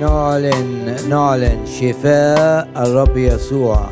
نعلن 0.00 0.96
نعلن 1.08 1.66
شفاء 1.66 2.68
الرب 2.76 3.16
يسوع. 3.16 3.86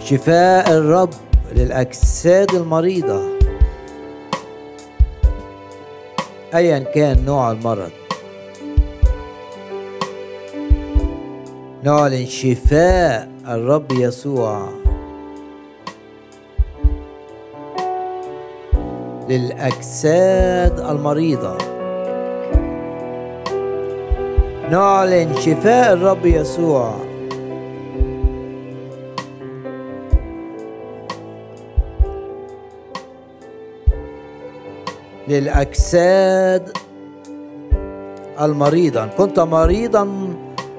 شفاء 0.00 0.70
الرب 0.70 1.10
للأجساد 1.52 2.54
المريضة. 2.54 3.22
أيا 6.54 6.78
كان 6.78 7.24
نوع 7.24 7.50
المرض. 7.50 7.90
نعلن 11.82 12.26
شفاء 12.26 13.28
الرب 13.48 13.92
يسوع. 13.92 14.68
للأجساد 19.28 20.80
المريضة. 20.80 21.69
نعلن 24.70 25.34
شفاء 25.34 25.92
الرب 25.92 26.26
يسوع. 26.26 26.94
للأجساد 35.28 36.70
المريضة 38.40 39.06
كنت 39.06 39.40
مريضا 39.40 40.34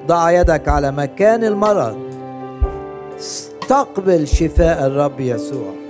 ضع 0.06 0.30
يدك 0.30 0.68
على 0.68 0.92
مكان 0.92 1.44
المرض. 1.44 1.98
استقبل 3.18 4.28
شفاء 4.28 4.86
الرب 4.86 5.20
يسوع. 5.20 5.81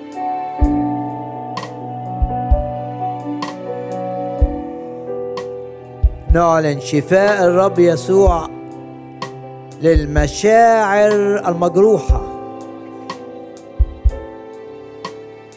نعلن 6.32 6.80
شفاء 6.80 7.44
الرب 7.44 7.78
يسوع 7.78 8.48
للمشاعر 9.82 11.12
المجروحة. 11.48 12.22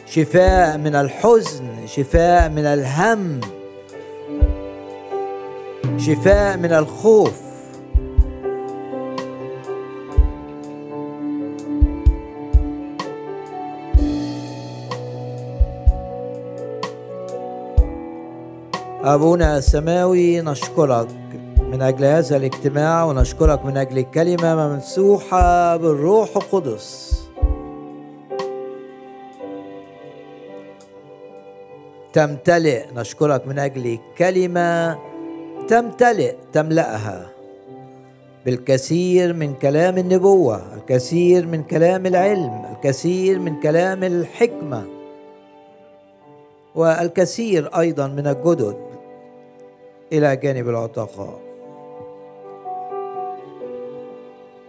شفاء 0.06 0.78
من 0.78 0.94
الحزن 0.94 1.64
شفاء 1.86 2.48
من 2.48 2.64
الهم 2.64 3.40
شفاء 5.98 6.56
من 6.56 6.72
الخوف. 6.72 7.45
أبونا 19.06 19.58
السماوي 19.58 20.40
نشكرك 20.40 21.08
من 21.58 21.82
أجل 21.82 22.04
هذا 22.04 22.36
الاجتماع 22.36 23.04
ونشكرك 23.04 23.64
من 23.64 23.76
أجل 23.76 23.98
الكلمة 23.98 24.68
ممسوحة 24.68 25.76
بالروح 25.76 26.36
القدس. 26.36 27.16
تمتلئ 32.12 32.84
نشكرك 32.96 33.46
من 33.46 33.58
أجل 33.58 33.98
كلمة 34.18 34.98
تمتلئ 35.68 36.34
تملأها 36.52 37.26
بالكثير 38.46 39.32
من 39.32 39.54
كلام 39.54 39.98
النبوة 39.98 40.62
الكثير 40.74 41.46
من 41.46 41.62
كلام 41.62 42.06
العلم 42.06 42.62
الكثير 42.72 43.38
من 43.38 43.60
كلام 43.60 44.04
الحكمة 44.04 44.84
والكثير 46.74 47.78
أيضا 47.78 48.06
من 48.06 48.26
الجدد. 48.26 48.85
إلى 50.12 50.36
جانب 50.36 50.68
العتقاء 50.68 51.40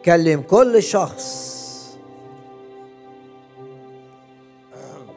كلم 0.05 0.41
كل 0.41 0.83
شخص 0.83 1.57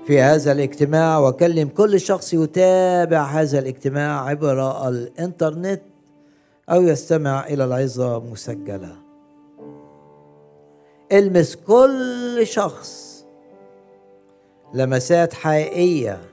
في 0.06 0.20
هذا 0.20 0.52
الاجتماع 0.52 1.18
وكلم 1.18 1.68
كل 1.68 2.00
شخص 2.00 2.34
يتابع 2.34 3.22
هذا 3.22 3.58
الاجتماع 3.58 4.28
عبر 4.28 4.88
الإنترنت 4.88 5.82
أو 6.70 6.82
يستمع 6.82 7.46
إلى 7.46 7.64
العظة 7.64 8.18
مسجلة. 8.18 8.96
المس 11.12 11.56
كل 11.56 12.40
شخص 12.46 13.24
لمسات 14.74 15.34
حقيقية 15.34 16.29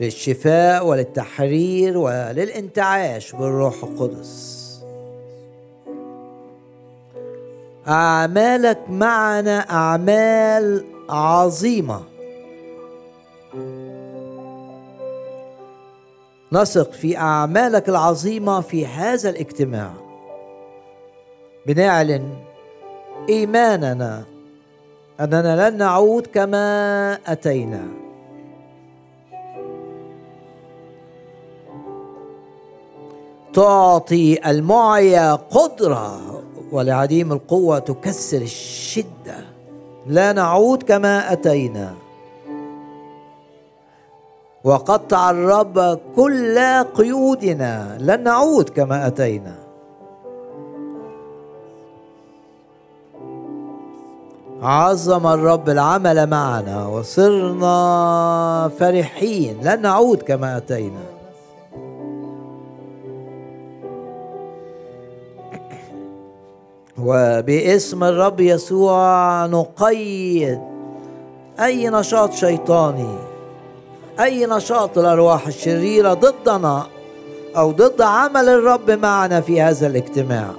للشفاء 0.00 0.86
وللتحرير 0.86 1.98
وللانتعاش 1.98 3.32
بالروح 3.32 3.84
القدس. 3.84 4.54
أعمالك 7.88 8.78
معنا 8.88 9.58
أعمال 9.70 10.84
عظيمة. 11.08 12.02
نثق 16.52 16.92
في 16.92 17.16
أعمالك 17.16 17.88
العظيمة 17.88 18.60
في 18.60 18.86
هذا 18.86 19.30
الاجتماع. 19.30 19.92
بنعلن 21.66 22.36
إيماننا 23.28 24.24
أننا 25.20 25.70
لن 25.70 25.78
نعود 25.78 26.26
كما 26.26 27.18
أتينا. 27.26 28.03
تعطي 33.54 34.50
المعيا 34.50 35.32
قدرة 35.32 36.20
ولعديم 36.72 37.32
القوة 37.32 37.78
تكسر 37.78 38.42
الشدة. 38.42 39.36
لا 40.06 40.32
نعود 40.32 40.82
كما 40.82 41.32
أتينا. 41.32 41.94
وقطع 44.64 45.30
الرب 45.30 45.98
كل 46.16 46.58
قيودنا 46.94 47.98
لن 48.00 48.24
نعود 48.24 48.68
كما 48.68 49.06
أتينا. 49.06 49.54
عظم 54.62 55.26
الرب 55.26 55.68
العمل 55.68 56.26
معنا 56.26 56.86
وصرنا 56.86 58.70
فرحين 58.78 59.60
لن 59.62 59.82
نعود 59.82 60.22
كما 60.22 60.56
أتينا. 60.56 61.13
وباسم 66.98 68.04
الرب 68.04 68.40
يسوع 68.40 69.46
نقيد. 69.46 70.60
أي 71.60 71.88
نشاط 71.88 72.32
شيطاني؟ 72.32 73.18
أي 74.20 74.46
نشاط 74.46 74.98
الأرواح 74.98 75.46
الشريرة 75.46 76.14
ضدنا 76.14 76.86
أو 77.56 77.70
ضد 77.70 78.02
عمل 78.02 78.48
الرب 78.48 78.90
معنا 78.90 79.40
في 79.40 79.60
هذا 79.62 79.86
الاجتماع؟ 79.86 80.50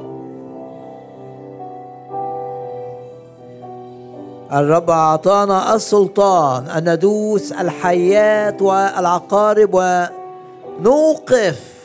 الرب 4.54 4.90
أعطانا 4.90 5.76
السلطان 5.76 6.68
أن 6.68 6.94
ندوس 6.94 7.52
الحيات 7.52 8.62
والعقارب 8.62 9.70
ونوقف. 10.80 11.76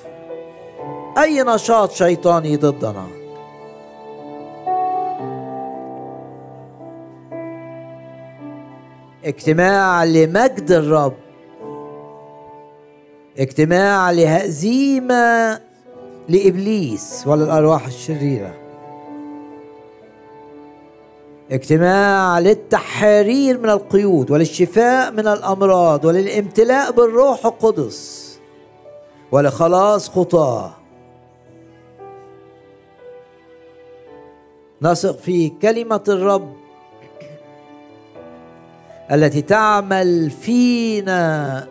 أي 1.18 1.42
نشاط 1.42 1.90
شيطاني 1.92 2.56
ضدنا؟ 2.56 3.19
اجتماع 9.24 10.04
لمجد 10.04 10.70
الرب. 10.72 11.14
اجتماع 13.38 14.10
لهزيمة 14.10 15.60
لإبليس 16.28 17.24
وللأرواح 17.26 17.86
الشريرة. 17.86 18.54
اجتماع 21.50 22.38
للتحرير 22.38 23.58
من 23.58 23.70
القيود 23.70 24.30
وللشفاء 24.30 25.12
من 25.12 25.28
الأمراض 25.28 26.04
وللامتلاء 26.04 26.92
بالروح 26.92 27.46
القدس 27.46 28.30
ولخلاص 29.32 30.10
خطاه. 30.10 30.70
نثق 34.82 35.18
في 35.18 35.48
كلمة 35.48 36.04
الرب 36.08 36.59
التي 39.12 39.42
تعمل 39.42 40.30
فينا 40.30 41.66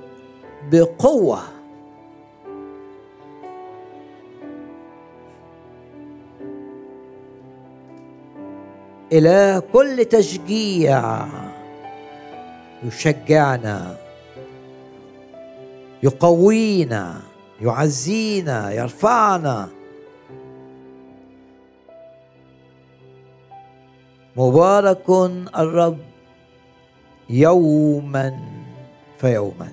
بقوة. 0.72 1.42
إلى 9.12 9.62
كل 9.74 10.06
تشجيع 10.06 11.26
يشجعنا 12.84 13.98
يقوينا 16.04 17.22
يعزينا 17.62 18.72
يرفعنا. 18.72 19.70
مبارك 24.36 25.10
الرب. 25.58 26.09
يوما 27.30 28.40
فيوما. 29.20 29.72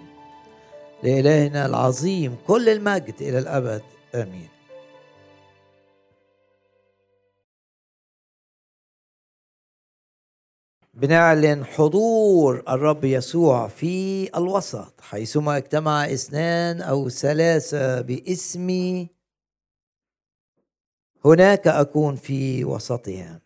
لإلهنا 1.02 1.66
العظيم 1.66 2.36
كل 2.46 2.68
المجد 2.68 3.14
إلى 3.20 3.38
الأبد. 3.38 3.82
آمين. 4.14 4.48
بنعلن 10.94 11.64
حضور 11.64 12.62
الرب 12.68 13.04
يسوع 13.04 13.68
في 13.68 14.28
الوسط 14.38 15.00
حيثما 15.00 15.56
اجتمع 15.56 16.04
اثنان 16.04 16.80
أو 16.80 17.08
ثلاثة 17.08 18.00
باسمي. 18.00 19.08
هناك 21.24 21.66
أكون 21.68 22.16
في 22.16 22.64
وسطهم. 22.64 23.45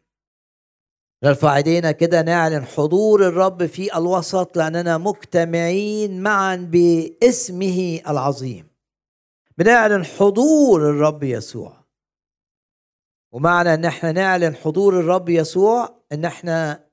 نرفع 1.24 1.56
ايدينا 1.56 1.92
كده 1.92 2.22
نعلن 2.22 2.64
حضور 2.64 3.28
الرب 3.28 3.66
في 3.66 3.96
الوسط 3.96 4.56
لأننا 4.56 4.98
مجتمعين 4.98 6.22
معا 6.22 6.56
باسمه 6.56 8.00
العظيم. 8.08 8.66
بنعلن 9.58 10.04
حضور 10.04 10.90
الرب 10.90 11.22
يسوع. 11.22 11.84
ومعنى 13.32 13.74
إن 13.74 13.84
إحنا 13.84 14.12
نعلن 14.12 14.54
حضور 14.54 15.00
الرب 15.00 15.28
يسوع 15.28 15.94
إن 16.12 16.24
إحنا 16.24 16.86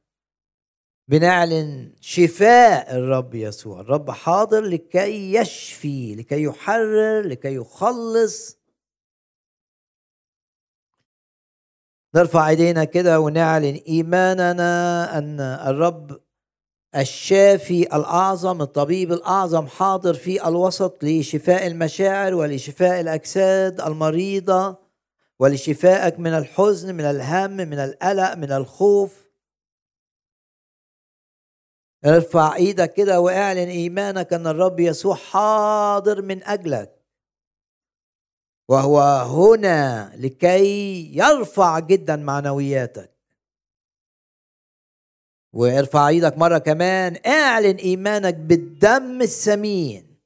بنعلن 1.07 1.91
شفاء 2.01 2.95
الرب 2.97 3.35
يسوع. 3.35 3.81
الرب 3.81 4.11
حاضر 4.11 4.61
لكي 4.61 5.33
يشفي 5.33 6.15
لكي 6.15 6.43
يحرر 6.43 7.27
لكي 7.27 7.55
يخلص 7.55 8.56
نرفع 12.15 12.49
إيدينا 12.49 12.83
كده 12.83 13.19
ونعلن 13.19 13.79
إيماننا 13.87 15.17
أن 15.17 15.39
الرب 15.39 16.19
الشافي 16.95 17.83
الأعظم 17.83 18.61
الطبيب 18.61 19.11
الأعظم 19.11 19.67
حاضر 19.67 20.13
في 20.13 20.47
الوسط 20.47 21.03
لشفاء 21.03 21.67
المشاعر 21.67 22.33
ولشفاء 22.33 22.99
الأجساد 22.99 23.81
المريضة 23.81 24.77
ولشفائك 25.39 26.19
من 26.19 26.33
الحزن 26.33 26.95
من 26.95 27.03
الهم 27.03 27.51
من 27.51 27.79
القلق 27.79 28.33
من 28.33 28.51
الخوف. 28.51 29.27
ارفع 32.05 32.55
إيدك 32.55 32.93
كده 32.93 33.19
واعلن 33.19 33.69
إيمانك 33.69 34.33
أن 34.33 34.47
الرب 34.47 34.79
يسوع 34.79 35.15
حاضر 35.15 36.21
من 36.21 36.43
أجلك. 36.43 36.96
وهو 38.69 38.99
هنا 39.01 40.11
لكي 40.15 41.17
يرفع 41.17 41.79
جدا 41.79 42.15
معنوياتك. 42.15 43.11
وارفع 45.53 46.07
إيدك 46.07 46.37
مرة 46.37 46.57
كمان 46.57 47.17
اعلن 47.25 47.75
ايمانك 47.75 48.33
بالدم 48.35 49.21
الثمين 49.21 50.17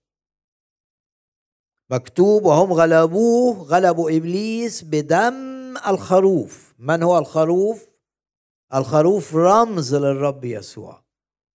مكتوب 1.89 2.45
وهم 2.45 2.73
غلبوه 2.73 3.57
غلبوا 3.57 4.17
إبليس 4.17 4.83
بدم 4.83 5.77
الخروف. 5.88 6.73
من 6.79 7.03
هو 7.03 7.17
الخروف؟ 7.17 7.88
الخروف 8.73 9.35
رمز 9.35 9.95
للرب 9.95 10.45
يسوع. 10.45 11.03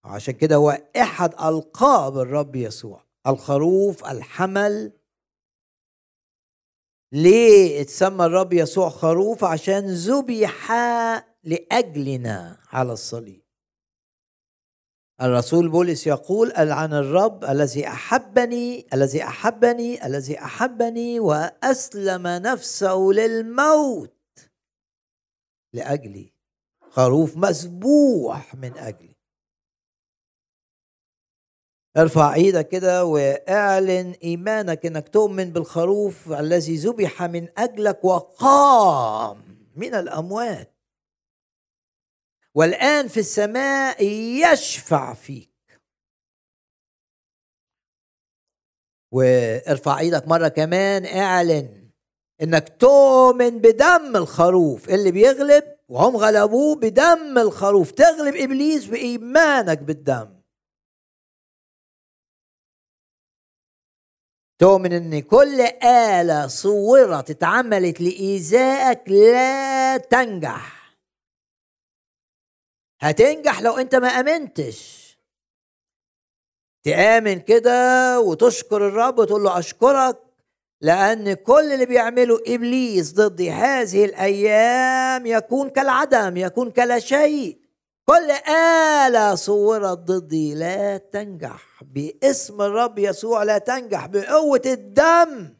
عشان 0.03 0.33
كده 0.33 0.55
هو 0.55 0.81
إحد 0.97 1.33
ألقاب 1.33 2.17
الرب 2.17 2.55
يسوع. 2.55 3.03
الخروف 3.27 4.05
الحمل 4.05 4.91
ليه 7.11 7.81
اتسمى 7.81 8.25
الرب 8.25 8.53
يسوع 8.53 8.89
خروف؟ 8.89 9.43
عشان 9.43 9.87
ذبح 9.87 10.71
لأجلنا 11.43 12.57
على 12.69 12.93
الصليب. 12.93 13.43
الرسول 15.21 15.69
بولس 15.69 16.07
يقول 16.07 16.51
عن 16.55 16.93
الرب 16.93 17.43
الذي 17.45 17.87
أحبني 17.87 18.87
الذي 18.93 19.23
أحبني 19.23 20.05
الذي 20.05 20.39
أحبني 20.39 21.19
وأسلم 21.19 22.27
نفسه 22.27 22.97
للموت 23.13 24.13
لأجلي. 25.73 26.33
خروف 26.91 27.37
مسبوح 27.37 28.55
من 28.55 28.77
أجلي. 28.77 29.16
ارفع 31.97 32.33
إيدك 32.33 32.67
كده 32.67 33.05
واعلن 33.05 34.15
ايمانك 34.23 34.85
انك 34.85 35.09
تؤمن 35.09 35.51
بالخروف 35.51 36.31
الذي 36.31 36.75
ذبح 36.75 37.23
من 37.23 37.47
اجلك 37.57 38.05
وقام 38.05 39.37
من 39.75 39.95
الاموات. 39.95 40.73
والآن 42.55 43.07
في 43.07 43.19
السماء 43.19 44.03
يشفع 44.53 45.13
فيك. 45.13 45.81
وارفع 49.11 49.99
إيدك 49.99 50.27
مرة 50.27 50.47
كمان 50.47 51.05
اعلن 51.05 51.89
انك 52.41 52.77
تؤمن 52.79 53.59
بدم 53.59 54.15
الخروف. 54.15 54.89
اللي 54.89 55.11
بيغلب 55.11 55.63
وهم 55.89 56.17
غلبوه 56.17 56.75
بدم 56.75 57.37
الخروف. 57.37 57.91
تغلب 57.91 58.35
إبليس 58.35 58.85
بإيمانك 58.85 59.79
بالدم. 59.79 60.36
تؤمن 64.59 64.93
أن 64.93 65.21
كل 65.21 65.61
آلة 65.83 66.47
صورت 66.47 67.29
اتعملت 67.29 68.01
لإيذائك 68.01 69.09
لا 69.09 69.97
تنجح. 69.97 70.97
هتنجح 73.01 73.61
لو 73.61 73.77
أنت 73.77 73.95
ما 73.95 74.07
آمنتش. 74.07 75.07
تآمن 76.83 77.39
كده 77.39 78.19
وتشكر 78.19 78.87
الرب 78.87 79.19
وتقول 79.19 79.43
له 79.43 79.59
أشكرك 79.59 80.17
لأن 80.81 81.33
كل 81.33 81.73
اللي 81.73 81.85
بيعمله 81.85 82.39
إبليس 82.47 83.13
ضدي 83.13 83.51
هذه 83.51 84.05
الأيام 84.05 85.25
يكون 85.25 85.69
كالعدم 85.69 86.37
يكون 86.37 86.71
كلا 86.71 86.99
شيء. 86.99 87.57
كل 88.05 88.31
آلة 88.51 89.35
صورت 89.35 89.97
ضدي 89.97 90.53
لا 90.55 90.97
تنجح. 90.97 91.66
باسم 91.81 92.61
الرب 92.61 92.99
يسوع 92.99 93.43
لا 93.43 93.57
تنجح 93.57 94.05
بقوة 94.05 94.61
الدم. 94.65 95.57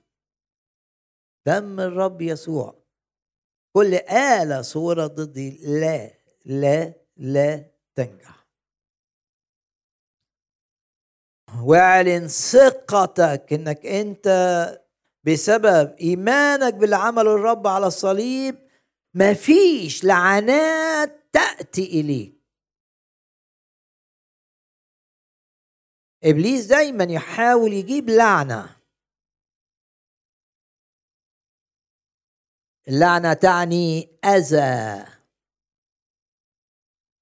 دم 1.47 1.79
الرب 1.79 2.21
يسوع. 2.21 2.83
كل 3.75 3.93
آلة 3.95 4.61
صورت 4.61 5.11
ضدي 5.11 5.59
لا 5.63 6.11
لا 6.45 6.93
لا 7.17 7.65
تنجح. 7.95 8.47
واعلن 11.63 12.27
ثقتك 12.27 13.53
إنك 13.53 13.85
أنت 13.85 14.27
بسبب 15.23 15.95
إيمانك 16.01 16.73
باللي 16.73 16.95
عمله 16.95 17.35
الرب 17.35 17.67
على 17.67 17.87
الصليب 17.87 18.67
مفيش 19.13 20.03
لعنات 20.03 21.29
تأتي 21.33 21.85
إليك. 21.85 22.36
إبليس 26.23 26.65
دايما 26.65 27.03
يحاول 27.03 27.73
يجيب 27.73 28.09
لعنة. 28.09 28.77
اللعنة 32.87 33.33
تعني 33.33 34.09
أذى. 34.25 35.05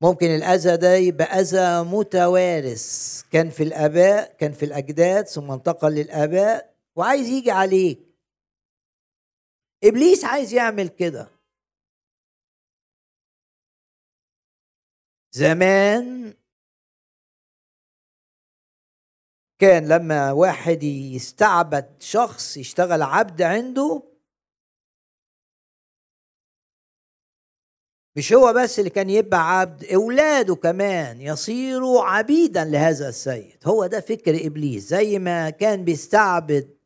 ممكن 0.01 0.25
الأذى 0.25 0.77
ده 0.77 0.93
يبقى 0.93 1.25
أذى 1.25 1.89
متوارث. 1.89 3.23
كان 3.31 3.49
في 3.49 3.63
الآباء 3.63 4.37
كان 4.37 4.53
في 4.53 4.65
الأجداد 4.65 5.25
ثم 5.27 5.51
انتقل 5.51 5.91
للآباء 5.91 6.75
وعايز 6.95 7.27
يجي 7.27 7.51
عليك. 7.51 7.99
إبليس 9.83 10.25
عايز 10.25 10.53
يعمل 10.53 10.87
كده. 10.87 11.27
زمان 15.31 16.33
كان 19.59 19.87
لما 19.87 20.31
واحد 20.31 20.83
يستعبد 20.83 21.95
شخص 21.99 22.57
يشتغل 22.57 23.01
عبد 23.01 23.41
عنده 23.41 24.03
مش 28.17 28.33
هو 28.33 28.53
بس 28.53 28.79
اللي 28.79 28.89
كان 28.89 29.09
يبقى 29.09 29.59
عبد 29.59 29.83
أولاده 29.85 30.55
كمان 30.55 31.21
يصيروا 31.21 32.01
عبيدا 32.03 32.65
لهذا 32.65 33.09
السيد. 33.09 33.57
هو 33.65 33.85
ده 33.87 33.99
فكر 33.99 34.47
إبليس. 34.47 34.83
زي 34.83 35.19
ما 35.19 35.49
كان 35.49 35.83
بيستعبد 35.83 36.77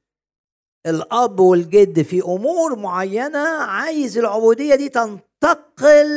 الأب 0.86 1.40
والجد 1.40 2.02
في 2.02 2.22
أمور 2.22 2.76
معينة 2.76 3.48
عايز 3.64 4.18
العبودية 4.18 4.76
دي 4.76 4.90
تنتقل 4.90 6.10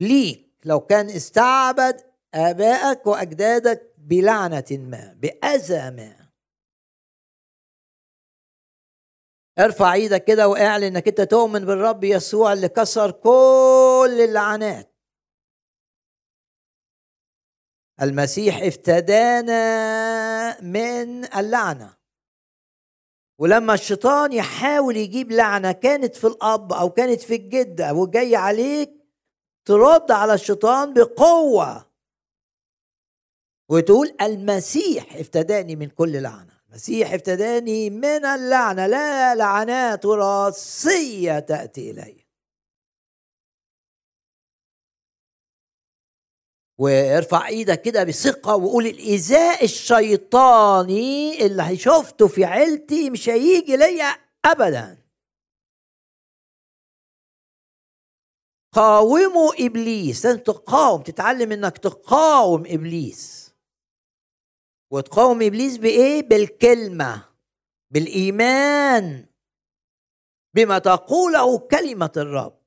ليك. 0.00 0.50
لو 0.64 0.80
كان 0.80 1.06
استعبد 1.10 2.00
آبائك 2.34 3.06
وأجدادك 3.06 3.89
بلعنة 4.00 4.64
ما 4.70 5.12
بأذى 5.18 5.90
ما. 5.90 6.30
ارفع 9.58 9.92
إيدك 9.92 10.24
كده 10.24 10.48
واعلن 10.48 10.84
انك 10.84 11.08
انت 11.08 11.20
تؤمن 11.20 11.64
بالرب 11.64 12.04
يسوع 12.04 12.52
اللي 12.52 12.68
كسر 12.68 13.10
كل 13.10 14.20
اللعنات. 14.28 14.96
المسيح 18.02 18.62
افتدانا 18.62 19.60
من 20.60 21.24
اللعنة. 21.34 21.96
ولما 23.38 23.74
الشيطان 23.74 24.32
يحاول 24.32 24.96
يجيب 24.96 25.32
لعنة 25.32 25.72
كانت 25.72 26.16
في 26.16 26.26
الأب 26.26 26.72
أو 26.72 26.90
كانت 26.90 27.20
في 27.20 27.34
الجد 27.34 27.80
أو 27.80 28.06
جاي 28.06 28.36
عليك 28.36 28.90
ترد 29.64 30.10
على 30.10 30.34
الشيطان 30.34 30.94
بقوة. 30.94 31.89
وتقول 33.70 34.16
المسيح 34.20 35.16
افتداني 35.16 35.76
من 35.76 35.88
كل 35.88 36.22
لعنة. 36.22 36.60
المسيح 36.68 37.12
افتداني 37.12 37.90
من 37.90 38.24
اللعنة. 38.24 38.86
لا 38.86 39.34
لعنات 39.34 40.04
وراثيه 40.04 41.38
تأتي 41.38 41.90
إلي. 41.90 42.26
وارفع 46.78 47.48
إيدك 47.48 47.82
كده 47.82 48.04
بثقة 48.04 48.56
وقول 48.56 48.86
الإيذاء 48.86 49.64
الشيطاني 49.64 51.46
اللي 51.46 51.76
شفته 51.76 52.28
في 52.28 52.44
عيلتي 52.44 53.10
مش 53.10 53.28
هيجي 53.28 53.76
ليا 53.76 54.16
أبدا. 54.44 54.98
قاوموا 58.72 59.52
إبليس. 59.66 60.26
لازم 60.26 60.38
تقاوم 60.38 61.02
تتعلم 61.02 61.52
إنك 61.52 61.78
تقاوم 61.78 62.62
إبليس. 62.66 63.49
وتقاوم 64.90 65.42
إبليس 65.42 65.76
بإيه؟ 65.76 66.22
بالكلمة 66.22 67.24
بالإيمان 67.90 69.26
بما 70.54 70.78
تقوله 70.78 71.58
كلمة 71.58 72.12
الرب. 72.16 72.60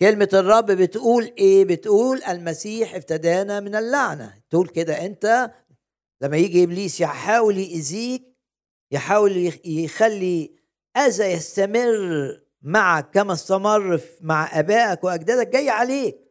كلمة 0.00 0.28
الرب 0.32 0.66
بتقول 0.66 1.24
إيه؟ 1.24 1.64
بتقول 1.64 2.22
المسيح 2.22 2.94
افتدانا 2.94 3.60
من 3.60 3.74
اللعنة. 3.76 4.42
تقول 4.50 4.68
كده 4.68 5.06
أنت 5.06 5.50
لما 6.22 6.36
يجي 6.36 6.64
إبليس 6.64 7.00
يحاول 7.00 7.58
يأذيك 7.58 8.36
يحاول 8.92 9.52
يخلي 9.64 10.56
أذى 10.96 11.24
يستمر 11.24 12.40
معك 12.62 13.10
كما 13.10 13.32
استمر 13.32 14.00
مع 14.20 14.58
أبائك 14.58 15.04
وأجدادك 15.04 15.48
جاي 15.48 15.70
عليك. 15.70 16.29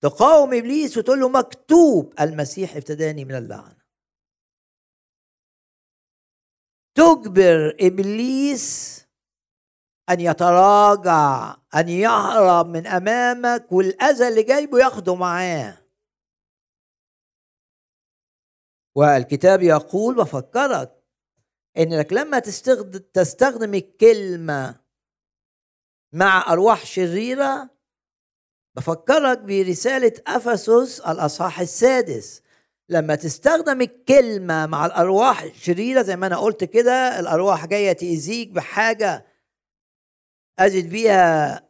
تقاوم 0.00 0.54
إبليس 0.54 0.98
وتقول 0.98 1.20
له 1.20 1.28
مكتوب 1.28 2.14
المسيح 2.20 2.76
افتداني 2.76 3.24
من 3.24 3.34
اللعنة. 3.34 3.80
تجبر 6.94 7.76
إبليس 7.80 9.00
أن 10.10 10.20
يتراجع 10.20 11.56
أن 11.74 11.88
يهرب 11.88 12.66
من 12.66 12.86
أمامك 12.86 13.72
والأذى 13.72 14.28
اللي 14.28 14.42
جايبه 14.42 14.78
ياخده 14.78 15.14
معاه. 15.14 15.78
والكتاب 18.94 19.62
يقول 19.62 20.14
بفكرك 20.14 21.04
إنك 21.78 22.12
لما 22.12 22.38
تستخدم 23.14 23.74
الكلمة 23.74 24.80
مع 26.12 26.52
أرواح 26.52 26.86
شريرة 26.86 27.70
بفكرك 28.80 29.38
برسالة 29.38 30.12
أفسس 30.26 31.00
الأصحاح 31.00 31.60
السادس. 31.60 32.42
لما 32.88 33.14
تستخدم 33.14 33.80
الكلمة 33.80 34.66
مع 34.66 34.86
الأرواح 34.86 35.42
الشريرة 35.42 36.02
زي 36.02 36.16
ما 36.16 36.26
أنا 36.26 36.36
قلت 36.38 36.64
كده 36.64 37.20
الأرواح 37.20 37.66
جاية 37.66 37.92
تأذيك 37.92 38.48
بحاجة 38.48 39.26
أجد 40.58 40.90
بيها 40.90 41.62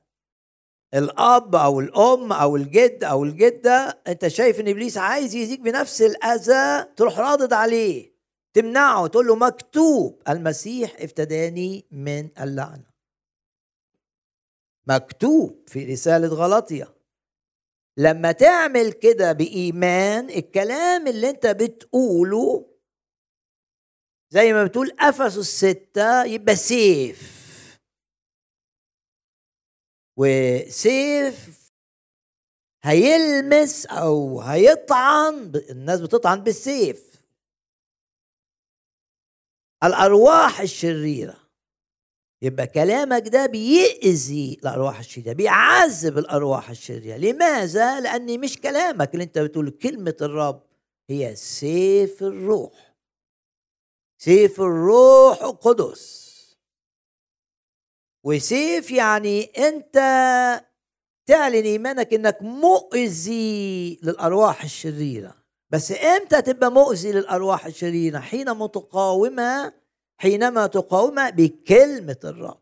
الأب 0.95 1.55
أو 1.55 1.81
الأم 1.81 2.33
أو 2.33 2.57
الجد 2.57 3.05
أو 3.05 3.25
الجدة 3.25 4.01
أنت 4.09 4.29
شايف 4.29 4.61
إن 4.61 4.69
إبليس 4.69 4.99
عايز 4.99 5.35
يزيك 5.35 5.61
بنفس 5.61 6.03
الأذى 6.03 6.87
تروح 6.97 7.19
راضد 7.19 7.53
عليه 7.53 8.13
تمنعه 8.55 9.07
تقول 9.07 9.27
له 9.27 9.37
مكتوب 9.37 10.23
المسيح 10.29 10.97
افتداني 11.01 11.87
من 11.91 12.29
اللعنة. 12.41 12.91
مكتوب 14.87 15.65
في 15.69 15.93
رسالة 15.93 16.29
غلطية. 16.29 17.00
لما 18.01 18.33
تعمل 18.33 18.93
كده 18.93 19.33
بإيمان 19.33 20.31
الكلام 20.31 21.07
اللي 21.07 21.31
أنت 21.31 21.47
بتقوله 21.47 22.67
زي 24.31 24.53
ما 24.53 24.65
بتقول 24.65 24.91
افسس 25.01 25.39
الستة 25.39 26.25
يبقى 26.25 26.57
سيف. 26.57 27.41
وسيف 30.19 31.71
هيلمس 32.85 33.87
أو 33.87 34.41
هيطعن 34.41 35.53
الناس 35.71 36.01
بتطعن 36.01 36.41
بالسيف. 36.45 37.25
الأرواح 39.85 40.61
الشريرة. 40.61 41.40
يبقى 42.43 42.67
كلامك 42.67 43.29
ده 43.29 43.47
بيأذي 43.47 44.59
الأرواح 44.63 44.99
الشريرة 44.99 45.33
بيعذب 45.33 46.19
الأرواح 46.19 46.71
الشريرة. 46.71 47.17
لماذا؟ 47.17 48.01
لأن 48.01 48.41
مش 48.41 48.59
كلامك 48.61 49.13
اللي 49.15 49.25
أنت 49.25 49.39
بتقول 49.39 49.71
كلمة 49.71 50.17
الرب 50.23 50.63
هي 51.11 51.37
سيف 51.37 52.23
الروح. 52.23 52.95
سيف 54.19 54.61
الروح 54.61 55.43
القدس. 55.43 56.31
وسيف 58.25 58.91
يعني 58.91 59.45
أنت 59.45 59.95
تعلن 61.27 61.65
إيمانك 61.65 62.15
إنك 62.15 62.43
مؤذي 62.43 64.01
للأرواح 64.03 64.65
الشريرة. 64.65 65.35
بس 65.71 65.93
إمتى 65.93 66.43
تبقى 66.43 66.73
مؤذي 66.73 67.13
للأرواح 67.13 67.67
الشريرة؟ 67.67 68.19
حينما 68.19 68.67
تقاومها 68.67 69.80
حينما 70.21 70.67
تقاومها 70.67 71.31
بكلمة 71.31 72.21
الرب. 72.25 72.61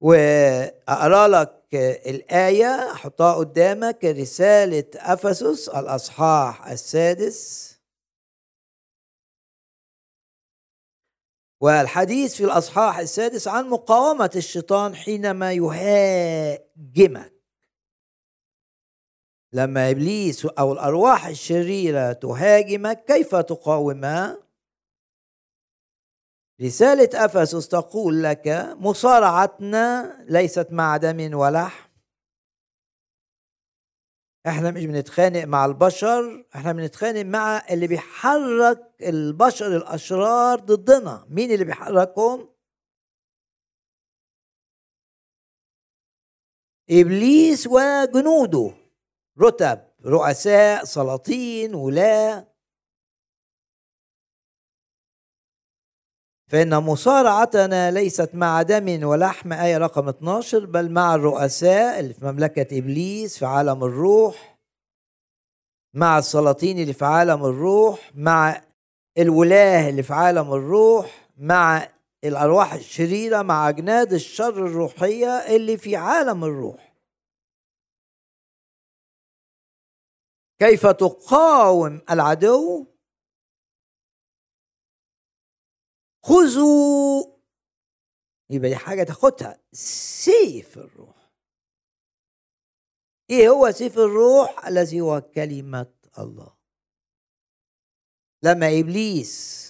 وأقرأ 0.00 1.28
لك 1.28 1.74
الآية 2.06 2.92
أحطها 2.92 3.34
قدامك 3.34 4.04
رسالة 4.04 4.90
أفسس 4.94 5.68
الأصحاح 5.68 6.66
السادس. 6.66 7.72
والحديث 11.60 12.34
في 12.34 12.44
الأصحاح 12.44 12.98
السادس 12.98 13.48
عن 13.48 13.70
مقاومة 13.70 14.30
الشيطان 14.36 14.94
حينما 14.94 15.52
يهاجمك. 15.52 17.35
لما 19.56 19.90
إبليس 19.90 20.46
أو 20.46 20.72
الأرواح 20.72 21.26
الشريرة 21.26 22.12
تهاجمك 22.12 23.04
كيف 23.04 23.34
تقاومها 23.36 24.38
رسالة 26.62 27.24
أفسس 27.24 27.68
تقول 27.68 28.22
لك 28.22 28.48
مصارعتنا 28.78 30.16
ليست 30.28 30.68
مع 30.72 30.96
دم 30.96 31.34
ولحم 31.34 31.86
إحنا 34.46 34.70
مش 34.70 34.84
بنتخانق 34.86 35.44
مع 35.44 35.64
البشر 35.64 36.46
إحنا 36.54 36.72
بنتخانق 36.72 37.22
مع 37.22 37.62
اللي 37.70 37.86
بيحرك 37.86 38.94
البشر 39.02 39.76
الأشرار 39.76 40.58
ضدنا. 40.60 41.26
مين 41.30 41.50
اللي 41.52 41.64
بيحركهم؟ 41.64 42.48
إبليس 46.90 47.66
وجنوده. 47.66 48.85
رتب 49.40 49.78
رؤساء 50.06 50.84
سلاطين 50.84 51.74
ولاة. 51.74 52.46
فإن 56.50 56.76
مصارعتنا 56.76 57.90
ليست 57.90 58.34
مع 58.34 58.62
دم 58.62 59.04
ولحم 59.06 59.52
آية 59.52 59.78
رقم 59.78 60.08
12 60.08 60.66
بل 60.66 60.92
مع 60.92 61.14
الرؤساء 61.14 62.00
اللي 62.00 62.14
في 62.14 62.24
مملكة 62.24 62.78
إبليس 62.78 63.38
في 63.38 63.46
عالم 63.46 63.84
الروح. 63.84 64.58
مع 65.94 66.18
السلاطين 66.18 66.78
اللي 66.78 66.92
في 66.92 67.04
عالم 67.04 67.44
الروح 67.44 68.10
مع 68.14 68.62
الولاة 69.18 69.88
اللي 69.88 70.02
في 70.02 70.12
عالم 70.14 70.52
الروح 70.52 71.28
مع 71.36 71.88
الأرواح 72.24 72.74
الشريرة 72.74 73.42
مع 73.42 73.68
أجناد 73.68 74.12
الشر 74.12 74.66
الروحية 74.66 75.28
اللي 75.28 75.76
في 75.76 75.96
عالم 75.96 76.44
الروح. 76.44 76.85
كيف 80.58 80.86
تقاوم 80.86 82.00
العدو؟ 82.10 82.86
خذوا. 86.24 87.24
يبقى 88.50 88.68
دي 88.68 88.76
حاجة 88.76 89.02
تاخدها. 89.02 89.62
سيف 89.72 90.78
الروح. 90.78 91.32
إيه 93.30 93.48
هو 93.48 93.70
سيف 93.70 93.98
الروح؟ 93.98 94.66
الذي 94.66 95.00
هو 95.00 95.20
كلمة 95.20 95.94
الله. 96.18 96.56
لما 98.42 98.80
إبليس 98.80 99.66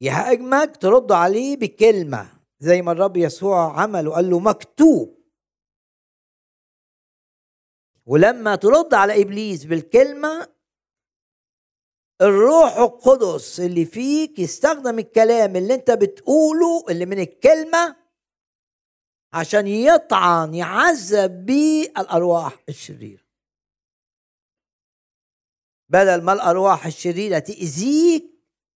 يهاجمك 0.00 0.76
ترد 0.76 1.12
عليه 1.12 1.56
بكلمة 1.56 2.40
زي 2.58 2.82
ما 2.82 2.92
الرب 2.92 3.16
يسوع 3.16 3.82
عمل 3.82 4.08
وقال 4.08 4.30
له 4.30 4.38
مكتوب. 4.40 5.19
ولما 8.10 8.56
ترد 8.56 8.94
على 8.94 9.22
إبليس 9.22 9.64
بالكلمة 9.64 10.54
الروح 12.20 12.76
القدس 12.76 13.60
اللي 13.60 13.84
فيك 13.84 14.38
يستخدم 14.38 14.98
الكلام 14.98 15.56
اللي 15.56 15.74
انت 15.74 15.90
بتقوله 15.90 16.84
اللي 16.88 17.06
من 17.06 17.18
الكلمة 17.18 17.96
عشان 19.32 19.66
يطعن 19.66 20.54
يعذب 20.54 21.46
بيه 21.46 21.84
الأرواح 21.98 22.62
الشريرة. 22.68 23.24
بدل 25.88 26.22
ما 26.24 26.32
الأرواح 26.32 26.86
الشريرة 26.86 27.38
تأذيك 27.38 28.24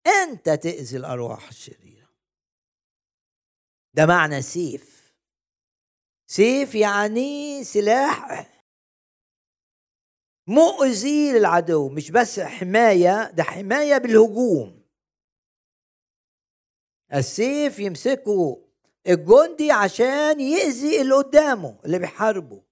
انت 0.06 0.50
تأذي 0.50 0.96
الأرواح 0.96 1.48
الشريرة. 1.48 2.08
ده 3.94 4.06
معنى 4.06 4.42
سيف. 4.42 5.14
سيف 6.26 6.74
يعني 6.74 7.64
سلاح 7.64 8.53
مؤذي 10.46 11.32
للعدو 11.32 11.88
مش 11.88 12.10
بس 12.10 12.40
حماية 12.40 13.30
ده 13.30 13.42
حماية 13.42 13.98
بالهجوم. 13.98 14.84
السيف 17.14 17.78
يمسكه 17.78 18.64
الجندي 19.08 19.70
عشان 19.70 20.40
يأذي 20.40 21.00
اللي 21.00 21.14
قدامه 21.14 21.78
اللي 21.84 21.98
بيحاربه. 21.98 22.62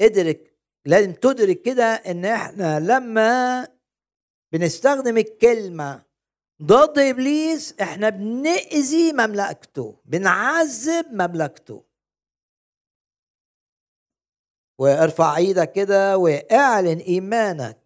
ادرك 0.00 0.56
لازم 0.86 1.12
تدرك 1.12 1.62
كده 1.62 1.84
إن 1.84 2.24
إحنا 2.24 2.80
لما 2.80 3.68
بنستخدم 4.52 5.18
الكلمة 5.18 6.04
ضد 6.62 6.98
إبليس 6.98 7.74
إحنا 7.80 8.08
بنأذي 8.08 9.12
مملكته 9.12 10.00
بنعذب 10.04 11.06
مملكته. 11.12 11.84
وارفع 14.80 15.36
إيدك 15.36 15.72
كده 15.72 16.18
واعلن 16.18 16.98
ايمانك. 16.98 17.78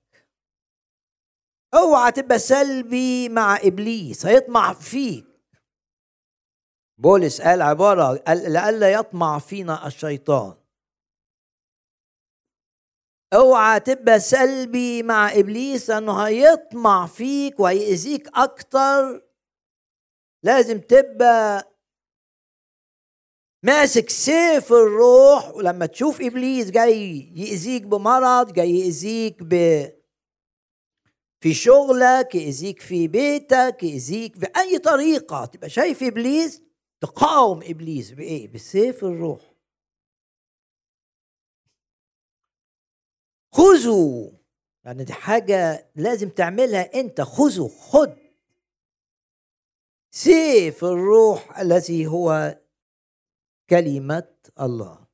اوعى 1.75 2.13
تبقى 2.13 2.39
سلبي 2.39 3.29
مع 3.29 3.57
ابليس 3.57 4.27
هيطمع 4.27 4.73
فيك. 4.73 5.27
بولس 6.99 7.41
قال 7.41 7.63
عبارة 7.63 8.17
قال 8.17 8.53
لئلا 8.53 8.93
يطمع 8.93 9.39
فينا 9.39 9.87
الشيطان. 9.87 10.55
اوعى 13.33 13.81
تبقى 13.81 14.21
سلبي 14.21 15.03
مع 15.03 15.33
ابليس 15.33 15.91
لأنه 15.91 16.23
هيطمع 16.23 17.07
فيك 17.07 17.61
وهيأذيك 17.61 18.29
أكتر. 18.35 19.23
لازم 20.43 20.81
تبقى 20.81 21.74
ماسك 23.65 24.11
سيف 24.11 24.73
الروح 24.73 25.49
ولما 25.55 25.87
تشوف 25.87 26.21
إبليس 26.21 26.71
جاي 26.71 27.33
يأذيك 27.37 27.83
بمرض 27.83 28.53
جاي 28.53 28.71
يأذيك 28.71 29.37
ب 29.43 29.55
في 31.41 31.55
شغلك 31.55 32.35
يأذيك 32.35 32.81
في 32.81 33.09
بيتك 33.09 33.77
يأذيك 33.83 34.39
بأي 34.39 34.79
طريقة. 34.79 35.45
تبقى 35.45 35.71
شايف 35.71 36.03
إبليس 36.03 36.63
تقاوم 37.01 37.61
إبليس 37.63 38.11
بإيه؟ 38.11 38.49
بسيف 38.53 39.05
الروح. 39.05 39.55
خذوا 43.53 44.31
يعني 44.85 45.05
دي 45.05 45.13
حاجة 45.13 45.91
لازم 45.97 46.29
تعملها 46.29 47.01
أنت. 47.01 47.21
خذوا 47.21 47.69
خد. 47.69 48.17
سيف 50.11 50.85
الروح 50.85 51.59
الذي 51.59 52.07
هو 52.07 52.59
كلمة 53.71 54.35
الله. 54.61 55.05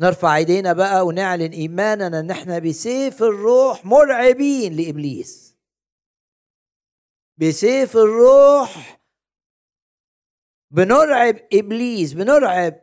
نرفع 0.00 0.36
ايدينا 0.36 0.72
بقى 0.72 1.06
ونعلن 1.06 1.52
إيماننا 1.52 2.20
إن 2.20 2.30
إحنا 2.30 2.58
بسيف 2.58 3.22
الروح 3.22 3.84
مرعبين 3.84 4.76
لإبليس. 4.76 5.56
بسيف 7.36 7.96
الروح 7.96 9.00
بنرعب 10.70 11.36
إبليس 11.52 12.12
بنرعب 12.12 12.80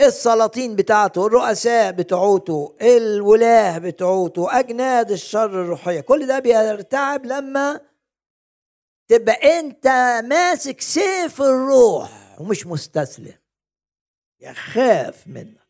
السلاطين 0.00 0.76
بتاعته 0.76 1.26
الرؤساء 1.26 1.92
بتوعته 1.92 2.76
الولاة 2.82 3.78
بتوعته 3.78 4.58
أجناد 4.58 5.10
الشر 5.10 5.62
الروحية. 5.62 6.00
كل 6.00 6.26
ده 6.26 6.38
بيرتعب 6.38 7.26
لما 7.26 7.80
تبقى 9.10 9.58
انت 9.58 9.86
ماسك 10.28 10.80
سيف 10.80 11.42
الروح 11.42 12.40
ومش 12.40 12.66
مستسلم. 12.66 13.38
يخاف 14.40 15.26
منك. 15.26 15.68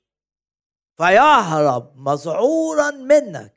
فيهرب 0.96 1.96
مذعورا 1.96 2.90
منك. 2.90 3.56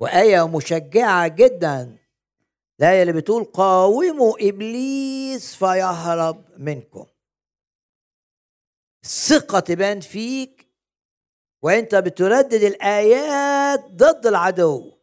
وآية 0.00 0.48
مشجعة 0.48 1.28
جدا. 1.28 1.98
الآية 2.80 3.02
اللي 3.02 3.12
بتقول 3.12 3.44
قاوموا 3.44 4.48
إبليس 4.48 5.54
فيهرب 5.54 6.44
منكم. 6.58 7.06
الثقة 9.04 9.60
تبان 9.60 10.00
فيك 10.00 10.68
وانت 11.62 11.94
بتردد 11.94 12.62
الآيات 12.62 13.84
ضد 13.84 14.26
العدو. 14.26 14.97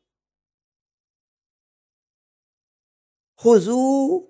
خذوا 3.45 4.21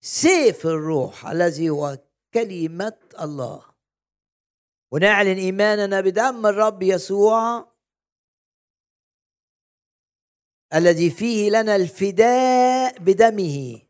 سيف 0.00 0.66
الروح 0.66 1.26
الذي 1.26 1.70
هو 1.70 1.98
كلمة 2.34 2.98
الله. 3.20 3.64
ونعلن 4.92 5.38
إيماننا 5.38 6.00
بدم 6.00 6.46
الرب 6.46 6.82
يسوع 6.82 7.68
الذي 10.74 11.10
فيه 11.10 11.50
لنا 11.50 11.76
الفداء 11.76 12.98
بدمه. 12.98 13.82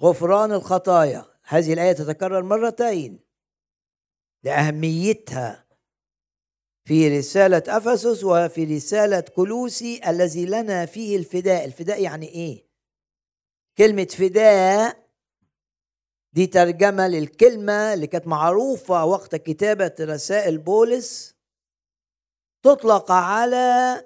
غفران 0.00 0.52
الخطايا. 0.52 1.24
هذه 1.44 1.72
الآية 1.72 1.92
تتكرر 1.92 2.42
مرتين 2.42 3.20
لأهميتها 4.42 5.66
في 6.84 7.18
رسالة 7.18 7.62
أفسس 7.68 8.24
وفي 8.24 8.64
رسالة 8.64 9.20
كلوسي 9.20 10.10
الذي 10.10 10.46
لنا 10.46 10.86
فيه 10.86 11.16
الفداء. 11.16 11.64
الفداء 11.64 12.02
يعني 12.02 12.28
إيه؟ 12.28 12.71
كلمة 13.78 14.04
فداء 14.04 15.02
دي 16.32 16.46
ترجمة 16.46 17.08
للكلمة 17.08 17.94
اللي 17.94 18.06
كانت 18.06 18.26
معروفة 18.26 19.04
وقت 19.04 19.36
كتابة 19.36 19.94
رسائل 20.00 20.58
بولس. 20.58 21.34
تطلق 22.64 23.10
على 23.12 24.02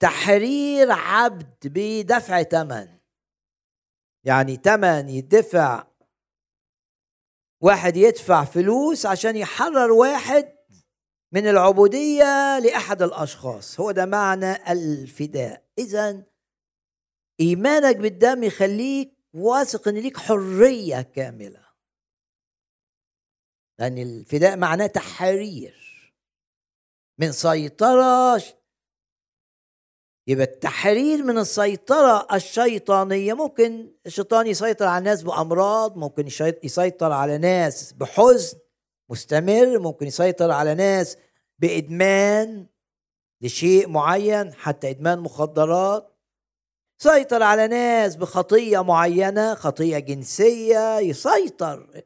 تحرير 0.00 0.92
عبد 0.92 1.56
بدفع 1.64 2.42
ثمن 2.42 2.88
يعني 4.24 4.56
ثمن 4.56 5.08
يدفع 5.08 5.86
واحد 7.62 7.96
يدفع 7.96 8.44
فلوس 8.44 9.06
عشان 9.06 9.36
يحرر 9.36 9.92
واحد 9.92 10.56
من 11.32 11.46
العبودية 11.46 12.58
لأحد 12.58 13.02
الأشخاص. 13.02 13.80
هو 13.80 13.90
ده 13.90 14.06
معنى 14.06 14.72
الفداء. 14.72 15.64
إذا 15.78 16.22
إيمانك 17.40 17.96
بالدم 17.96 18.44
يخليك 18.44 19.12
واثق 19.34 19.88
إن 19.88 19.94
ليك 19.94 20.16
حرية 20.16 21.02
كاملة. 21.02 21.64
لأن 23.78 23.98
الفداء 23.98 24.56
معناه 24.56 24.86
تحرير. 24.86 25.80
من 27.18 27.32
سيطرة 27.32 28.42
يبقى 30.26 30.44
التحرير 30.44 31.22
من 31.22 31.38
السيطرة 31.38 32.26
الشيطانية. 32.32 33.34
ممكن 33.34 33.92
الشيطان 34.06 34.46
يسيطر 34.46 34.86
على 34.86 34.98
الناس 34.98 35.22
بأمراض 35.22 35.96
ممكن 35.96 36.26
يسيطر 36.62 37.12
على 37.12 37.38
ناس 37.38 37.92
بحزن 37.92 38.58
مستمر 39.08 39.78
ممكن 39.78 40.06
يسيطر 40.06 40.50
على 40.50 40.74
ناس 40.74 41.16
بإدمان 41.58 42.66
لشيء 43.40 43.88
معين 43.88 44.54
حتى 44.54 44.90
إدمان 44.90 45.18
مخدرات. 45.18 46.09
سيطر 47.02 47.42
على 47.42 47.68
ناس 47.68 48.16
بخطية 48.16 48.82
معينة 48.82 49.54
خطية 49.54 49.98
جنسية 49.98 50.98
يسيطر. 50.98 52.02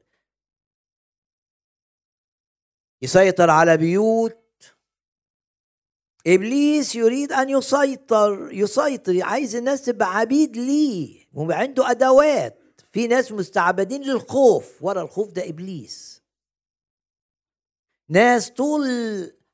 يسيطر 3.02 3.50
على 3.50 3.76
بيوت. 3.76 4.74
إبليس 6.26 6.94
يريد 6.94 7.32
أن 7.32 7.48
يسيطر 7.48 8.48
يسيطر. 8.52 9.22
عايز 9.22 9.56
الناس 9.56 9.82
تبقى 9.82 10.16
عبيد 10.16 10.56
ليه؟ 10.56 11.26
وعنده 11.32 11.90
أدوات. 11.90 12.80
في 12.92 13.06
ناس 13.06 13.32
مستعبدين 13.32 14.02
للخوف. 14.02 14.82
ورا 14.82 15.02
الخوف 15.02 15.32
ده 15.32 15.48
إبليس. 15.48 16.22
ناس 18.08 18.50
طول 18.50 18.82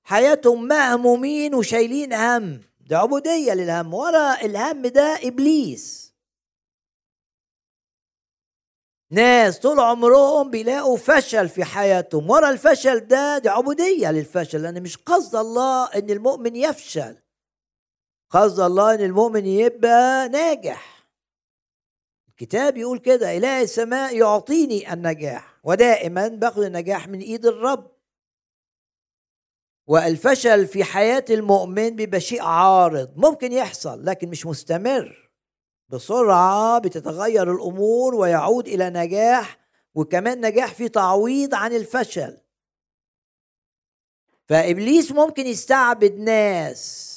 حياتهم 0.02 0.68
مهمومين 0.68 1.54
وشايلين 1.54 2.12
هم. 2.12 2.69
ده 2.90 2.98
عبودية 2.98 3.52
للهم 3.52 3.94
ورا 3.94 4.40
الهم 4.42 4.86
ده 4.86 5.18
إبليس. 5.22 6.14
ناس 9.10 9.58
طول 9.58 9.80
عمرهم 9.80 10.50
بيلاقوا 10.50 10.96
فشل 10.96 11.48
في 11.48 11.64
حياتهم 11.64 12.30
ورا 12.30 12.50
الفشل 12.50 13.00
ده 13.00 13.38
دي 13.38 13.48
عبودية 13.48 14.10
للفشل 14.10 14.62
لأن 14.62 14.82
مش 14.82 14.96
قصد 14.96 15.36
الله 15.36 15.86
إن 15.86 16.10
المؤمن 16.10 16.56
يفشل. 16.56 17.16
قصد 18.30 18.60
الله 18.60 18.94
إن 18.94 19.00
المؤمن 19.00 19.46
يبقى 19.46 20.28
ناجح. 20.28 21.08
الكتاب 22.28 22.76
يقول 22.76 22.98
كده 22.98 23.36
إله 23.36 23.62
السماء 23.62 24.16
يعطيني 24.16 24.92
النجاح 24.92 25.60
ودائما 25.64 26.28
باخد 26.28 26.62
النجاح 26.62 27.08
من 27.08 27.20
إيد 27.20 27.46
الرب. 27.46 27.89
والفشل 29.90 30.66
في 30.66 30.84
حياة 30.84 31.24
المؤمن 31.30 31.96
بيبقى 31.96 32.20
شيء 32.20 32.42
عارض 32.42 33.12
ممكن 33.16 33.52
يحصل 33.52 34.04
لكن 34.04 34.28
مش 34.28 34.46
مستمر. 34.46 35.30
بسرعة 35.88 36.78
بتتغير 36.78 37.52
الأمور 37.52 38.14
ويعود 38.14 38.68
إلى 38.68 38.90
نجاح 38.90 39.58
وكمان 39.94 40.46
نجاح 40.46 40.74
في 40.74 40.88
تعويض 40.88 41.54
عن 41.54 41.72
الفشل. 41.72 42.38
فإبليس 44.48 45.12
ممكن 45.12 45.46
يستعبد 45.46 46.18
ناس 46.18 47.10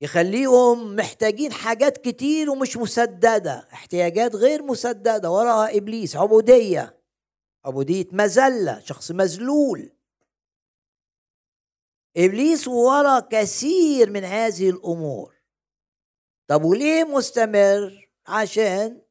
يخليهم 0.00 0.96
محتاجين 0.96 1.52
حاجات 1.52 1.98
كتير 1.98 2.50
ومش 2.50 2.76
مسددة 2.76 3.68
احتياجات 3.72 4.36
غير 4.36 4.62
مسددة 4.62 5.30
وراها 5.30 5.76
إبليس 5.76 6.16
عبودية. 6.16 6.98
عبودية 7.64 8.06
مذلة 8.12 8.80
شخص 8.84 9.10
مذلول. 9.10 9.92
إبليس 12.16 12.68
ورا 12.68 13.20
كثير 13.20 14.10
من 14.10 14.24
هذه 14.24 14.70
الأمور. 14.70 15.42
طب 16.48 16.64
وليه 16.64 17.04
مستمر؟ 17.04 18.08
عشان 18.26 19.02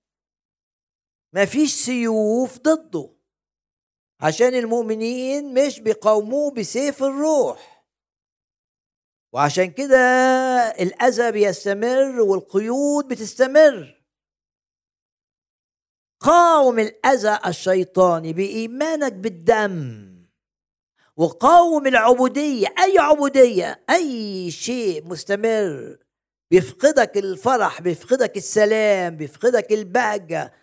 ما 1.34 1.46
فيش 1.46 1.74
سيوف 1.74 2.58
ضده. 2.60 3.14
عشان 4.22 4.54
المؤمنين 4.56 5.54
مش 5.54 5.80
بيقاوموه 5.80 6.52
بسيف 6.52 7.04
الروح. 7.04 7.86
وعشان 9.34 9.72
كده 9.72 9.98
الاذى 10.80 11.32
بيستمر 11.32 12.22
والقيود 12.22 13.08
بتستمر. 13.08 14.02
قاوم 16.20 16.80
الاذى 16.80 17.40
الشيطاني 17.48 18.34
بإيمانك 18.34 19.14
بالدم. 19.14 20.11
وقاوم 21.22 21.88
العبودية 21.88 22.68
أي 22.84 23.00
عبودية 23.00 23.84
أي 23.90 24.52
شيء 24.52 25.06
مستمر. 25.06 25.98
بيفقدك 26.52 27.18
الفرح 27.18 27.82
بيفقدك 27.82 28.38
السلام 28.38 29.16
بيفقدك 29.18 29.72
البهجة. 29.72 30.54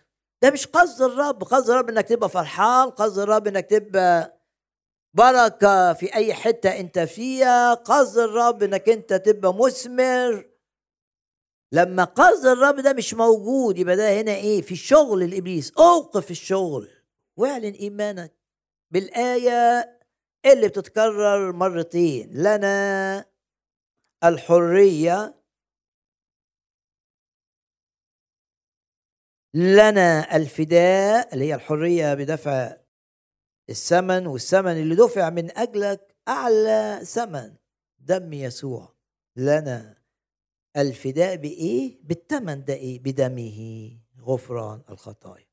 ده 0.42 0.50
مش 0.50 0.66
قصد 0.66 1.02
الرب. 1.02 1.44
قصد 1.44 1.70
الرب 1.70 1.88
إنك 1.88 2.08
تبقى 2.08 2.28
فرحان 2.28 2.90
قصد 2.90 3.18
الرب 3.18 3.46
إنك 3.46 3.66
تبقى 3.70 4.40
بركة 5.14 5.92
في 5.92 6.14
أي 6.14 6.34
حتة 6.34 6.80
أنت 6.80 6.98
فيها. 6.98 7.74
قصد 7.74 8.18
الرب 8.18 8.62
إنك 8.62 8.88
أنت 8.88 9.12
تبقى 9.14 9.54
مثمر. 9.54 10.46
لما 11.72 12.04
قصد 12.04 12.46
الرب 12.46 12.80
ده 12.80 12.92
مش 12.92 13.14
موجود 13.14 13.78
يبقى 13.78 13.96
ده 13.96 14.20
هنا 14.20 14.34
إيه؟ 14.34 14.62
في 14.62 14.76
شغل 14.76 15.22
الابليس 15.22 15.72
أوقف 15.78 16.30
الشغل. 16.30 16.88
واعلن 17.36 17.72
إيمانك 17.72 18.32
بالآية 18.90 19.97
اللي 20.46 20.68
بتتكرر 20.68 21.52
مرتين 21.52 22.30
لنا 22.32 23.24
الحرية 24.24 25.34
لنا 29.54 30.36
الفداء 30.36 31.34
اللي 31.34 31.44
هي 31.44 31.54
الحرية 31.54 32.14
بدفع 32.14 32.76
الثمن 33.70 34.26
والثمن 34.26 34.72
اللي 34.72 34.94
دفع 34.96 35.30
من 35.30 35.58
أجلك 35.58 36.16
أعلى 36.28 37.00
ثمن. 37.04 37.56
دم 37.98 38.32
يسوع. 38.32 38.94
لنا 39.36 39.98
الفداء 40.76 41.36
بإيه؟ 41.36 41.98
بالثمن 42.02 42.64
ده 42.64 42.74
إيه؟ 42.74 43.02
بدمه. 43.02 43.90
غفران 44.20 44.82
الخطايا. 44.90 45.47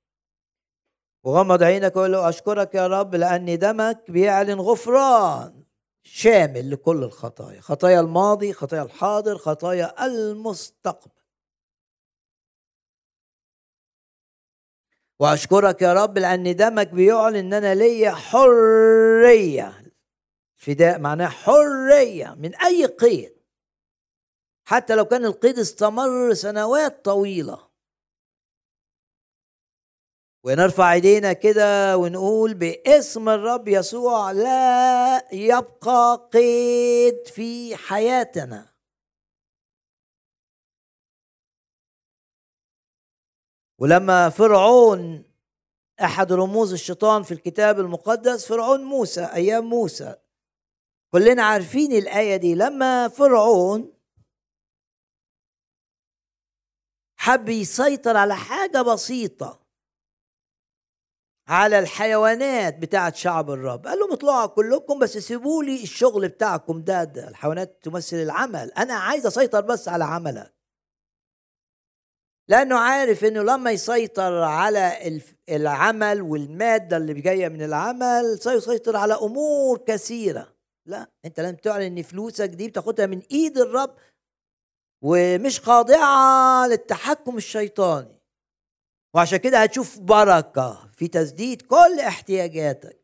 وغمض 1.25 1.63
عينك 1.63 1.95
وقول 1.95 2.11
له 2.11 2.29
أشكرك 2.29 2.75
يا 2.75 2.87
رب 2.87 3.15
لأن 3.15 3.59
دمك 3.59 4.11
بيعلن 4.11 4.59
غفران. 4.59 5.63
شامل 6.03 6.71
لكل 6.71 7.03
الخطايا 7.03 7.61
خطايا 7.61 7.99
الماضي 7.99 8.53
خطايا 8.53 8.83
الحاضر 8.83 9.37
خطايا 9.37 10.05
المستقبل. 10.05 11.11
وأشكرك 15.19 15.81
يا 15.81 15.93
رب 15.93 16.17
لأن 16.17 16.55
دمك 16.55 16.87
بيعلن 16.87 17.35
إن 17.35 17.53
أنا 17.53 17.75
ليا 17.75 18.11
حرية. 18.11 19.91
فداء 20.55 20.99
معناه 20.99 21.27
حرية 21.27 22.35
من 22.37 22.55
أي 22.55 22.85
قيد. 22.85 23.35
حتى 24.65 24.95
لو 24.95 25.05
كان 25.05 25.25
القيد 25.25 25.59
استمر 25.59 26.33
سنوات 26.33 27.05
طويلة. 27.05 27.64
ونرفع 30.45 30.93
ايدينا 30.93 31.33
كده 31.33 31.97
ونقول 31.97 32.53
باسم 32.53 33.29
الرب 33.29 33.67
يسوع 33.67 34.31
لا 34.31 35.33
يبقى 35.33 36.29
قيد 36.33 37.27
في 37.27 37.75
حياتنا. 37.75 38.75
ولما 43.79 44.29
فرعون 44.29 45.25
أحد 46.03 46.31
رموز 46.31 46.73
الشيطان 46.73 47.23
في 47.23 47.33
الكتاب 47.33 47.79
المقدس 47.79 48.47
فرعون 48.47 48.83
موسى 48.83 49.25
أيام 49.25 49.65
موسى. 49.65 50.15
كلنا 51.11 51.43
عارفين 51.43 51.91
الآية 51.91 52.35
دي. 52.35 52.55
لما 52.55 53.07
فرعون 53.07 53.93
حب 57.17 57.49
يسيطر 57.49 58.17
على 58.17 58.35
حاجة 58.35 58.81
بسيطة 58.81 59.64
على 61.47 61.79
الحيوانات 61.79 62.77
بتاعت 62.77 63.15
شعب 63.15 63.51
الرب. 63.51 63.87
قال 63.87 63.99
لهم 63.99 64.11
اطلعوا 64.11 64.45
كلكم 64.45 64.99
بس 64.99 65.17
سيبوا 65.17 65.63
لي 65.63 65.83
الشغل 65.83 66.27
بتاعكم 66.27 66.81
ده, 66.81 67.03
ده 67.03 67.27
الحيوانات 67.27 67.79
تمثل 67.83 68.17
العمل. 68.17 68.71
أنا 68.71 68.93
عايز 68.93 69.25
أسيطر 69.25 69.61
بس 69.61 69.87
على 69.87 70.03
عملك. 70.03 70.55
لأنه 72.47 72.79
عارف 72.79 73.25
إنه 73.25 73.41
لما 73.41 73.71
يسيطر 73.71 74.43
على 74.43 75.21
العمل 75.49 76.21
والمادة 76.21 76.97
اللي 76.97 77.13
جاية 77.13 77.47
من 77.47 77.61
العمل 77.61 78.39
سيسيطر 78.41 78.95
على 78.95 79.13
أمور 79.13 79.77
كثيرة. 79.77 80.55
لا 80.85 81.07
أنت 81.25 81.39
لازم 81.39 81.55
تعلن 81.55 81.97
إن 81.97 82.03
فلوسك 82.03 82.49
دي 82.49 82.67
بتاخدها 82.67 83.05
من 83.05 83.21
إيد 83.31 83.57
الرب 83.57 83.95
ومش 85.03 85.59
خاضعة 85.59 86.67
للتحكم 86.67 87.37
الشيطاني. 87.37 88.21
وعشان 89.15 89.37
كده 89.37 89.63
هتشوف 89.63 89.99
بركة 89.99 90.89
في 90.93 91.07
تسديد 91.07 91.61
كل 91.61 91.99
احتياجاتك. 91.99 93.01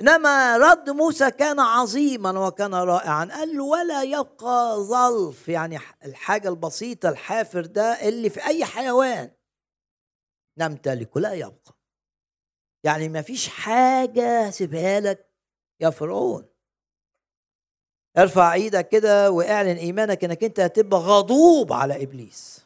إنما 0.00 0.56
رد 0.58 0.90
موسى 0.90 1.30
كان 1.30 1.60
عظيما 1.60 2.46
وكان 2.46 2.74
رائعا. 2.74 3.24
قال 3.24 3.56
له 3.56 3.64
ولا 3.64 4.02
يبقى 4.02 4.76
ظلف 4.80 5.48
يعني 5.48 5.78
الحاجة 6.04 6.48
البسيطة 6.48 7.08
الحافر 7.08 7.66
ده 7.66 8.08
اللي 8.08 8.30
في 8.30 8.46
أي 8.46 8.64
حيوان. 8.64 9.30
نمتلكه 10.58 11.20
لا 11.20 11.32
يبقى. 11.32 11.76
يعني 12.84 13.08
ما 13.08 13.22
فيش 13.22 13.48
حاجة 13.48 14.50
سيبها 14.50 15.00
لك 15.00 15.30
يا 15.80 15.90
فرعون. 15.90 16.46
ارفع 18.18 18.52
إيدك 18.52 18.88
كده 18.88 19.30
واعلن 19.30 19.76
إيمانك 19.76 20.24
إنك 20.24 20.44
أنت 20.44 20.60
هتبقى 20.60 21.00
غضوب 21.00 21.72
على 21.72 22.02
إبليس. 22.02 22.65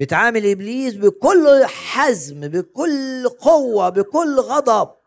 بتعامل 0.00 0.50
إبليس 0.50 0.94
بكل 0.94 1.64
حزم 1.64 2.40
بكل 2.40 3.28
قوة 3.28 3.88
بكل 3.88 4.36
غضب. 4.40 4.98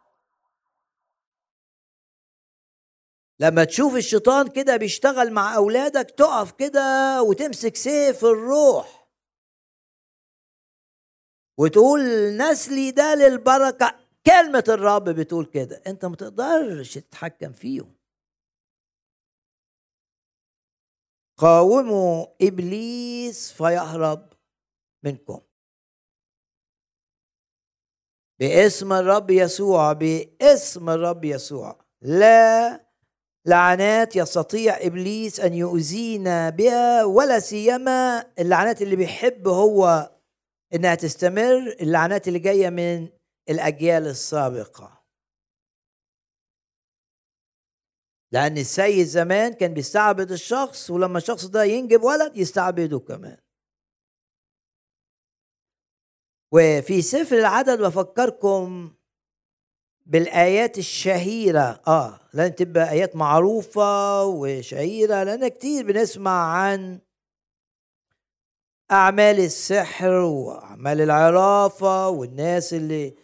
لما 3.40 3.64
تشوف 3.64 3.96
الشيطان 3.96 4.48
كده 4.48 4.78
بيشتغل 4.78 5.34
مع 5.34 5.56
أولادك 5.56 6.12
تقف 6.18 6.52
كده 6.52 6.82
وتمسك 7.24 7.76
سيف 7.76 8.26
الروح. 8.26 9.08
وتقول 11.58 12.02
نسلي 12.38 12.92
ده 12.92 13.16
للبركة. 13.16 14.00
كلمة 14.26 14.64
الرب 14.68 15.10
بتقول 15.10 15.46
كده. 15.46 15.82
أنت 15.88 16.06
ما 16.06 16.16
تقدرش 16.16 16.98
تتحكم 16.98 17.54
فيهم. 17.54 17.96
قاوموا 21.38 22.26
إبليس 22.42 23.52
فيهرب. 23.52 24.31
منكم. 25.04 25.42
باسم 28.40 28.94
الرب 28.94 29.30
يسوع 29.30 29.94
باسم 29.94 30.90
الرب 30.90 31.26
يسوع. 31.26 31.86
لا 32.02 32.86
لعنات 33.46 34.16
يستطيع 34.16 34.78
إبليس 34.82 35.40
أن 35.40 35.54
يؤذينا 35.54 36.50
بها 36.50 37.06
ولا 37.06 37.40
سيما 37.40 38.26
اللعنات 38.40 38.82
اللي 38.82 38.96
بيحب 38.96 39.48
هو 39.48 40.12
إنها 40.74 40.96
تستمر 40.96 41.76
اللعنات 41.82 42.28
اللي 42.28 42.40
جاية 42.40 42.70
من 42.70 43.10
الأجيال 43.50 44.08
السابقة. 44.08 45.02
لأن 48.32 48.58
السيد 48.58 49.06
زمان 49.08 49.54
كان 49.54 49.74
بيستعبد 49.74 50.32
الشخص 50.32 50.90
ولما 50.90 51.18
الشخص 51.18 51.46
ده 51.46 51.64
ينجب 51.64 52.04
ولد 52.04 52.38
يستعبده 52.38 53.00
كمان. 53.00 53.38
وفي 56.52 57.02
سفر 57.02 57.38
العدد 57.38 57.82
بفكركم 57.82 58.92
بالآيات 60.06 60.78
الشهيرة. 60.78 61.82
آه 61.88 62.20
لازم 62.34 62.54
تبقى 62.54 62.90
آيات 62.92 63.16
معروفة 63.16 64.24
وشهيرة 64.26 65.24
لأن 65.24 65.48
كتير 65.48 65.86
بنسمع 65.86 66.54
عن 66.54 67.00
أعمال 68.92 69.40
السحر 69.40 70.12
وأعمال 70.12 71.02
العرافة 71.02 72.10
والناس 72.10 72.74
اللي 72.74 73.16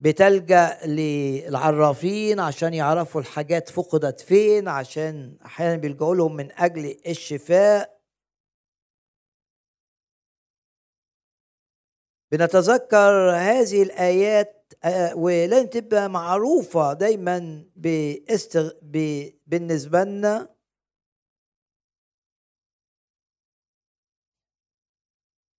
بتلجأ 0.00 0.78
للعرافين 0.86 2.40
عشان 2.40 2.74
يعرفوا 2.74 3.20
الحاجات 3.20 3.68
فقدت 3.68 4.20
فين 4.20 4.68
عشان 4.68 5.36
أحيانا 5.46 5.76
بيلجأوا 5.76 6.14
لهم 6.14 6.36
من 6.36 6.48
أجل 6.52 6.96
الشفاء. 7.06 7.93
بنتذكر 12.32 13.30
هذه 13.36 13.82
الآيات 13.82 14.72
آه، 14.84 15.14
ولن 15.16 15.70
تبقى 15.70 16.08
معروفة 16.10 16.92
دايما 16.92 17.64
باستغ... 17.76 18.70
ب... 18.82 19.24
بالنسبة 19.46 20.04
لنا. 20.04 20.54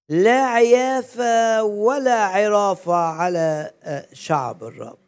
لا 0.09 0.45
عيافة 0.45 1.63
ولا 1.63 2.25
عرافة 2.25 2.93
على 2.95 3.71
آه، 3.83 4.07
شعب 4.13 4.63
الرب. 4.63 5.05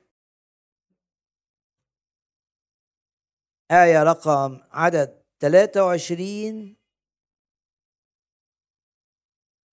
آية 3.72 4.04
رقم 4.04 4.62
عدد 4.72 5.24
23 5.40 6.76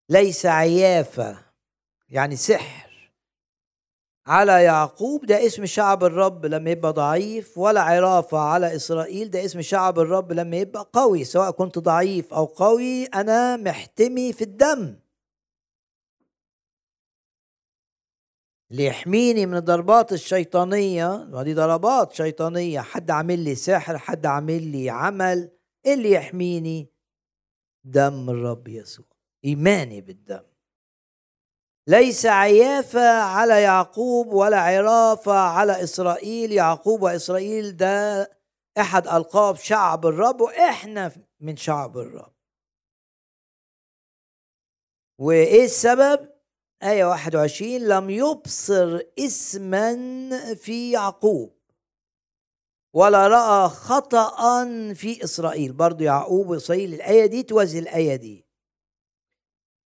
ليس 0.08 0.46
عيافة 0.46 1.43
يعني 2.14 2.36
سحر. 2.36 3.12
على 4.26 4.64
يعقوب 4.64 5.26
ده 5.26 5.46
اسم 5.46 5.66
شعب 5.66 6.04
الرب 6.04 6.46
لما 6.46 6.70
يبقى 6.70 6.92
ضعيف 6.92 7.58
ولا 7.58 7.80
عرافة 7.80 8.38
على 8.38 8.76
إسرائيل 8.76 9.30
ده 9.30 9.44
اسم 9.44 9.60
شعب 9.62 9.98
الرب 9.98 10.32
لما 10.32 10.56
يبقى 10.56 10.90
قوي 10.92 11.24
سواء 11.24 11.50
كنت 11.50 11.78
ضعيف 11.78 12.34
أو 12.34 12.44
قوي 12.44 13.04
أنا 13.04 13.56
محتمي 13.56 14.32
في 14.32 14.44
الدم. 14.44 14.96
ليحميني 18.70 19.46
من 19.46 19.56
الضربات 19.56 20.12
الشيطانية. 20.12 21.28
ودي 21.32 21.54
ضربات 21.54 22.12
شيطانية. 22.12 22.80
حد 22.80 23.10
عامل 23.10 23.44
لي 23.44 23.54
سحر 23.54 23.98
حد 23.98 24.26
عامل 24.26 24.62
لي 24.72 24.90
عمل 24.90 25.50
اللي 25.86 26.10
يحميني؟ 26.10 26.88
دم 27.84 28.30
الرب 28.30 28.68
يسوع. 28.68 29.06
إيماني 29.44 30.00
بالدم. 30.00 30.53
ليس 31.86 32.26
عيافة 32.26 33.08
على 33.22 33.62
يعقوب 33.62 34.26
ولا 34.32 34.60
عرافة 34.60 35.32
على 35.32 35.82
إسرائيل. 35.82 36.52
يعقوب 36.52 37.02
وإسرائيل 37.02 37.76
ده 37.76 38.30
أحد 38.78 39.08
ألقاب 39.08 39.56
شعب 39.56 40.06
الرب 40.06 40.40
وإحنا 40.40 41.12
من 41.40 41.56
شعب 41.56 41.98
الرب. 41.98 42.32
وإيه 45.18 45.64
السبب؟ 45.64 46.28
آية 46.82 47.04
21 47.04 47.88
لم 47.88 48.10
يبصر 48.10 49.00
اسما 49.18 49.94
في 50.54 50.90
يعقوب 50.92 51.54
ولا 52.94 53.28
رأى 53.28 53.68
خطأ 53.68 54.64
في 54.94 55.24
إسرائيل. 55.24 55.72
برضو 55.72 56.04
يعقوب 56.04 56.48
وإسرائيل 56.50 56.94
الآية 56.94 57.26
دي 57.26 57.42
توازي 57.42 57.78
الآية 57.78 58.16
دي. 58.16 58.43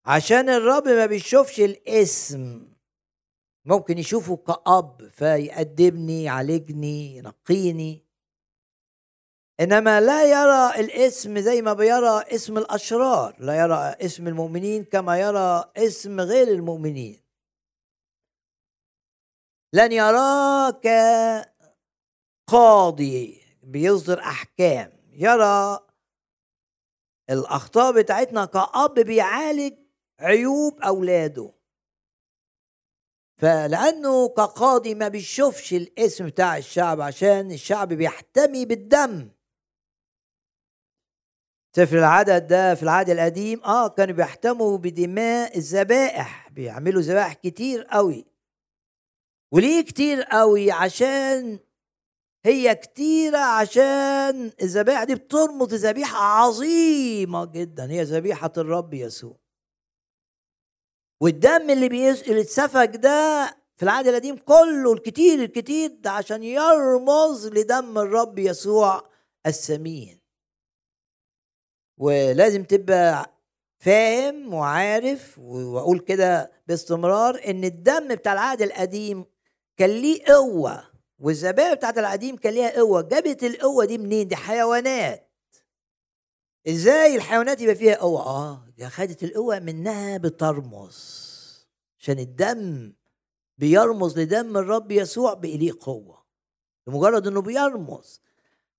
عشان 0.09 0.49
الرب 0.49 0.89
ما 0.89 1.07
بيشوفش 1.07 1.61
الاسم 1.61 2.69
ممكن 3.65 3.99
يشوفه 3.99 4.37
كأب 4.37 5.09
فيأدبني 5.09 6.25
يعالجني 6.25 7.17
ينقيني. 7.17 8.05
إنما 9.61 10.01
لا 10.01 10.25
يرى 10.25 10.81
الاسم 10.81 11.39
زي 11.39 11.63
ما 11.63 11.73
بيرى 11.73 12.23
اسم 12.35 12.59
الأشرار 12.59 13.37
لا 13.39 13.59
يرى 13.61 13.77
اسم 14.07 14.29
المؤمنين 14.29 14.85
كما 14.85 15.19
يرى 15.21 15.73
اسم 15.77 16.21
غير 16.21 16.49
المؤمنين. 16.49 17.21
لن 19.73 19.93
يراك 19.93 20.87
قاضي 22.47 23.43
بيصدر 23.63 24.21
أحكام. 24.21 24.93
يرى 25.13 25.81
الأخطاء 27.31 27.93
بتاعتنا 27.93 28.45
كأب 28.45 28.95
بيعالج 28.95 29.88
عيوب 30.21 30.81
أولاده. 30.81 31.53
فلأنه 33.41 34.29
كقاضي 34.29 34.95
ما 34.95 35.09
بيشوفش 35.09 35.73
الاسم 35.75 36.27
بتاع 36.27 36.57
الشعب 36.57 37.01
عشان 37.01 37.53
الشعب 37.53 37.89
بيحتمي 37.89 38.65
بالدم. 38.65 39.31
سفر 41.77 41.99
العدد 41.99 42.47
ده 42.47 42.75
في 42.75 42.83
العهد 42.83 43.11
القديم 43.11 43.65
آه 43.65 43.89
كانوا 43.89 44.15
بيحتموا 44.15 44.79
بدماء 44.79 45.59
الذبائح. 45.59 46.51
بيعملوا 46.51 47.03
ذبائح 47.03 47.33
كتير 47.33 47.83
قوي. 47.83 48.25
وليه 49.53 49.85
كتير 49.85 50.23
قوي؟ 50.23 50.71
عشان 50.71 51.59
هي 52.45 52.75
كتيرة 52.75 53.39
عشان 53.39 54.53
الذبائح 54.63 55.05
دي 55.05 55.15
بترمز 55.15 55.75
ذبيحة 55.75 56.19
عظيمة 56.19 57.45
جدا. 57.45 57.91
هي 57.91 58.03
ذبيحة 58.03 58.53
الرب 58.57 58.95
يسوع. 58.95 59.37
والدم 61.21 61.71
اللي 61.71 61.89
بيس... 61.89 62.23
اللي 62.23 62.41
اتسفك 62.41 62.91
ده 62.97 63.47
في 63.77 63.83
العهد 63.83 64.07
القديم 64.07 64.37
كله 64.37 64.93
الكتير 64.93 65.43
الكتير 65.43 65.91
ده 66.01 66.11
عشان 66.11 66.43
يرمز 66.43 67.47
لدم 67.49 67.99
الرب 67.99 68.39
يسوع 68.39 69.09
الثمين 69.47 70.21
ولازم 71.99 72.65
تبقى 72.65 73.35
فاهم 73.79 74.55
وعارف 74.55 75.39
وأقول 75.39 75.99
كده 76.01 76.51
باستمرار 76.67 77.41
إن 77.47 77.65
الدم 77.65 78.09
بتاع 78.15 78.33
العهد 78.33 78.63
القديم 78.63 79.25
كان 79.77 79.91
ليه 79.91 80.25
قوة 80.25 80.85
والذبائح 81.19 81.75
بتاعت 81.75 81.99
القديم 81.99 82.37
كان 82.37 82.55
ليها 82.55 82.71
قوة. 82.77 83.03
جابت 83.03 83.45
القوة 83.45 83.85
دي 83.85 83.99
منين؟ 83.99 84.29
دي 84.29 84.37
حيوانات. 84.37 85.28
إزاي 86.69 87.17
الحيوانات 87.17 87.61
يبقى 87.61 87.75
فيها 87.75 87.97
قوة؟ 87.97 88.21
آه 88.21 88.65
دي 88.77 88.89
خدت 88.89 89.25
القوة 89.25 89.59
منها 89.59 90.17
بترمز 90.19 91.19
عشان 91.99 92.19
الدم 92.19 92.93
بيرمز 93.59 94.19
لدم 94.19 94.57
الرب 94.57 94.91
يسوع 94.91 95.35
بإليه 95.35 95.73
قوة. 95.81 96.25
لمجرد 96.87 97.27
إنه 97.27 97.41
بيرمز 97.43 98.21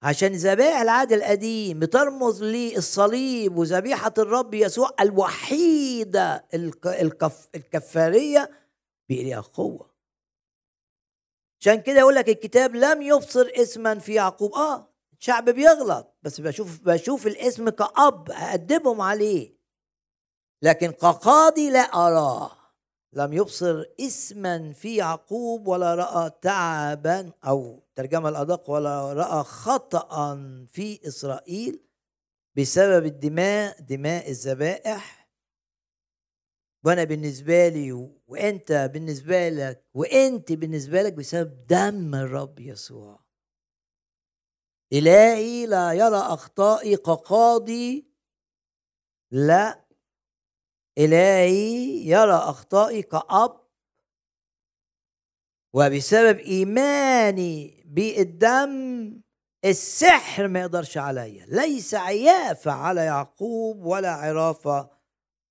عشان 0.02 0.34
ذبائح 0.34 0.82
العهد 0.82 1.12
القديم 1.12 1.80
بترمز 1.80 2.44
للصليب 2.44 3.58
وذبيحة 3.58 4.14
الرب 4.18 4.54
يسوع 4.54 4.90
الوحيدة 5.00 6.46
الكف 6.86 7.48
الكفارية 7.56 8.52
بإليها 9.10 9.42
قوة. 9.42 9.90
عشان 11.62 11.82
كده 11.82 12.00
يقول 12.00 12.16
لك 12.16 12.30
الكتاب 12.30 12.76
لم 12.76 13.02
يبصر 13.02 13.52
اسما 13.56 14.00
في 14.00 14.14
يعقوب. 14.14 14.54
آه 14.54 14.89
شعب 15.20 15.50
بيغلط 15.50 16.16
بس 16.24 16.42
بشوف 16.42 16.80
بشوف 16.82 17.28
الاسم 17.28 17.70
كأب 17.70 18.32
أأدبهم 18.32 19.02
عليه. 19.02 19.60
لكن 20.62 20.92
كقاضي 20.92 21.70
لا 21.70 21.80
أراه. 21.80 22.52
لم 23.14 23.34
يبصر 23.34 23.86
اسما 24.00 24.74
في 24.74 24.96
يعقوب 24.96 25.68
ولا 25.68 25.96
رأى 25.96 26.32
تعبا 26.42 27.32
أو 27.46 27.84
ترجمة 27.96 28.30
الأدق 28.30 28.70
ولا 28.70 29.14
رأى 29.14 29.44
خطا 29.44 30.36
في 30.72 31.08
إسرائيل 31.08 31.84
بسبب 32.58 33.06
الدماء 33.06 33.82
دماء 33.82 34.30
الذبائح. 34.30 35.30
وأنا 36.86 37.04
بالنسبة 37.04 37.68
لي 37.68 38.10
وأنت 38.28 38.72
بالنسبة 38.94 39.50
لك 39.50 39.86
وأنت 39.94 40.52
بالنسبة 40.52 41.02
لك 41.02 41.14
بسبب 41.14 41.68
دم 41.68 42.16
الرب 42.16 42.60
يسوع. 42.60 43.29
إلهي 44.94 45.66
لا 45.66 45.94
يرى 45.94 46.18
أخطائي 46.18 46.98
كقاضي. 46.98 48.08
لا. 49.32 49.86
إلهي 50.98 52.08
يرى 52.08 52.34
أخطائي 52.34 53.02
كأب. 53.02 53.60
وبسبب 55.74 56.40
إيماني 56.40 57.84
بالدم 57.86 59.22
السحر 59.66 60.48
ما 60.48 60.60
يقدرش 60.60 60.98
عليا. 60.98 61.46
ليس 61.46 61.96
عيافة 61.96 62.72
على 62.72 63.02
يعقوب 63.06 63.86
ولا 63.86 64.12
عرافة 64.12 64.90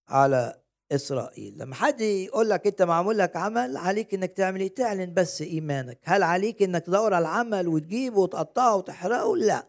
على 0.08 0.62
إسرائيل. 0.92 1.58
لما 1.58 1.74
حد 1.74 2.00
يقول 2.00 2.50
لك 2.50 2.66
أنت 2.66 2.82
معمول 2.82 3.18
لك 3.18 3.36
عمل 3.36 3.76
عليك 3.76 4.14
أنك 4.14 4.32
تعمل 4.32 4.60
إيه؟ 4.60 4.74
تعلن 4.74 5.14
بس 5.14 5.42
إيمانك. 5.42 5.98
هل 6.04 6.22
عليك 6.22 6.62
أنك 6.62 6.86
تدور 6.86 7.14
على 7.14 7.22
العمل 7.22 7.68
وتجيبه 7.68 8.18
وتقطعه 8.18 8.76
وتحرقه؟ 8.76 9.36
لا. 9.36 9.68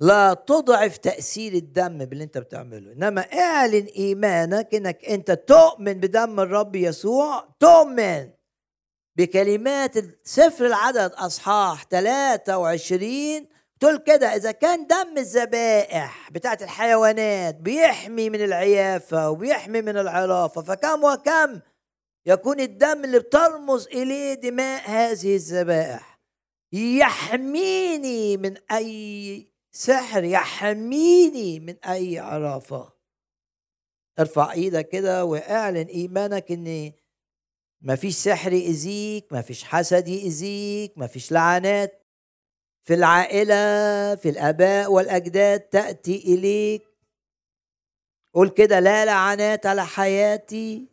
لا 0.00 0.34
تضعف 0.34 0.96
تأثير 0.96 1.52
الدم 1.52 1.98
باللي 2.04 2.24
أنت 2.24 2.38
بتعمله. 2.38 2.92
إنما 2.92 3.20
اعلن 3.20 3.84
إيمانك 3.84 4.74
إنك 4.74 5.04
أنت 5.04 5.30
تؤمن 5.30 5.92
بدم 5.92 6.40
الرب 6.40 6.76
يسوع. 6.76 7.48
تؤمن 7.60 8.30
بكلمات 9.16 9.94
سفر 10.24 10.66
العدد 10.66 11.12
أصحاح 11.12 11.84
23 11.84 13.48
تقول 13.80 13.98
كده 13.98 14.36
إذا 14.36 14.52
كان 14.52 14.86
دم 14.86 15.18
الذبائح 15.18 16.30
بتاعت 16.30 16.62
الحيوانات 16.62 17.54
بيحمي 17.54 18.30
من 18.30 18.44
العيافة 18.44 19.30
وبيحمي 19.30 19.82
من 19.82 19.96
العرافة 19.96 20.62
فكم 20.62 21.04
وكم 21.04 21.60
يكون 22.26 22.60
الدم 22.60 23.04
اللي 23.04 23.18
بترمز 23.18 23.86
إليه 23.86 24.34
دماء 24.34 24.90
هذه 24.90 25.34
الذبائح؟ 25.34 26.18
يحميني 26.72 28.36
من 28.36 28.56
أي 28.72 29.48
سحر 29.72 30.24
يحميني 30.24 31.60
من 31.60 31.76
أي 31.84 32.18
عرافة. 32.18 32.92
ارفع 34.18 34.52
إيدك 34.52 34.88
كده 34.88 35.24
واعلن 35.24 35.86
إيمانك 35.86 36.52
إن 36.52 36.92
ما 37.80 37.96
فيش 37.96 38.14
سحر 38.14 38.52
يأذيك 38.52 39.32
ما 39.32 39.42
فيش 39.42 39.64
حسد 39.64 40.08
يأذيك 40.08 40.98
ما 40.98 41.06
فيش 41.06 41.32
لعنات. 41.32 42.07
في 42.88 42.94
العائلة 42.94 44.14
في 44.14 44.28
الآباء 44.28 44.92
والأجداد 44.92 45.60
تأتي 45.60 46.16
إليك. 46.16 46.88
قول 48.34 48.48
كده 48.48 48.80
لا 48.80 49.04
لعنات 49.04 49.66
على 49.66 49.86
حياتي 49.86 50.88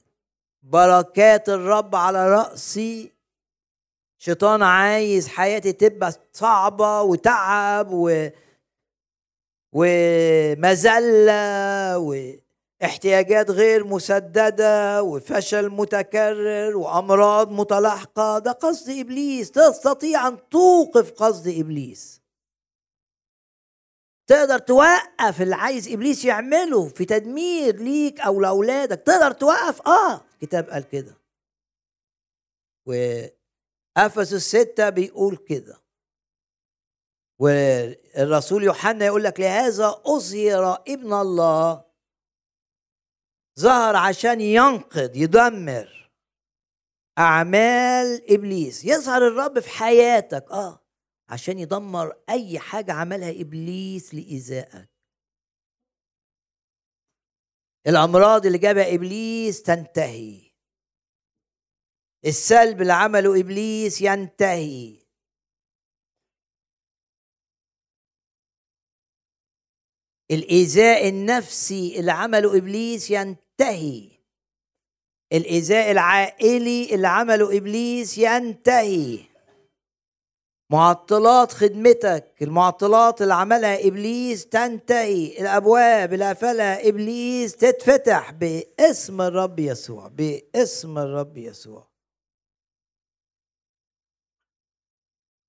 بركات 0.64 1.50
الرب 1.50 1.96
على 1.96 2.30
رأسي. 2.30 3.12
شيطان 4.18 4.64
عايز 4.64 5.28
حياتي 5.28 5.72
تبقى 5.74 6.14
صعبة 6.34 7.02
وتعب 7.02 7.88
و 7.92 8.30
ومذلة 9.74 10.78
و 11.98 12.16
احتياجات 12.86 13.52
غير 13.52 13.84
مسددة 13.88 15.04
وفشل 15.04 15.70
متكرر 15.70 16.78
وأمراض 16.78 17.52
متلاحقة. 17.52 18.40
ده 18.40 18.52
قصد 18.52 18.90
إبليس. 18.90 19.52
تستطيع 19.52 20.28
أن 20.28 20.50
توقف 20.50 21.12
قصد 21.12 21.48
إبليس. 21.48 22.22
تقدر 24.28 24.60
توقف 24.60 25.42
اللي 25.42 25.56
عايز 25.56 25.88
إبليس 25.92 26.26
يعمله 26.26 26.88
في 26.88 27.06
تدمير 27.06 27.76
ليك 27.76 28.20
أو 28.20 28.42
لأولادك. 28.42 29.02
تقدر 29.06 29.32
توقف. 29.32 29.88
آه 29.88 30.22
كتاب 30.42 30.70
قال 30.70 30.90
كده. 30.90 31.18
وأفسس 32.88 34.56
ستة 34.56 34.90
بيقول 34.90 35.38
كده. 35.38 35.86
والرسول 37.40 38.64
يوحنا 38.64 39.06
يقول 39.06 39.24
لك 39.24 39.40
لهذا 39.40 40.02
أظهر 40.06 40.82
ابن 40.88 41.14
الله 41.14 41.85
ظهر 43.60 43.96
عشان 43.96 44.42
ينقذ 44.42 45.16
يدمر. 45.16 46.12
أعمال 47.18 48.34
إبليس. 48.34 48.86
يظهر 48.86 49.28
الرب 49.28 49.60
في 49.60 49.70
حياتك. 49.70 50.52
آه 50.52 50.86
عشان 51.30 51.60
يدمر 51.60 52.24
أي 52.30 52.60
حاجة 52.60 52.94
عملها 52.94 53.42
إبليس 53.42 54.14
لإيذائك. 54.14 54.90
الأمراض 57.88 58.46
اللي 58.46 58.58
جابها 58.58 58.96
إبليس 58.96 59.64
تنتهي. 59.64 60.52
السلب 62.26 62.82
اللي 62.82 62.94
عمله 62.94 63.40
إبليس 63.40 64.02
ينتهي. 64.02 65.06
الإيذاء 70.32 71.10
النفسي 71.10 72.00
اللي 72.00 72.12
عمله 72.12 72.58
إبليس 72.58 73.12
ينتهي. 73.12 73.45
الإيذاء 75.34 75.92
العائلي 75.92 76.96
اللي 76.96 77.08
عمله 77.08 77.58
إبليس 77.58 78.18
ينتهي. 78.18 79.20
معطلات 80.72 81.52
خدمتك 81.52 82.34
المعطلات 82.42 83.22
اللي 83.22 83.34
عملها 83.34 83.88
إبليس 83.88 84.48
تنتهي. 84.48 85.40
الأبواب 85.40 86.14
اللي 86.14 86.26
إبليس 86.90 87.56
تتفتح 87.56 88.32
باسم 88.32 89.22
الرب 89.22 89.60
يسوع 89.60 90.08
باسم 90.08 90.98
الرب 90.98 91.38
يسوع. 91.38 91.95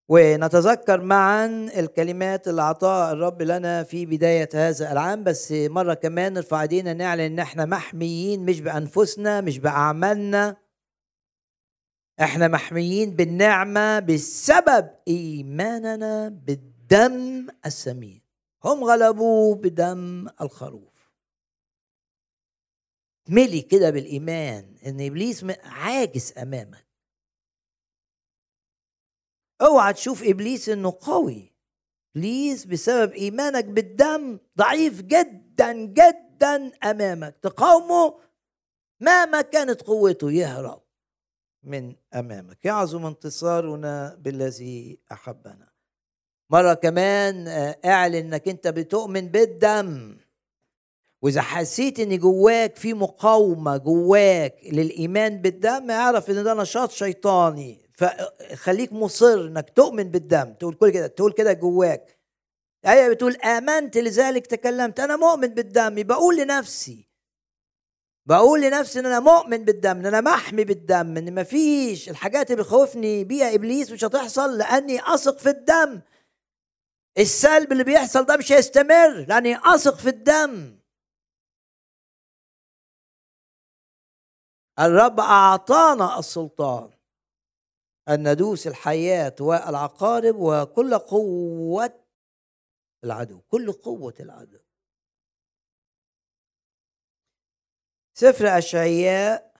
ونتذكر 0.09 1.01
معا 1.01 1.47
الكلمات 1.79 2.49
اللي 2.49 2.62
اعطاها 2.62 3.12
الرب 3.12 3.42
لنا 3.42 3.83
في 3.83 4.07
بداية 4.07 4.49
هذا 4.55 4.92
العام 4.92 5.25
بس 5.25 5.53
مرة 5.53 5.95
كمان 5.95 6.33
نرفع 6.33 6.62
ايدينا 6.62 6.95
نعلن 6.95 7.21
إن 7.21 7.38
إحنا 7.38 7.64
محميين 7.64 8.45
مش 8.47 8.61
بأنفسنا 8.61 9.40
مش 9.40 9.59
بأعمالنا. 9.59 10.57
إحنا 12.21 12.49
محميين 12.49 13.16
بالنعمة 13.16 13.99
بسبب 13.99 14.90
إيماننا 15.09 16.29
بالدم 16.29 17.47
الثمين 17.66 18.21
هم 18.64 18.85
غلبوه 18.85 19.55
بدم 19.55 20.29
الخروف. 20.40 21.11
ملي 23.29 23.62
كده 23.62 23.90
بالإيمان 23.90 24.77
إن 24.87 25.01
إبليس 25.07 25.45
عاجز 25.64 26.33
أمامك. 26.38 26.86
أوعى 29.62 29.92
تشوف 29.92 30.23
إبليس 30.25 30.69
إنه 30.69 30.99
قوي. 31.01 31.53
إبليس 32.16 32.64
بسبب 32.64 33.12
إيمانك 33.12 33.64
بالدم 33.64 34.38
ضعيف 34.59 35.03
جدا 35.03 35.73
جدا 35.73 36.73
أمامك. 36.85 37.37
تقاومه 37.42 38.14
مهما 39.01 39.40
كانت 39.40 39.83
قوته 39.83 40.33
يهرب 40.33 40.83
من 41.62 41.95
أمامك. 42.14 42.64
يعظم 42.64 43.07
انتصارنا 43.07 44.14
بالذي 44.21 44.99
أحبنا. 45.12 45.69
مرة 46.51 46.75
كمان 46.75 47.49
آه، 47.49 47.79
اعلن 47.85 48.14
إنك 48.14 48.49
أنت 48.49 48.69
بتؤمن 48.69 49.29
بالدم. 49.29 50.16
وإذا 51.23 51.40
حسيت 51.40 52.01
ان 52.01 52.19
جواك 52.19 52.77
في 52.77 52.95
مقاومة 52.95 53.77
جواك 53.77 54.55
للإيمان 54.73 55.42
بالدم 55.42 55.90
اعرف 55.90 56.31
إن 56.31 56.45
ده 56.45 56.55
نشاط 56.55 56.90
شيطاني. 56.90 57.86
فخليك 57.96 58.92
مصر 58.92 59.35
إنك 59.40 59.70
تؤمن 59.70 60.11
بالدم 60.11 60.54
تقول 60.54 60.74
كل 60.74 60.90
كده 60.90 61.06
تقول 61.06 61.32
كده 61.32 61.52
جواك. 61.52 62.18
آية 62.87 63.09
بتقول 63.09 63.37
آمنت 63.37 63.96
لذلك 63.96 64.46
تكلمت 64.46 65.00
أنا 65.00 65.16
مؤمن 65.16 65.48
بالدم 65.48 66.02
بقول 66.02 66.37
لنفسي. 66.37 67.09
بقول 68.28 68.62
لنفسي 68.62 69.00
إن 69.00 69.06
أنا 69.06 69.20
مؤمن 69.20 69.64
بالدم 69.64 69.90
إن 69.98 70.06
أنا 70.06 70.20
محمي 70.20 70.64
بالدم 70.64 71.16
إن 71.16 71.35
مفيش 71.35 72.09
الحاجات 72.09 72.50
اللي 72.50 72.62
بيخوفني 72.62 73.24
بيها 73.24 73.54
إبليس 73.54 73.90
مش 73.90 74.04
هتحصل 74.04 74.59
لأني 74.59 75.00
أثق 75.14 75.38
في 75.38 75.48
الدم. 75.48 76.00
السلب 77.18 77.72
اللي 77.72 77.85
بيحصل 77.85 78.24
ده 78.26 78.37
مش 78.37 78.52
هيستمر 78.52 79.24
لأني 79.28 79.59
أثق 79.64 79.96
في 79.96 80.09
الدم. 80.09 80.78
الرب 84.78 85.20
أعطانا 85.20 86.18
السلطان. 86.18 86.95
أن 88.09 88.32
ندوس 88.32 88.66
الحياة 88.66 89.34
والعقارب 89.40 90.36
وكل 90.38 90.98
قوة 90.98 92.04
العدو 93.04 93.40
كل 93.40 93.72
قوة 93.72 94.14
العدو. 94.20 94.59
سفر 98.14 98.59
أشعياء. 98.59 99.57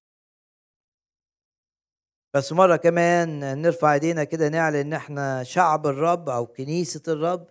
بس 2.35 2.53
مرة 2.53 2.77
كمان 2.77 3.59
نرفع 3.63 3.95
إيدينا 3.95 4.25
كده 4.25 4.49
نعلن 4.49 4.77
إن 4.77 4.93
إحنا 4.93 5.43
شعب 5.43 5.87
الرب 5.87 6.29
أو 6.29 6.47
كنيسة 6.47 7.03
الرب 7.09 7.51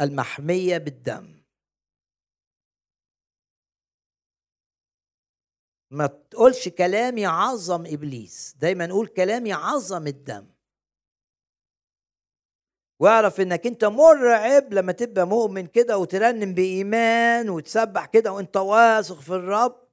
المحمية 0.00 0.78
بالدم. 0.78 1.37
ما 5.90 6.06
تقولش 6.06 6.68
كلام 6.68 7.18
يعظم 7.18 7.86
إبليس. 7.86 8.54
دايما 8.58 8.86
نقول 8.86 9.06
كلام 9.06 9.46
يعظم 9.46 10.06
الدم. 10.06 10.46
واعرف 13.00 13.40
إنك 13.40 13.66
أنت 13.66 13.84
مرعب 13.84 14.74
لما 14.74 14.92
تبقى 14.92 15.26
مؤمن 15.26 15.66
كده 15.66 15.98
وترنم 15.98 16.54
بإيمان 16.54 17.50
وتسبح 17.50 18.06
كده 18.06 18.32
وأنت 18.32 18.56
واثق 18.56 19.20
في 19.20 19.30
الرب. 19.32 19.88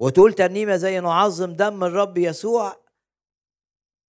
وتقول 0.00 0.32
ترنيمة 0.32 0.76
زي 0.76 1.00
نعظم 1.00 1.52
دم 1.52 1.84
الرب 1.84 2.18
يسوع. 2.18 2.80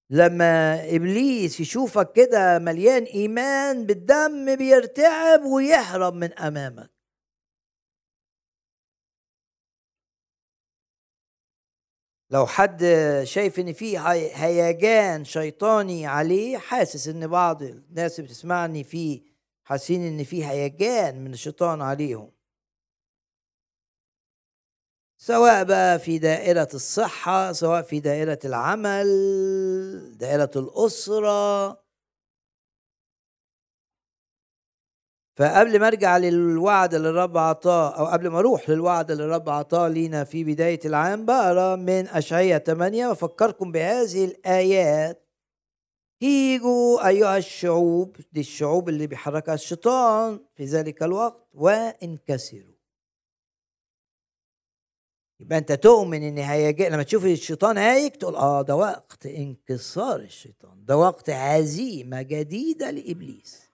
لما 0.10 0.76
إبليس 0.96 1.60
يشوفك 1.60 2.12
كده 2.12 2.60
مليان 2.60 3.04
إيمان 3.04 3.86
بالدم 3.86 4.56
بيرتعب 4.56 5.44
ويهرب 5.44 6.14
من 6.14 6.34
أمامك. 6.34 6.91
لو 12.32 12.46
حد 12.48 12.84
شايف 13.24 13.60
إن 13.60 13.74
في 13.74 13.98
هيجان 14.34 15.26
شيطاني 15.26 16.08
عليه 16.08 16.58
حاسس 16.58 17.08
إن 17.08 17.28
بعض 17.28 17.64
الناس 17.64 18.20
بتسمعني 18.22 18.84
في 18.84 19.22
حاسين 19.64 20.02
إن 20.08 20.24
في 20.24 20.46
هيجان 20.46 21.24
من 21.24 21.34
الشيطان 21.34 21.82
عليهم. 21.82 22.32
سواء 25.18 25.64
بقى 25.64 26.00
في 26.00 26.20
دائرة 26.20 26.68
الصحة 26.74 27.52
سواء 27.52 27.82
في 27.82 28.00
دائرة 28.00 28.40
العمل 28.46 29.08
دائرة 30.18 30.52
الأسرة 30.56 31.81
فقبل 35.36 35.80
ما 35.80 35.88
ارجع 35.88 36.18
للوعد 36.18 36.94
اللي 36.94 37.10
الرب 37.10 37.38
عطاه 37.38 38.00
أو 38.00 38.06
قبل 38.06 38.28
ما 38.28 38.40
أروح 38.40 38.70
للوعد 38.70 39.12
اللي 39.12 39.24
الرب 39.24 39.50
عطاه 39.50 39.88
لينا 39.88 40.24
في 40.24 40.44
بداية 40.44 40.80
العام 40.86 41.26
بقرأ 41.26 41.76
من 41.76 42.08
اشعياء 42.08 42.60
8 42.64 43.08
وأفكركم 43.08 43.72
بهذه 43.72 44.26
الآيات. 44.26 45.28
هيجوا 46.22 47.08
أيها 47.08 47.38
الشعوب 47.38 48.18
دي 48.32 48.40
الشعوب 48.40 48.90
اللي 48.90 49.08
بيحركها 49.08 49.54
الشيطان 49.54 50.40
في 50.56 50.66
ذلك 50.66 51.04
الوقت 51.04 51.48
وانكسروا 51.54 52.76
يبقى 55.40 55.58
أنت 55.58 55.72
تؤمن 55.72 56.24
إن 56.24 56.38
هيجي 56.38 56.90
لما 56.90 57.04
تشوف 57.04 57.26
الشيطان 57.26 57.78
هايج 57.78 58.12
تقول 58.12 58.36
آه 58.36 58.62
ده 58.62 58.76
وقت 58.76 59.26
انكسار 59.26 60.20
الشيطان 60.20 60.86
ده 60.86 60.98
وقت 60.98 61.30
هزيمه 61.30 62.22
جديدة 62.22 62.92
لإبليس 62.92 63.71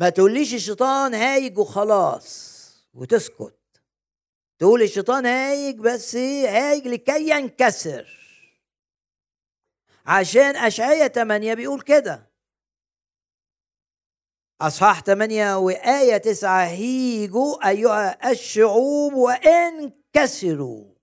ما 0.00 0.08
تقوليش 0.08 0.54
الشيطان 0.54 1.14
هايج 1.14 1.58
وخلاص 1.58 2.60
وتسكت. 2.94 3.82
تقول 4.58 4.82
الشيطان 4.82 5.26
هايج 5.26 5.78
بس 5.78 6.16
هايج 6.16 6.88
لكي 6.88 7.30
ينكسر. 7.30 8.20
عشان 10.06 10.56
أشعية 10.56 11.08
8 11.08 11.54
بيقول 11.54 11.80
كده. 11.80 12.30
أصحاح 14.60 15.00
8 15.00 15.58
وآية 15.58 16.16
9 16.16 16.64
هيجوا 16.66 17.68
أيها 17.68 18.30
الشعوب 18.30 19.12
وانكسروا. 19.14 20.94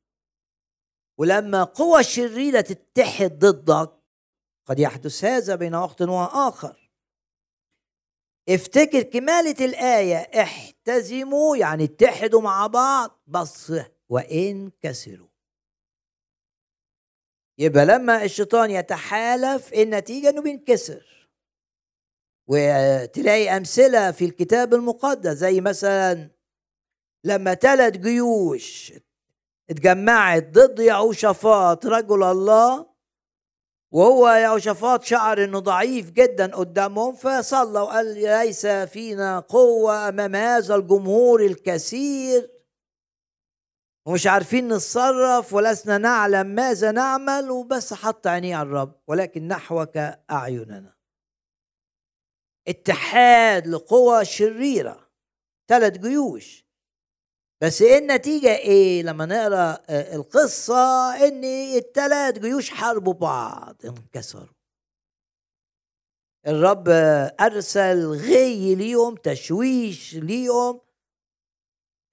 ولما 1.17 1.63
قوى 1.63 2.03
شريرة 2.03 2.61
تتحد 2.61 3.39
ضدك 3.39 3.93
قد 4.65 4.79
يحدث 4.79 5.23
هذا 5.23 5.55
بين 5.55 5.75
وقت 5.75 6.01
وآخر. 6.01 6.86
افتكر 8.49 9.01
كمالة 9.01 9.65
الآية 9.65 10.15
احتزموا 10.17 11.57
يعني 11.57 11.83
اتحدوا 11.83 12.41
مع 12.41 12.67
بعض 12.67 13.21
بس 13.27 13.73
وإن 14.09 14.71
كسروا. 14.81 15.27
يبقى 17.59 17.85
لما 17.85 18.23
الشيطان 18.23 18.71
يتحالف 18.71 19.73
النتيجة 19.73 20.29
إنه 20.29 20.41
بينكسر. 20.41 21.29
وتلاقي 22.47 23.57
أمثلة 23.57 24.11
في 24.11 24.25
الكتاب 24.25 24.73
المقدس 24.73 25.31
زي 25.37 25.61
مثلا 25.61 26.29
لما 27.23 27.53
ثلاث 27.53 27.97
جيوش 27.97 28.93
اتجمعت 29.69 30.43
ضد 30.49 30.79
يعوشافاط 30.79 31.85
رجل 31.85 32.23
الله 32.23 32.86
وهو 33.91 34.29
يهوشافاط 34.29 35.03
شعر 35.03 35.43
انه 35.43 35.59
ضعيف 35.59 36.11
جدا 36.11 36.55
قدامهم 36.55 37.15
فصلى 37.15 37.79
وقال 37.79 38.13
ليس 38.13 38.65
فينا 38.65 39.39
قوة 39.39 40.09
أمام 40.09 40.35
هذا 40.35 40.75
الجمهور 40.75 41.45
الكثير. 41.45 42.51
ومش 44.05 44.27
عارفين 44.27 44.73
نتصرف 44.73 45.53
ولسنا 45.53 45.97
نعلم 45.97 46.47
ماذا 46.47 46.91
نعمل 46.91 47.51
وبس 47.51 47.93
حط 47.93 48.27
عينيه 48.27 48.55
على 48.55 48.67
الرب 48.67 49.01
ولكن 49.07 49.47
نحوك 49.47 49.97
أعيننا. 50.31 50.97
اتحاد 52.67 53.67
لقوى 53.67 54.25
شريرة 54.25 55.09
ثلاث 55.67 55.97
جيوش. 55.97 56.66
بس 57.61 57.81
إيه 57.81 57.97
النتيجة؟ 57.97 58.55
إيه 58.57 59.03
لما 59.03 59.25
نقرأ 59.25 59.83
آه، 59.89 60.15
القصة 60.15 61.15
إن 61.27 61.43
الثلاث 61.77 62.39
جيوش 62.39 62.69
حاربوا 62.69 63.13
بعض 63.13 63.75
انكسروا. 63.85 64.57
الرب 66.47 66.89
أرسل 67.39 68.05
غي 68.07 68.75
ليهم 68.75 69.15
تشويش 69.15 70.15
ليهم. 70.15 70.81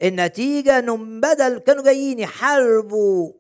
النتيجة 0.03 0.78
إنهم 0.78 1.20
بدل 1.20 1.59
كانوا 1.59 1.84
جايين 1.84 2.18
يحاربوا. 2.18 3.32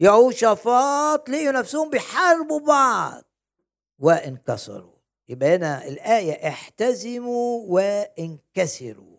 يهوشافاط 0.00 1.28
لقوا 1.28 1.52
نفسهم 1.52 1.90
بيحاربوا 1.90 2.60
بعض. 2.60 3.22
وانكسروا. 3.98 4.96
يبقى 5.28 5.56
هنا 5.56 5.88
الآية 5.88 6.48
احتزموا 6.48 7.66
وانكسروا. 7.68 9.15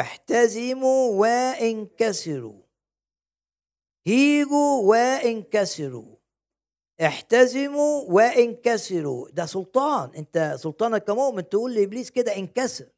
احتزموا 0.00 1.20
وانكسروا. 1.20 2.62
هيجوا 4.06 4.82
وانكسروا. 4.82 6.16
احتزموا 7.06 8.02
وانكسروا. 8.12 9.28
ده 9.30 9.46
سلطان. 9.46 10.14
انت 10.14 10.54
سلطانك 10.58 11.04
كمؤمن 11.04 11.48
تقول 11.48 11.74
لإبليس 11.74 12.10
كده 12.10 12.36
انكسر. 12.36 12.90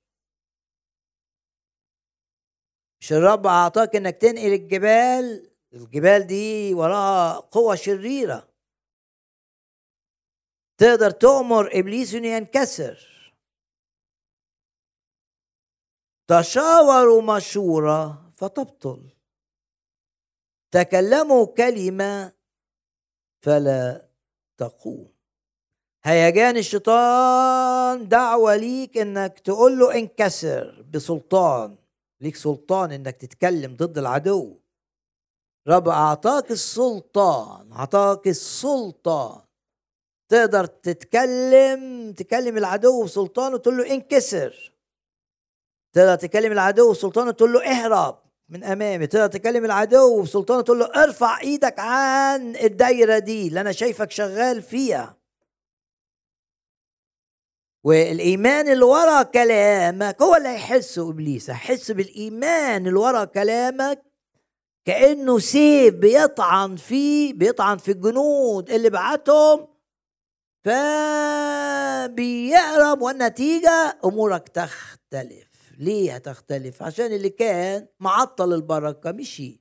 مش 3.01 3.12
الرب 3.12 3.47
أعطاك 3.47 3.97
إنك 3.97 4.16
تنقل 4.16 4.53
الجبال؟ 4.53 5.51
الجبال 5.72 6.26
دي 6.26 6.74
وراها 6.74 7.40
قوة 7.40 7.74
شريرة. 7.74 8.49
تقدر 10.78 11.11
تؤمر 11.11 11.78
إبليس 11.78 12.14
إنه 12.14 12.28
ينكسر. 12.28 13.16
تشاوروا 16.29 17.22
مشورة 17.22 18.31
فتبطل. 18.37 19.03
تكلموا 20.70 21.47
كلمة 21.47 22.33
فلا 23.43 24.09
تقوم. 24.57 25.09
هيجان 26.05 26.57
الشيطان 26.57 28.09
دعوة 28.09 28.57
ليك 28.57 28.99
إنك 28.99 29.39
تقول 29.39 29.79
له 29.79 29.95
انكسر 29.95 30.83
بسلطان. 30.95 31.77
ليك 32.20 32.37
سلطان 32.37 32.93
إنك 32.93 33.16
تتكلم 33.16 33.77
ضد 33.77 33.99
العدو. 33.99 34.57
رب 35.68 35.89
أعطاك 35.89 36.51
السلطان 36.51 37.72
أعطاك 37.72 38.29
السلطان. 38.29 39.41
تقدر 40.29 40.66
تتكلم 40.66 42.12
تكلم 42.12 42.59
العدو 42.59 43.05
بسلطان 43.05 43.55
وتقول 43.55 43.77
له 43.77 43.95
انكسر. 43.95 44.76
تقدر 45.97 46.14
تكلم 46.14 46.53
العدو 46.53 46.90
وسلطانه 46.90 47.30
تقول 47.30 47.53
له 47.53 47.64
اهرب 47.64 48.18
من 48.49 48.64
امامي. 48.64 49.07
تقدر 49.07 49.26
تكلم 49.26 49.64
العدو 49.64 50.20
وسلطانه 50.20 50.61
تقول 50.61 50.78
له 50.78 50.86
ارفع 50.86 51.40
إيدك 51.40 51.74
عن 51.78 52.57
الدايره 52.57 53.18
دي 53.18 53.49
اللي 53.49 53.61
أنا 53.61 53.72
شايفك 53.72 54.11
شغال 54.11 54.62
فيها. 54.62 55.16
والإيمان 57.84 58.68
اللي 58.68 58.84
ورا 58.84 59.22
كلامك 59.22 60.22
هو 60.22 60.34
اللي 60.34 60.49
هيحسه 60.49 61.11
إبليس. 61.11 61.51
هيحس 61.51 61.90
بالإيمان 61.90 62.86
اللي 62.86 62.99
ورا 62.99 63.24
كلامك 63.24 64.03
كأنه 64.86 65.38
سيف 65.38 65.94
بيطعن 65.94 66.76
فيه 66.76 67.32
بيطعن 67.32 67.78
في 67.78 67.90
الجنود 67.92 68.70
اللي 68.70 68.90
بعتهم. 68.90 69.68
فبيهرب 70.64 72.22
والنتيجة 73.03 73.99
أمورك 74.05 74.49
تختلف. 74.49 75.45
ليه 75.79 76.14
هتختلف؟ 76.14 76.83
عشان 76.83 77.07
اللي 77.07 77.31
كان 77.31 77.87
معطل 78.01 78.53
البركة 78.53 79.12
مشي 79.12 79.61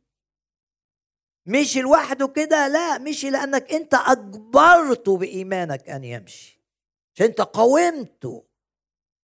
مشي 1.48 1.82
لوحده 1.82 2.28
كده 2.28 2.68
لا 2.68 2.98
مشي 2.98 3.30
لأنك 3.30 3.74
أنت 3.74 3.94
أجبرته 3.94 5.18
بإيمانك 5.18 5.90
أن 5.90 6.04
يمشي 6.04 6.64
عشان 7.16 7.26
أنت 7.26 7.42
قاومته 7.42 8.46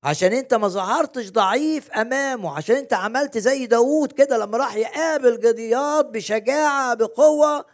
عشان 0.03 0.33
أنت 0.33 0.53
ما 0.53 0.67
ظهرتش 0.67 1.29
ضعيف 1.31 1.91
أمامه 1.91 2.57
عشان 2.57 2.75
أنت 2.75 2.93
عملت 2.93 3.37
زي 3.37 3.65
داوود 3.65 4.11
كده 4.11 4.37
لما 4.37 4.57
راح 4.57 4.75
يقابل 4.75 5.39
جديات 5.39 6.05
بشجاعة 6.05 6.93
بقوة. 6.93 7.65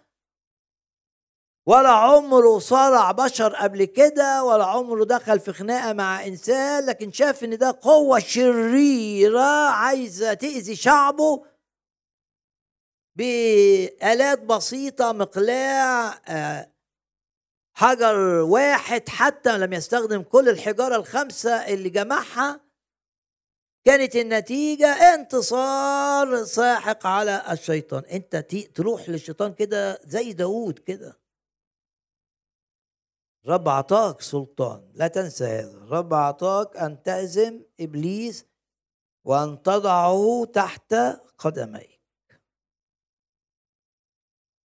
ولا 1.67 1.89
عمره 1.89 2.59
صارع 2.59 3.11
بشر 3.11 3.55
قبل 3.55 3.85
كده 3.85 4.43
ولا 4.43 4.65
عمره 4.65 5.03
دخل 5.05 5.39
في 5.39 5.53
خناقة 5.53 5.93
مع 5.93 6.25
إنسان 6.25 6.85
لكن 6.85 7.11
شاف 7.11 7.43
إن 7.43 7.57
ده 7.57 7.79
قوة 7.81 8.19
شريرة 8.19 9.69
عايزة 9.69 10.33
تأذي 10.33 10.75
شعبه 10.75 11.45
بآلات 13.15 14.43
بسيطة 14.43 15.11
مقلاع 15.11 16.21
آه، 16.27 16.71
حجر 17.77 18.17
واحد 18.41 19.09
حتى 19.09 19.57
لم 19.57 19.73
يستخدم 19.73 20.21
كل 20.21 20.49
الحجارة 20.49 20.95
الخمسة 20.95 21.51
اللي 21.51 21.89
جمعها. 21.89 22.59
كانت 23.85 24.15
النتيجة 24.15 24.87
انتصار 24.87 26.43
ساحق 26.43 27.07
على 27.07 27.43
الشيطان. 27.51 28.03
أنت 28.05 28.35
تروح 28.75 29.09
للشيطان 29.09 29.53
كده 29.53 29.99
زي 30.05 30.33
داود 30.33 30.79
كده. 30.79 31.26
رب 33.47 33.69
عطاك 33.69 34.21
سلطان. 34.21 34.91
لا 34.93 35.07
تنسى 35.07 35.45
هذا. 35.45 35.85
رب 35.85 36.13
عطاك 36.13 36.77
أن 36.77 37.03
تهزم 37.03 37.61
إبليس 37.79 38.45
وأن 39.25 39.61
تضعه 39.61 40.45
تحت 40.45 40.93
قدميك. 41.37 41.97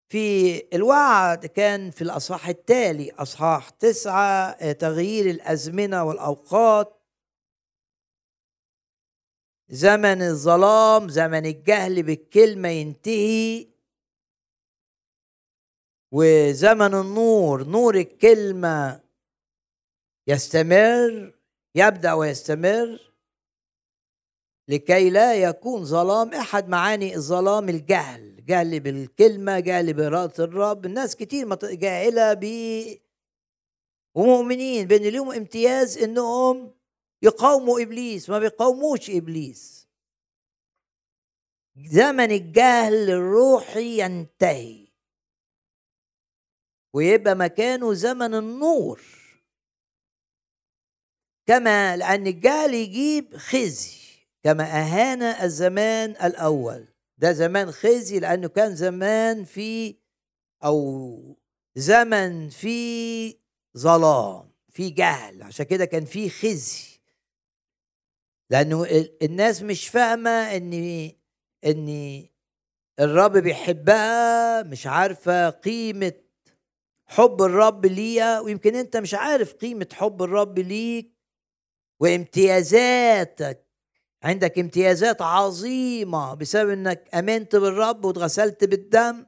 في 0.10 0.76
الوعد 0.76 1.46
كان 1.46 1.92
في 1.92 2.02
الأصحاح 2.02 2.48
التالي 2.48 3.12
أصحاح 3.12 3.70
تسعة 3.70 4.72
تغيير 4.72 5.30
الأزمنة 5.30 6.04
والأوقات. 6.04 7.02
زمن 9.70 10.22
الظلام 10.22 11.10
زمن 11.10 11.46
الجهل 11.46 12.04
بالكلمة 12.04 12.68
ينتهي. 12.68 13.71
وزمن 16.12 16.94
النور 16.94 17.64
نور 17.64 17.96
الكلمة 17.96 19.02
يستمر 20.28 21.34
يبدأ 21.76 22.14
ويستمر 22.14 23.12
لكي 24.68 25.10
لا 25.10 25.36
يكون 25.36 25.86
ظلام 25.86 26.34
أحد 26.34 26.70
معاني 26.70 27.16
الظلام 27.16 27.70
الجهل 27.70 28.46
جهل 28.46 28.80
بالكلمة 28.80 29.60
جهل 29.60 29.94
بإرادة 29.94 30.44
الرب. 30.44 30.86
الناس 30.86 31.16
كتير 31.16 31.56
جاهلة 31.56 32.34
ب 32.34 32.46
ومؤمنين 34.16 34.88
بأن 34.88 35.02
لهم 35.02 35.32
امتياز 35.32 35.98
إنهم 35.98 36.74
يقاوموا 37.22 37.82
إبليس 37.82 38.30
ما 38.30 38.40
بيقاوموش 38.40 39.10
إبليس. 39.10 39.88
زمن 41.78 42.32
الجهل 42.32 43.10
الروحي 43.10 44.02
ينتهي. 44.02 44.81
ويبقى 46.94 47.36
مكانه 47.36 47.94
زمن 47.94 48.36
النور. 48.36 49.02
كما 51.46 51.98
لأن 51.98 52.28
الجهل 52.28 52.74
يجيب 52.74 53.38
خزي 53.38 53.98
كما 54.44 54.64
أهان 54.64 55.22
الزمان 55.24 56.10
الأول. 56.10 56.88
ده 57.18 57.32
زمان 57.32 57.72
خزي 57.72 58.20
لأنه 58.20 58.48
كان 58.48 58.76
زمان 58.76 59.44
في 59.44 59.96
أو 60.64 61.38
زمن 61.76 62.50
في 62.50 63.38
ظلام 63.78 64.52
في 64.70 64.90
جهل. 64.90 65.44
عشان 65.44 65.66
كده 65.66 65.86
كان 65.86 66.06
في 66.06 66.30
خزي. 66.30 66.92
لأنه 68.50 68.86
الناس 69.22 69.62
مش 69.62 69.88
فاهمة 69.88 70.30
إن 70.30 71.12
إن 71.66 72.26
الرب 73.00 73.38
بيحبها 73.38 74.64
مش 74.64 74.88
عارفة 74.88 75.50
قيمة 75.50 76.14
حب 77.12 77.42
الرب 77.42 77.86
ليها 77.86 78.40
ويمكن 78.40 78.76
أنت 78.76 78.98
مش 78.98 79.14
عارف 79.14 79.54
قيمة 79.54 79.88
حب 79.94 80.24
الرب 80.24 80.60
ليك 80.60 81.12
وامتيازاتك. 82.00 83.68
عندك 84.24 84.60
امتيازات 84.60 85.22
عظيمة 85.22 86.34
بسبب 86.34 86.70
إنك 86.70 87.16
آمنت 87.16 87.56
بالرب 87.56 88.06
واتغسلت 88.06 88.64
بالدم. 88.64 89.26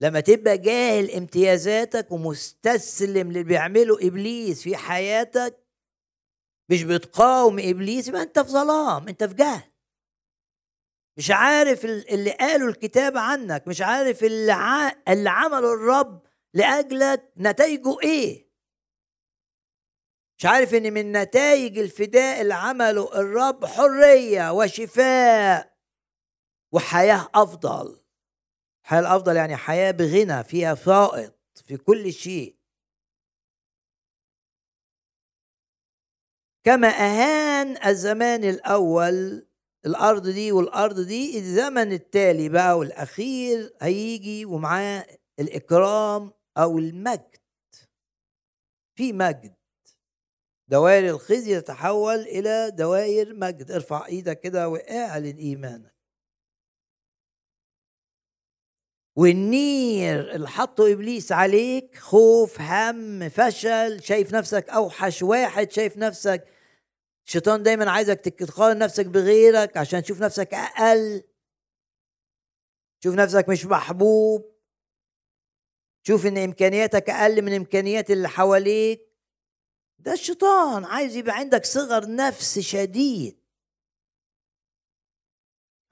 لما 0.00 0.20
تبقى 0.20 0.58
جاهل 0.58 1.10
امتيازاتك 1.10 2.12
ومستسلم 2.12 3.32
للي 3.32 3.42
بيعمله 3.44 4.06
إبليس 4.06 4.62
في 4.62 4.76
حياتك 4.76 5.66
مش 6.70 6.82
بتقاوم 6.82 7.58
إبليس 7.58 8.08
يبقى 8.08 8.22
أنت 8.22 8.38
في 8.38 8.48
ظلام 8.48 9.08
أنت 9.08 9.24
في 9.24 9.34
جهل. 9.34 9.69
مش 11.20 11.30
عارف 11.30 11.84
اللي 11.84 12.30
قاله 12.30 12.68
الكتاب 12.68 13.16
عنك 13.16 13.68
مش 13.68 13.80
عارف 13.82 14.24
اللي. 14.24 14.52
اللي 15.08 15.30
عمله 15.30 15.74
الرب 15.74 16.22
لاجلك 16.54 17.32
نتائجه 17.36 18.00
إيه 18.02 18.50
مش 20.38 20.46
عارف 20.46 20.74
إن 20.74 20.92
من 20.92 21.12
نتائج 21.12 21.78
الفداء 21.78 22.40
اللي 22.40 22.54
عمله 22.54 23.20
الرب 23.20 23.64
حرية 23.66 24.52
وشفاء 24.52 25.76
وحياة 26.72 27.28
أفضل 27.34 28.00
الحياة 28.84 29.00
الافضل 29.00 29.36
يعني 29.36 29.56
حياة 29.56 29.90
بغنى 29.90 30.44
فيها 30.44 30.74
فائض 30.74 31.32
في 31.66 31.76
كل 31.76 32.12
شيء 32.12 32.56
كما 36.64 36.88
أهان 36.88 37.86
الزمان 37.86 38.44
الأول 38.44 39.49
الأرض 39.86 40.28
دي 40.28 40.52
والأرض 40.52 41.00
دي 41.00 41.38
الزمن 41.38 41.92
التالي 41.92 42.48
بقى 42.48 42.78
والأخير 42.78 43.72
هيجي 43.82 44.44
ومعاه 44.44 45.06
الإكرام 45.40 46.32
أو 46.58 46.78
المجد. 46.78 47.36
في 48.94 49.12
مجد. 49.12 49.54
دوائر 50.68 51.10
الخزي 51.10 51.60
تتحول 51.60 52.14
إلى 52.20 52.70
دوائر 52.70 53.34
مجد. 53.34 53.70
ارفع 53.70 54.06
إيدك 54.06 54.40
كده 54.40 54.68
واعلن 54.68 55.36
إيمانك. 55.36 55.94
والنير 59.16 60.34
اللي 60.34 60.48
حطه 60.48 60.92
إبليس 60.92 61.32
عليك 61.32 61.98
خوف 61.98 62.60
هم 62.60 63.28
فشل 63.28 64.02
شايف 64.02 64.34
نفسك 64.34 64.68
أوحش 64.68 65.22
واحد 65.22 65.72
شايف 65.72 65.96
نفسك 65.96 66.44
الشيطان 67.30 67.62
دايما 67.62 67.90
عايزك 67.90 68.20
تقارن 68.20 68.78
نفسك 68.78 69.06
بغيرك 69.06 69.76
عشان 69.76 70.02
تشوف 70.02 70.20
نفسك 70.22 70.54
أقل. 70.54 71.22
تشوف 73.00 73.14
نفسك 73.14 73.48
مش 73.48 73.66
محبوب. 73.66 74.54
تشوف 76.04 76.26
إن 76.26 76.38
إمكانياتك 76.38 77.10
أقل 77.10 77.42
من 77.42 77.54
إمكانيات 77.54 78.10
اللي 78.10 78.28
حواليك. 78.28 79.00
ده 79.98 80.12
الشيطان 80.12 80.84
عايز 80.84 81.16
يبقى 81.16 81.36
عندك 81.36 81.64
صغر 81.64 82.14
نفس 82.14 82.58
شديد. 82.58 83.40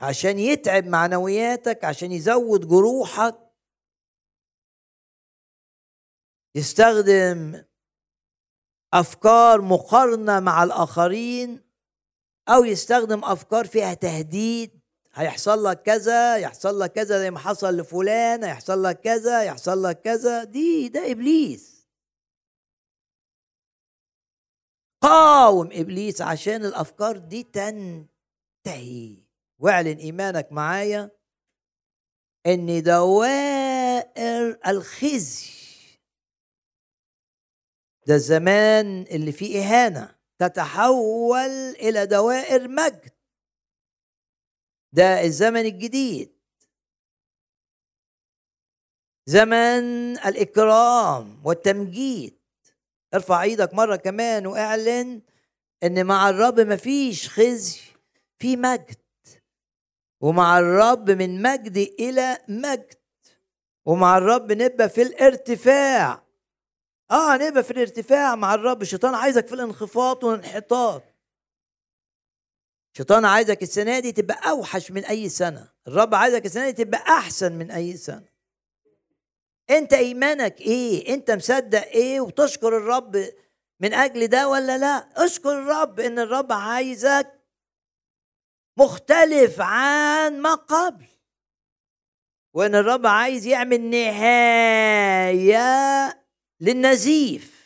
عشان 0.01 0.39
يتعب 0.39 0.85
معنوياتك 0.87 1.85
عشان 1.85 2.13
يزود 2.13 2.69
جروحك. 2.69 3.39
يستخدم 6.55 7.68
أفكار 8.95 9.61
مقارنة 9.61 10.41
مع 10.41 10.65
الآخرين 10.65 11.61
أو 12.49 12.65
يستخدم 12.65 13.25
أفكار 13.25 13.67
فيها 13.67 13.95
تهديد. 13.95 14.81
هيحصل 15.15 15.65
لك 15.65 15.83
كذا 15.83 16.37
يحصل 16.37 16.81
لك 16.81 16.93
كذا 16.93 17.19
زي 17.19 17.31
ما 17.31 17.39
حصل 17.39 17.77
لفلان 17.77 18.45
هيحصل 18.45 18.83
لك 18.83 19.01
كذا 19.01 19.43
يحصل 19.43 19.83
لك 19.83 20.01
كذا. 20.01 20.45
دي 20.45 20.89
ده 20.89 21.11
إبليس. 21.11 21.89
قاوم 25.03 25.69
إبليس 25.73 26.23
عشان 26.23 26.65
الأفكار 26.65 27.17
دي 27.17 27.43
تنتهي. 27.43 29.17
واعلن 29.59 29.97
إيمانك 29.99 30.53
معايا 30.53 31.11
إن 32.47 32.83
دوائر 32.83 34.59
الخزي 34.67 35.58
ده 38.09 38.15
الزمان 38.15 39.03
اللي 39.03 39.33
فيه 39.33 39.59
إهانة 39.63 40.15
تتحول 40.39 41.51
إلى 41.81 42.07
دوائر 42.07 42.69
مجد. 42.69 43.11
ده 44.93 45.25
الزمن 45.25 45.61
الجديد. 45.61 46.33
زمن 49.27 50.19
الإكرام 50.19 51.41
والتمجيد. 51.47 52.39
ارفع 53.15 53.43
إيدك 53.43 53.75
مرة 53.75 53.97
كمان 53.97 54.47
وإعلن 54.47 55.23
إن 55.83 56.07
مع 56.07 56.31
الرب 56.31 56.61
مفيش 56.61 57.29
خزي 57.29 57.81
في 58.39 58.57
مجد. 58.57 58.97
ومع 60.21 60.59
الرب 60.59 61.11
من 61.11 61.43
مجد 61.43 61.77
إلى 61.77 62.39
مجد. 62.49 62.95
ومع 63.87 64.19
الرب 64.19 64.53
نبقى 64.53 64.89
في 64.89 65.03
الارتفاع. 65.03 66.28
آه 67.11 67.37
نبقى 67.37 67.63
في 67.65 67.71
الارتفاع 67.71 68.35
مع 68.35 68.55
الرب. 68.55 68.83
الشيطان 68.83 69.15
عايزك 69.15 69.47
في 69.47 69.55
الانخفاض 69.55 70.25
والانحطاط. 70.25 71.03
الشيطان 72.93 73.25
عايزك 73.25 73.63
السنة 73.63 73.99
دي 73.99 74.13
تبقى 74.13 74.51
أوحش 74.51 74.91
من 74.91 75.05
أي 75.05 75.29
سنة. 75.29 75.69
الرب 75.89 76.15
عايزك 76.15 76.47
السنة 76.47 76.71
دي 76.71 76.85
تبقى 76.85 77.01
أحسن 77.01 77.53
من 77.53 77.71
أي 77.71 77.97
سنة. 77.97 78.29
أنت 79.71 79.93
إيمانك 79.93 80.61
إيه؟ 80.61 81.15
أنت 81.15 81.31
مصدق 81.31 81.87
إيه؟ 81.87 82.21
وتشكر 82.21 82.77
الرب 82.77 83.33
من 83.81 83.95
أجل 83.95 84.27
ده 84.27 84.49
ولا 84.49 84.79
لا؟ 84.79 85.25
اشكر 85.25 85.53
الرب 85.53 86.01
إن 86.01 86.19
الرب 86.19 86.53
عايزك 86.53 87.33
مختلف 88.77 89.61
عن 89.61 90.41
ما 90.41 90.55
قبل. 90.55 91.07
وإن 92.55 92.75
الرب 92.75 93.07
عايز 93.07 93.47
يعمل 93.47 93.81
نهاية 93.91 95.59
للنزيف. 96.61 97.59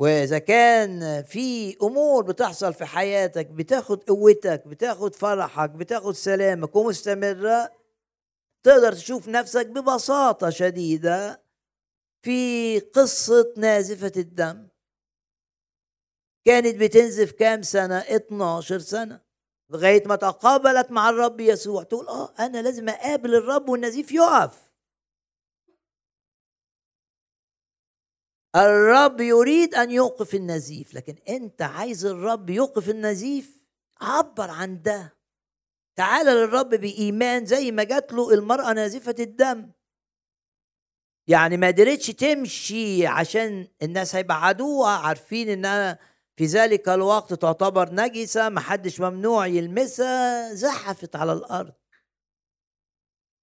وإذا 0.00 0.38
كان 0.38 1.22
في 1.22 1.76
أمور 1.82 2.22
بتحصل 2.24 2.74
في 2.74 2.84
حياتك 2.84 3.46
بتاخد 3.46 4.04
قوتك 4.04 4.66
بتاخد 4.68 5.14
فرحك 5.14 5.70
بتاخد 5.70 6.12
سلامك 6.14 6.76
ومستمرة 6.76 7.72
تقدر 8.62 8.92
تشوف 8.92 9.28
نفسك 9.28 9.66
ببساطة 9.66 10.50
شديدة 10.50 11.42
في 12.22 12.78
قصة 12.80 13.54
نازفة 13.56 14.12
الدم. 14.16 14.68
كانت 16.46 16.76
بتنزف 16.76 17.32
كام 17.32 17.62
سنة؟ 17.62 17.98
12 17.98 18.78
سنة. 18.78 19.20
لغاية 19.70 20.02
ما 20.06 20.16
تقابلت 20.16 20.90
مع 20.90 21.10
الرب 21.10 21.40
يسوع 21.40 21.82
تقول 21.82 22.08
آه 22.08 22.34
أنا 22.38 22.62
لازم 22.62 22.88
أقابل 22.88 23.34
الرب 23.34 23.68
والنزيف 23.68 24.12
يقف. 24.12 24.69
الرب 28.56 29.20
يريد 29.20 29.74
أن 29.74 29.90
يوقف 29.90 30.34
النزيف 30.34 30.94
لكن 30.94 31.16
أنت 31.28 31.62
عايز 31.62 32.06
الرب 32.06 32.50
يوقف 32.50 32.88
النزيف؟ 32.88 33.64
عبر 34.00 34.50
عن 34.50 34.82
ده. 34.82 35.16
تعال 35.96 36.26
للرب 36.26 36.68
بإيمان 36.68 37.46
زي 37.46 37.70
ما 37.70 37.84
جات 37.84 38.12
له 38.12 38.34
المرأة 38.34 38.72
نازفة 38.72 39.14
الدم. 39.18 39.72
يعني 41.26 41.56
ما 41.56 41.66
قدرتش 41.66 42.06
تمشي 42.06 43.06
عشان 43.06 43.68
الناس 43.82 44.14
هيبعدوها 44.14 44.90
عارفين 44.90 45.48
إنها 45.48 45.98
في 46.36 46.46
ذلك 46.46 46.88
الوقت 46.88 47.34
تعتبر 47.34 47.94
نجسة 47.94 48.48
محدش 48.48 49.00
ممنوع 49.00 49.46
يلمسها 49.46 50.54
زحفت 50.54 51.16
على 51.16 51.32
الأرض. 51.32 51.72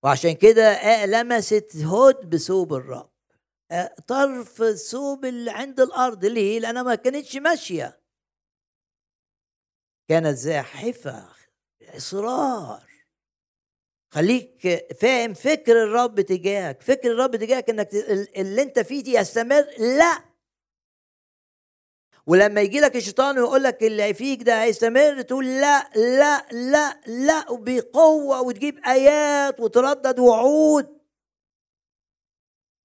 وعشان 0.04 0.34
كده 0.34 1.06
لمست 1.06 1.76
هود 1.76 2.30
بثوب 2.30 2.74
الرب. 2.74 3.17
طرف 4.08 4.62
الثوب 4.62 5.26
اللي 5.26 5.52
عند 5.52 5.80
الأرض 5.80 6.26
ليه 6.26 6.60
لأنها 6.60 6.84
ما 6.84 6.96
كانتش 6.96 7.36
ماشية. 7.36 8.00
كانت 10.10 10.38
زاحفة 10.38 11.30
إصرار. 11.82 12.88
خليك 14.14 14.86
فاهم 15.02 15.34
فكر 15.34 15.84
الرب 15.84 16.22
تجاهك 16.22 16.82
فكر 16.82 17.12
الرب 17.12 17.36
تجاهك 17.36 17.70
إنك 17.70 17.94
اللي 18.38 18.62
أنت 18.62 18.80
فيه 18.80 19.04
دي 19.04 19.14
يستمر. 19.14 19.66
لا! 19.80 20.24
ولما 22.28 22.62
يجي 22.62 22.80
لك 22.80 22.96
الشيطان 22.96 23.38
ويقول 23.40 23.64
لك 23.64 23.84
اللي 23.84 24.14
فيك 24.14 24.44
ده 24.44 24.64
هيستمر 24.64 25.22
تقول 25.22 25.46
لا 25.46 25.90
لا 25.96 26.46
لا 26.52 27.02
لا 27.08 27.52
وبقوة 27.52 28.42
وتجيب 28.42 28.80
آيات 28.86 29.60
وتردد 29.60 30.20
وعود. 30.20 30.97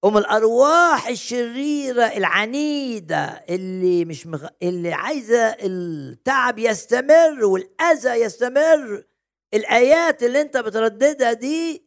ام 0.05 0.17
الأرواح 0.17 1.07
الشريرة 1.07 2.03
العنيدة 2.03 3.25
اللي 3.49 4.05
مش 4.05 4.27
مغ... 4.27 4.47
اللي 4.63 4.93
عايزة 4.93 5.55
التعب 5.59 6.59
يستمر 6.59 7.45
والأذى 7.45 8.09
يستمر. 8.09 9.05
الآيات 9.53 10.23
اللي 10.23 10.41
أنت 10.41 10.57
بترددها 10.57 11.33
دي 11.33 11.85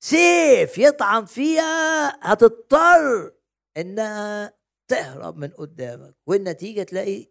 سيف 0.00 0.78
يطعن 0.78 1.24
فيها 1.24 2.08
هتضطر 2.32 3.32
إنها 3.76 4.54
تهرب 4.88 5.36
من 5.36 5.48
قدامك. 5.48 6.14
والنتيجة 6.26 6.82
تلاقي 6.82 7.26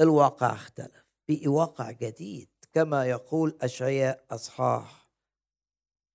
الواقع 0.00 0.52
اختلف. 0.52 1.02
في 1.26 1.48
واقع 1.48 1.90
جديد 1.90 2.48
كما 2.72 3.06
يقول 3.06 3.58
أشعياء 3.62 4.24
أصحاح 4.30 5.08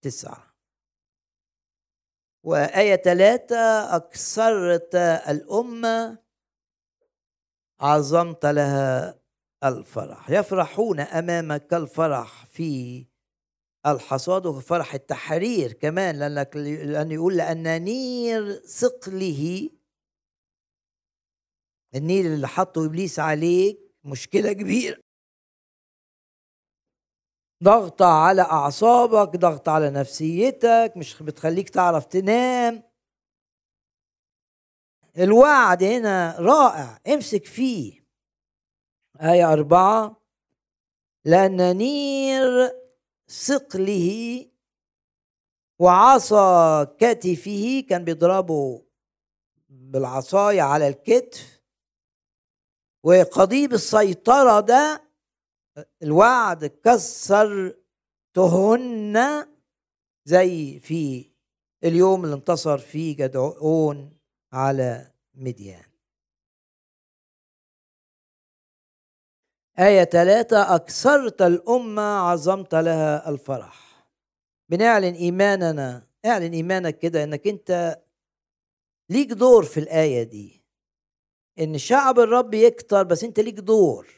تسعة. 0.02 0.47
وآية 2.48 2.96
ثلاثة 2.96 3.96
أكثرت 3.96 4.96
الأمة 5.30 6.18
عظمت 7.80 8.46
لها 8.46 9.20
الفرح. 9.64 10.30
يفرحون 10.30 11.00
أمامك 11.00 11.74
الفرح 11.74 12.46
في 12.46 13.06
الحصاد 13.86 14.46
وفي 14.46 14.68
فرح 14.68 14.94
التحرير 14.94 15.74
كمان 15.74 16.20
لأنك 16.20 16.56
لأنه 16.56 17.14
يقول 17.14 17.38
لأن 17.38 17.84
نير 17.84 18.54
ثقله 18.54 19.70
النير 21.96 22.26
اللي 22.26 22.48
حطه 22.48 22.86
إبليس 22.86 23.20
عليك 23.20 23.80
مشكلة 24.04 24.54
كبيرة. 24.54 25.07
ضغط 27.64 28.02
على 28.02 28.42
أعصابك 28.42 29.36
ضغط 29.36 29.70
على 29.70 29.90
نفسيتك 29.90 30.94
مش 30.96 31.24
بتخليك 31.24 31.70
تعرف 31.70 32.06
تنام. 32.06 32.84
الوعد 35.18 35.84
هنا 35.84 36.36
رائع 36.40 37.00
امسك 37.08 37.46
فيه. 37.46 38.08
آية 39.22 39.54
أربعة 39.54 40.22
لأن 41.26 41.78
نير 41.78 42.72
ثقله 43.30 44.46
وعصا 45.80 46.84
كتفه 46.84 47.84
كان 47.90 48.04
بيضربه 48.04 48.86
بالعصاية 49.70 50.62
على 50.62 50.88
الكتف 50.88 51.62
وقضيب 53.04 53.74
السيطرة 53.74 54.60
ده 54.60 55.07
الوعد 56.04 56.66
كسر 56.66 57.76
تهن 58.34 59.46
زي 60.26 60.80
في 60.80 61.32
اليوم 61.84 62.24
اللي 62.24 62.36
انتصر 62.36 62.78
فيه 62.78 63.16
جدعون 63.18 64.18
على 64.54 65.12
مديان. 65.34 65.84
آية 69.80 70.04
ثلاثة 70.04 70.76
أكثرت 70.76 71.42
الأمة 71.42 72.02
عظمت 72.02 72.76
لها 72.76 73.30
الفرح. 73.30 74.08
بنعلن 74.70 75.14
إيماننا 75.14 76.08
اعلن 76.26 76.54
إيمانك 76.54 77.00
كده 77.00 77.24
إنك 77.24 77.48
أنت 77.48 78.02
ليك 79.10 79.28
دور 79.32 79.64
في 79.64 79.80
الآية 79.80 80.24
دي. 80.24 80.64
إن 81.60 81.78
شعب 81.78 82.20
الرب 82.20 82.54
يكتر 82.54 83.04
بس 83.04 83.24
أنت 83.24 83.40
ليك 83.40 83.56
دور. 83.56 84.17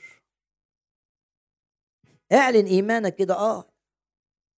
اعلن 2.33 2.65
إيمانك 2.65 3.15
كده 3.15 3.35
آه. 3.35 3.65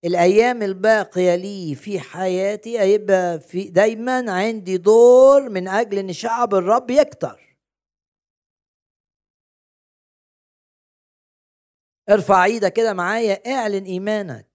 الأيام 0.06 0.64
الباقية 0.64 1.36
لي 1.36 1.76
في 1.76 2.00
حياتي 2.00 2.80
هيبقى 2.80 3.40
في 3.40 3.64
دايما 3.70 4.32
عندي 4.32 4.78
دور 4.78 5.50
من 5.50 5.68
أجل 5.68 5.98
إن 5.98 6.14
شعب 6.14 6.56
الرب 6.56 6.90
يكتر. 6.90 7.58
ارفع 12.10 12.46
إيدك 12.46 12.74
كده 12.74 12.94
معايا 12.94 13.34
اعلن 13.54 13.84
إيمانك. 13.84 14.48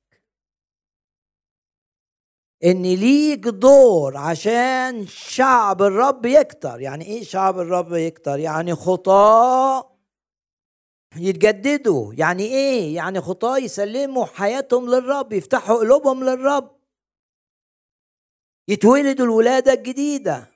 إن 2.65 2.83
ليك 2.83 3.41
دور 3.49 4.17
عشان 4.17 5.07
شعب 5.07 5.83
الرب 5.83 6.27
يكتر. 6.27 6.81
يعني 6.81 7.05
إيه 7.05 7.23
شعب 7.25 7.59
الرب 7.59 7.93
يكتر؟ 7.93 8.39
يعني 8.39 8.75
خطاة 8.75 9.96
يتجددوا. 11.19 12.15
يعني 12.15 12.43
إيه؟ 12.43 12.95
يعني 12.97 13.21
خطاه 13.21 13.59
يسلموا 13.59 14.25
حياتهم 14.25 14.91
للرب 14.91 15.33
يفتحوا 15.33 15.77
قلوبهم 15.77 16.25
للرب. 16.25 16.77
يتولدوا 18.69 19.27
الولادة 19.27 19.73
الجديدة. 19.73 20.53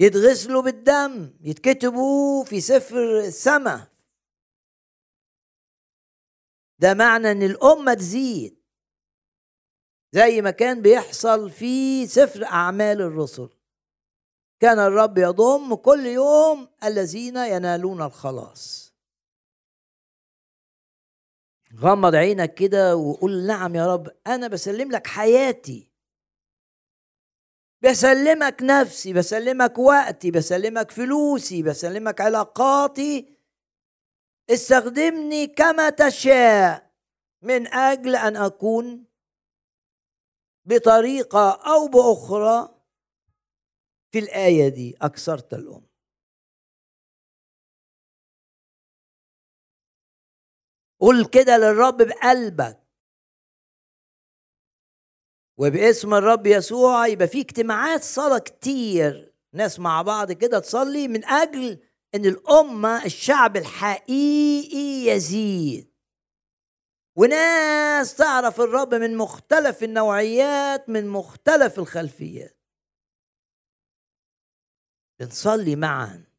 يتغسلوا 0.00 0.62
بالدم. 0.62 1.34
يتكتبوا 1.40 2.44
في 2.44 2.60
سفر 2.60 3.18
السماء. 3.18 3.92
ده 6.78 6.94
معنى 6.94 7.30
إن 7.30 7.42
الأمة 7.42 7.94
تزيد. 7.94 8.62
زي 10.12 10.42
ما 10.42 10.50
كان 10.50 10.82
بيحصل 10.82 11.50
في 11.50 12.06
سفر 12.06 12.44
أعمال 12.44 13.00
الرسل. 13.00 13.48
كان 14.60 14.78
الرب 14.78 15.18
يضم 15.18 15.74
كل 15.74 16.06
يوم 16.06 16.68
الذين 16.84 17.36
ينالون 17.36 18.02
الخلاص. 18.02 18.91
غمض 21.80 22.14
عينك 22.14 22.54
كده 22.54 22.96
وقول 22.96 23.46
نعم 23.46 23.74
يا 23.74 23.94
رب 23.94 24.08
أنا 24.26 24.48
بسلم 24.48 24.90
لك 24.92 25.06
حياتي. 25.06 25.88
بسلمك 27.82 28.56
نفسي 28.62 29.12
بسلمك 29.12 29.78
وقتي 29.78 30.30
بسلمك 30.30 30.90
فلوسي 30.90 31.62
بسلمك 31.62 32.20
علاقاتي. 32.20 33.36
استخدمني 34.50 35.46
كما 35.46 35.90
تشاء 35.90 36.92
من 37.42 37.66
أجل 37.66 38.16
أن 38.16 38.36
أكون 38.36 39.04
بطريقة 40.64 41.50
أو 41.74 41.88
بأخرى 41.88 42.82
في 44.12 44.18
الآية 44.18 44.68
دي 44.68 44.96
أكثرت 45.02 45.54
الام 45.54 45.91
قول 51.02 51.26
كده 51.26 51.56
للرب 51.56 51.96
بقلبك. 51.96 52.82
وباسم 55.58 56.14
الرب 56.14 56.46
يسوع 56.46 57.06
يبقى 57.06 57.28
في 57.28 57.40
اجتماعات 57.40 58.02
صلاة 58.02 58.38
كتير. 58.38 59.34
ناس 59.54 59.78
مع 59.78 60.02
بعض 60.02 60.32
كده 60.32 60.58
تصلي 60.58 61.08
من 61.08 61.24
أجل 61.24 61.82
إن 62.14 62.24
الأمة 62.26 63.04
الشعب 63.04 63.56
الحقيقي 63.56 65.06
يزيد. 65.06 65.92
وناس 67.16 68.14
تعرف 68.14 68.60
الرب 68.60 68.94
من 68.94 69.16
مختلف 69.16 69.82
النوعيات 69.82 70.88
من 70.88 71.08
مختلف 71.08 71.78
الخلفيات. 71.78 72.58
بنصلي 75.20 75.76
معا. 75.76 76.31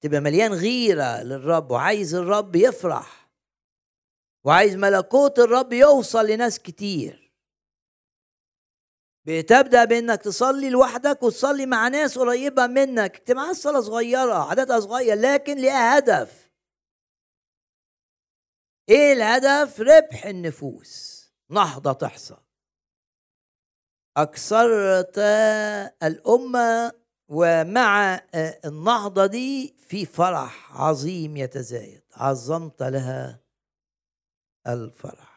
تبقى 0.00 0.20
مليان 0.20 0.52
غيرة 0.52 1.22
للرب 1.22 1.70
وعايز 1.70 2.14
الرب 2.14 2.56
يفرح 2.56 3.30
وعايز 4.44 4.74
ملكوت 4.76 5.38
الرب 5.38 5.72
يوصل 5.72 6.26
لناس 6.26 6.58
كتير. 6.58 7.28
بتبدأ 9.26 9.84
بإنك 9.84 10.22
تصلي 10.22 10.70
لوحدك 10.70 11.22
وتصلي 11.22 11.66
مع 11.66 11.88
ناس 11.88 12.18
قريبة 12.18 12.66
منك 12.66 13.14
اجتماعات 13.14 13.56
صلاة 13.56 13.80
صغيرة 13.80 14.50
عددها 14.50 14.80
صغير 14.80 15.16
لكن 15.16 15.56
ليها 15.58 15.98
هدف. 15.98 16.50
إيه 18.88 19.12
الهدف؟ 19.12 19.80
ربح 19.80 20.26
النفوس. 20.26 21.24
نهضة 21.50 21.92
تحصل. 21.92 22.42
أكثرت 24.16 25.18
الأمة 26.02 26.92
ومع 27.28 28.20
النهضة 28.64 29.26
دي 29.26 29.74
في 29.88 30.06
فرح 30.06 30.80
عظيم 30.82 31.36
يتزايد. 31.36 32.02
عظمت 32.14 32.82
لها 32.82 33.40
الفرح. 34.66 35.28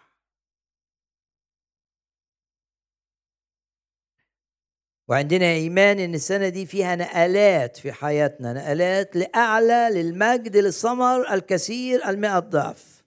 وعندنا 5.07 5.45
إيمان 5.45 5.99
إن 5.99 6.13
السنة 6.13 6.49
دي 6.49 6.65
فيها 6.65 6.95
نقلات 6.95 7.77
في 7.77 7.91
حياتنا 7.91 8.53
نقلات 8.53 9.15
لأعلى 9.15 9.89
للمجد 9.91 10.57
للثمر 10.57 11.33
الكثير 11.33 12.09
المئة 12.09 12.39
ضعف 12.39 13.00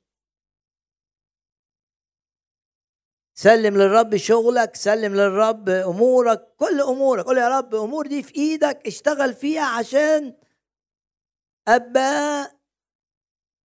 سلم 3.35 3.76
للرب 3.76 4.16
شغلك 4.16 4.76
سلم 4.76 5.14
للرب 5.14 5.68
أمورك 5.68 6.55
كل 6.57 6.80
أمورك. 6.80 7.24
قول 7.24 7.39
يا 7.39 7.59
رب 7.59 7.74
أمور 7.74 8.07
دي 8.07 8.22
في 8.22 8.35
إيدك 8.35 8.87
اشتغل 8.87 9.35
فيها 9.35 9.64
عشان 9.78 10.37
أبقى 11.68 12.51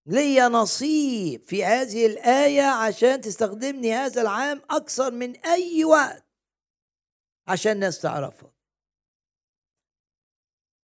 ليا 0.06 0.48
نصيب 0.48 1.44
في 1.44 1.66
هذه 1.66 2.06
الآية 2.06 2.64
عشان 2.64 3.22
تستخدمني 3.22 3.94
هذا 3.94 4.22
العام 4.22 4.62
أكثر 4.70 5.12
من 5.12 5.38
أي 5.38 5.84
وقت 5.86 6.26
عشان 7.48 7.72
الناس 7.72 8.02
تعرفها 8.02 8.52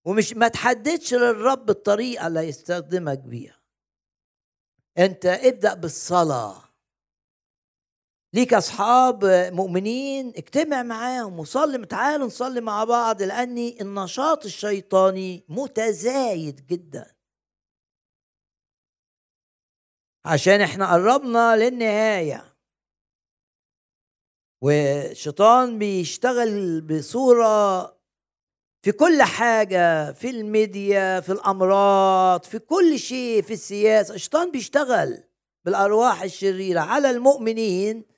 ومش 0.06 0.32
ما 0.32 0.48
تحددش 0.48 1.14
للرب 1.14 1.70
الطريقة 1.70 2.26
اللي 2.26 2.40
هيستخدمك 2.40 3.18
بيها. 3.18 3.60
أنت 4.98 5.26
ابدأ 5.26 5.74
بالصلاة. 5.74 6.63
ليك 8.34 8.54
أصحاب 8.54 9.24
مؤمنين 9.52 10.28
اجتمع 10.28 10.82
معاهم 10.82 11.38
وصلي 11.40 11.86
تعالوا 11.86 12.26
نصلي 12.26 12.60
مع 12.60 12.84
بعض 12.84 13.22
لأن 13.22 13.58
النشاط 13.58 14.44
الشيطاني 14.44 15.44
متزايد 15.48 16.66
جدا. 16.66 17.14
عشان 20.24 20.60
إحنا 20.60 20.92
قربنا 20.92 21.56
للنهاية. 21.56 22.56
والشيطان 24.62 25.78
بيشتغل 25.78 26.80
بصورة 26.80 27.84
في 28.82 28.92
كل 28.92 29.22
حاجة 29.22 30.12
في 30.12 30.30
الميديا 30.30 31.20
في 31.20 31.32
الأمراض 31.32 32.44
في 32.44 32.58
كل 32.58 32.98
شيء 32.98 33.42
في 33.42 33.52
السياسة. 33.52 34.14
الشيطان 34.14 34.50
بيشتغل 34.50 35.24
بالأرواح 35.64 36.22
الشريرة 36.22 36.80
على 36.80 37.10
المؤمنين 37.10 38.13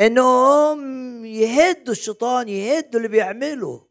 إنهم 0.00 0.80
يهدوا 1.24 1.92
الشيطان 1.92 2.48
يهدوا 2.48 2.96
اللي 3.00 3.08
بيعمله 3.08 3.86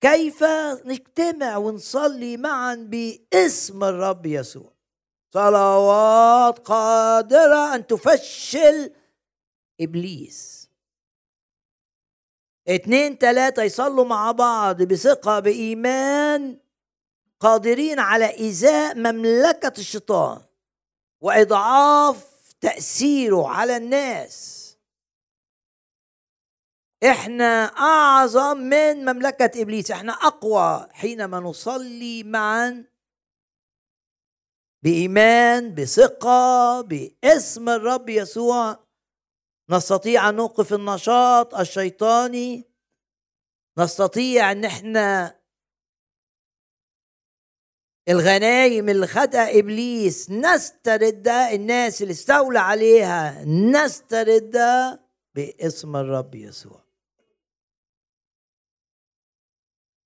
كيف 0.00 0.44
نجتمع 0.84 1.56
ونصلي 1.56 2.36
معا 2.36 2.74
باسم 2.74 3.84
الرب 3.84 4.26
يسوع؟ 4.26 4.72
صلوات 5.34 6.58
قادرة 6.58 7.74
أن 7.74 7.86
تفشل 7.86 8.92
إبليس. 9.80 10.68
اتنين 12.68 13.18
تلاتة 13.18 13.62
يصلوا 13.62 14.04
مع 14.04 14.32
بعض 14.32 14.82
بثقة 14.82 15.40
بإيمان 15.40 16.58
قادرين 17.40 17.98
على 17.98 18.48
إزاء 18.48 18.94
مملكة 18.94 19.72
الشيطان 19.78 20.40
وإضعاف 21.20 22.26
تأثيره 22.60 23.48
على 23.48 23.76
الناس. 23.76 24.63
إحنا 27.04 27.64
أعظم 27.64 28.56
من 28.56 29.04
مملكة 29.04 29.62
إبليس. 29.62 29.90
إحنا 29.90 30.12
أقوى 30.12 30.88
حينما 30.90 31.40
نصلي 31.40 32.22
معا 32.22 32.84
بإيمان 34.82 35.74
بثقة 35.74 36.80
باسم 36.80 37.68
الرب 37.68 38.08
يسوع. 38.08 38.84
نستطيع 39.70 40.28
أن 40.28 40.34
نوقف 40.34 40.72
النشاط 40.72 41.54
الشيطاني. 41.54 42.70
نستطيع 43.78 44.52
أن 44.52 44.64
إحنا 44.64 45.40
الغنايم 48.08 48.88
اللي 48.88 49.06
خدها 49.06 49.58
إبليس 49.58 50.30
نستردها. 50.30 51.54
الناس 51.54 52.02
اللي 52.02 52.12
استولى 52.12 52.58
عليها 52.58 53.44
نستردها 53.44 55.04
باسم 55.34 55.96
الرب 55.96 56.34
يسوع. 56.34 56.83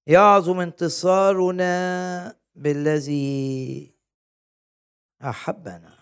يعظم 0.08 0.60
انتصارنا 0.60 2.40
بالذي 2.54 3.94
أحبنا. 5.22 5.98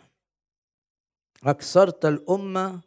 أكثرت 1.45 2.05
الأمة 2.05 2.81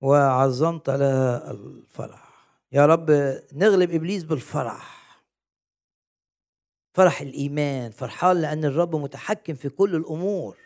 وعظمت 0.00 0.90
لها 0.90 1.50
الفرح. 1.50 2.32
يا 2.72 2.86
رب 2.86 3.10
نغلب 3.52 3.90
إبليس 3.90 4.24
بالفرح. 4.24 5.02
فرح 6.94 7.20
الإيمان 7.20 7.90
فرحان 7.90 8.40
لأن 8.42 8.64
الرب 8.64 8.96
متحكم 8.96 9.54
في 9.54 9.68
كل 9.68 9.94
الأمور. 9.96 10.58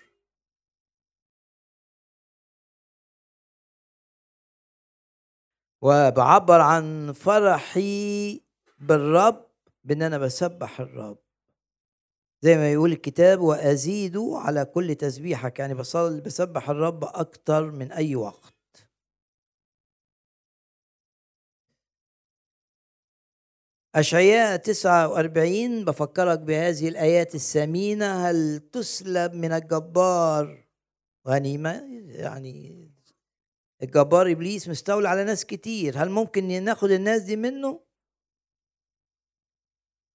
وبعبر 5.83 6.61
عن 6.61 7.13
فرحي 7.13 8.46
بالرب 8.79 9.47
بإن 9.85 10.03
أنا 10.03 10.19
بسبح 10.19 10.81
الرب. 10.81 11.19
زي 12.43 12.57
ما 12.57 12.73
يقول 12.73 12.93
الكتاب 12.93 13.41
وأزيد 13.41 14.17
على 14.19 14.65
كل 14.65 14.95
تسبيحك. 14.95 15.59
يعني 15.59 15.75
بصلي 15.75 16.21
بسبح 16.21 16.71
الرب 16.71 17.05
أكتر 17.05 17.71
من 17.71 17.93
أي 17.93 18.17
وقت. 18.17 18.57
أشعياء 23.95 24.57
49 24.57 25.85
بفكرك 25.85 26.39
بهذه 26.39 26.89
الآيات 26.89 27.35
الثمينة 27.35 28.29
هل 28.31 28.61
تسلب 28.73 29.33
من 29.35 29.53
الجبار؟ 29.53 30.67
غنيمة 31.29 31.71
يعني 32.07 32.87
الجبار 33.83 34.33
إبليس 34.33 34.69
مستولى 34.69 35.09
على 35.09 35.25
ناس 35.25 35.45
كتير. 35.47 36.03
هل 36.03 36.11
ممكن 36.11 36.65
ناخد 36.65 36.91
الناس 36.91 37.23
دي 37.23 37.37
منه؟ 37.37 37.86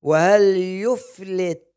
وهل 0.01 0.57
يفلت 0.57 1.67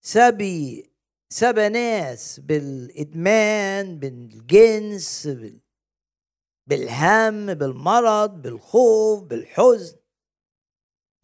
سبي 0.00 0.90
سبى 1.32 1.68
ناس 1.68 2.40
بالإدمان 2.40 3.98
بالجنس 3.98 5.28
بالهم 6.66 7.54
بالمرض 7.54 8.42
بالخوف 8.42 9.22
بالحزن؟ 9.22 9.96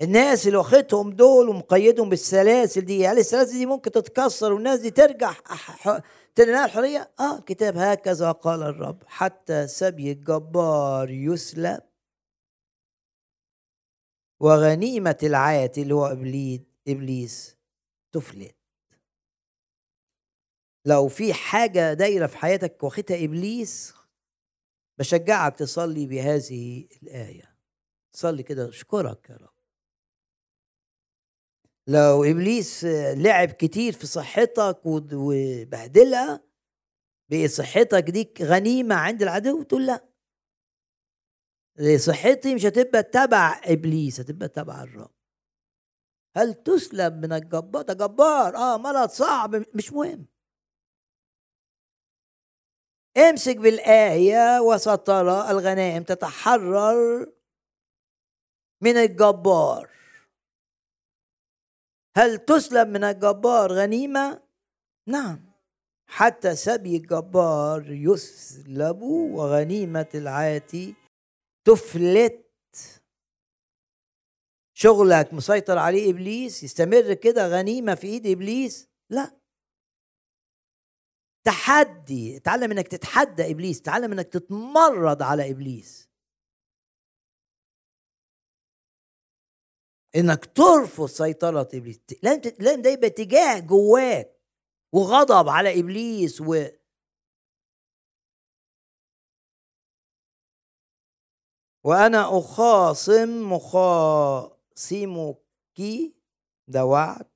الناس 0.02 0.46
اللي 0.46 0.58
واخدهم 0.58 1.10
دول 1.10 1.48
ومقيدهم 1.48 2.08
بالسلاسل 2.08 2.80
دي 2.80 3.06
هل 3.08 3.18
السلاسل 3.18 3.52
دي 3.52 3.66
ممكن 3.66 3.90
تتكسر 3.90 4.52
والناس 4.52 4.80
دي 4.80 4.90
ترجع 4.90 5.32
تنال 6.34 6.54
الحرية؟ 6.54 7.10
آه 7.20 7.38
الكتاب 7.38 7.76
هكذا 7.76 8.32
قال 8.32 8.62
الرب 8.62 9.02
حتى 9.06 9.66
سبي 9.66 10.12
الجبار 10.12 11.10
يسلب 11.10 11.80
وغنيمة 14.40 15.18
العات 15.22 15.78
اللي 15.78 15.94
هو 15.94 16.06
إبليس 16.88 17.56
تفلت. 18.12 18.56
لو 20.86 21.08
في 21.08 21.34
حاجة 21.34 21.92
دايرة 21.92 22.26
في 22.26 22.36
حياتك 22.36 22.82
واخدها 22.82 23.24
إبليس 23.24 23.94
بشجعك 24.98 25.56
تصلي 25.56 26.06
بهذه 26.06 26.88
الآية. 27.02 27.56
صلي 28.12 28.42
كده 28.42 28.68
اشكرك 28.68 29.30
يا 29.30 29.36
رب. 29.36 29.56
لو 31.88 32.24
إبليس 32.24 32.84
لعب 33.14 33.48
كتير 33.48 33.92
في 33.92 34.06
صحتك 34.06 34.80
وبهدلها 34.84 36.44
بقي 37.30 37.48
صحتك 37.48 38.10
دي 38.10 38.34
غنيمة 38.42 38.94
عند 38.94 39.22
العدو 39.22 39.62
تقول 39.62 39.86
لا. 39.86 40.15
صحتي 41.96 42.54
مش 42.54 42.66
هتبقى 42.66 43.02
تبع 43.02 43.60
إبليس 43.64 44.20
هتبقى 44.20 44.48
تبع 44.48 44.82
الرب. 44.82 45.10
هل 46.36 46.54
تسلم 46.54 47.20
من 47.20 47.32
الجبار؟ 47.32 47.82
ده 47.82 47.94
جبار. 47.94 48.56
آه 48.56 48.76
مرض 48.76 49.08
صعب 49.08 49.54
مش 49.74 49.92
مهم. 49.92 50.26
امسك 53.16 53.56
بالآية 53.56 54.60
وسترى 54.60 55.50
الغنائم 55.50 56.02
تتحرر 56.02 57.32
من 58.82 58.96
الجبار. 58.96 59.90
هل 62.16 62.38
تسلب 62.38 62.88
من 62.88 63.04
الجبار 63.04 63.72
غنيمة؟ 63.72 64.42
نعم. 65.08 65.46
حتى 66.08 66.56
سبي 66.56 66.96
الجبار 66.96 67.90
يسلب 67.90 69.02
وغنيمة 69.02 70.06
العاتي 70.14 70.94
تفلت 71.66 72.46
شغلك 74.76 75.34
مسيطر 75.34 75.78
عليه 75.78 76.10
إبليس 76.10 76.62
يستمر 76.62 77.14
كده 77.14 77.48
غنيمة 77.48 77.94
في 77.94 78.06
إيد 78.06 78.26
إبليس؟ 78.26 78.88
لا. 79.10 79.40
تحدي 81.46 82.36
اتعلم 82.36 82.70
إنك 82.70 82.88
تتحدى 82.88 83.50
إبليس 83.50 83.82
تعلم 83.82 84.12
إنك 84.12 84.28
تتمرد 84.28 85.22
على 85.22 85.50
إبليس. 85.50 86.08
إنك 90.16 90.44
ترفض 90.44 91.06
سيطرة 91.06 91.68
إبليس. 91.74 92.00
لازم 92.22 92.40
لازم 92.58 92.82
ده 92.82 92.90
يبقى 92.90 93.06
اتجاه 93.06 93.58
جواك 93.60 94.36
وغضب 94.94 95.48
على 95.48 95.80
إبليس 95.80 96.40
و 96.40 96.66
وأنا 101.86 102.38
أخاصم 102.38 103.52
مخاصمك 103.52 105.36
ده 106.68 106.84
وعد 106.84 107.26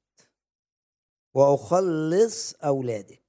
وأخلص 1.34 2.54
أولادك. 2.54 3.22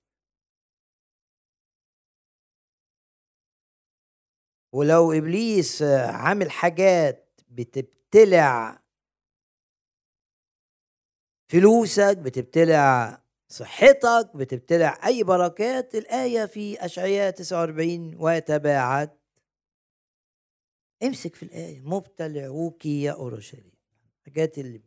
ولو 4.73 5.11
إبليس 5.11 5.81
عامل 5.83 6.51
حاجات 6.51 7.41
بتبتلع 7.49 8.81
فلوسك 11.51 12.17
بتبتلع 12.17 13.21
صحتك 13.49 14.29
بتبتلع 14.35 14.99
أي 15.05 15.23
بركات 15.23 15.95
الآية 15.95 16.45
في 16.45 16.85
أشعياء 16.85 17.31
49 17.31 18.15
ويتباعد 18.19 19.20
امسك 21.03 21.35
في 21.35 21.43
الآية 21.43 21.79
مبتلعوك 21.79 22.85
يا 22.85 23.11
أورشليم. 23.11 23.71
الحاجات 24.19 24.57
اللي 24.57 24.81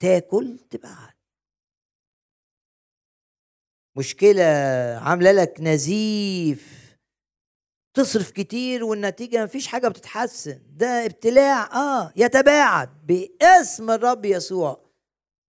تاكل 0.00 0.58
تبعد 0.70 1.14
مشكلة 3.96 4.42
عاملة 5.02 5.32
لك 5.32 5.60
نزيف. 5.60 6.84
تصرف 7.94 8.30
كتير 8.30 8.84
والنتيجة 8.84 9.44
مفيش 9.44 9.66
حاجة 9.66 9.88
بتتحسن. 9.88 10.60
ده 10.76 10.86
ابتلاع 11.04 11.76
آه 11.76 12.12
يتباعد 12.16 13.06
باسم 13.06 13.90
الرب 13.90 14.24
يسوع. 14.24 14.84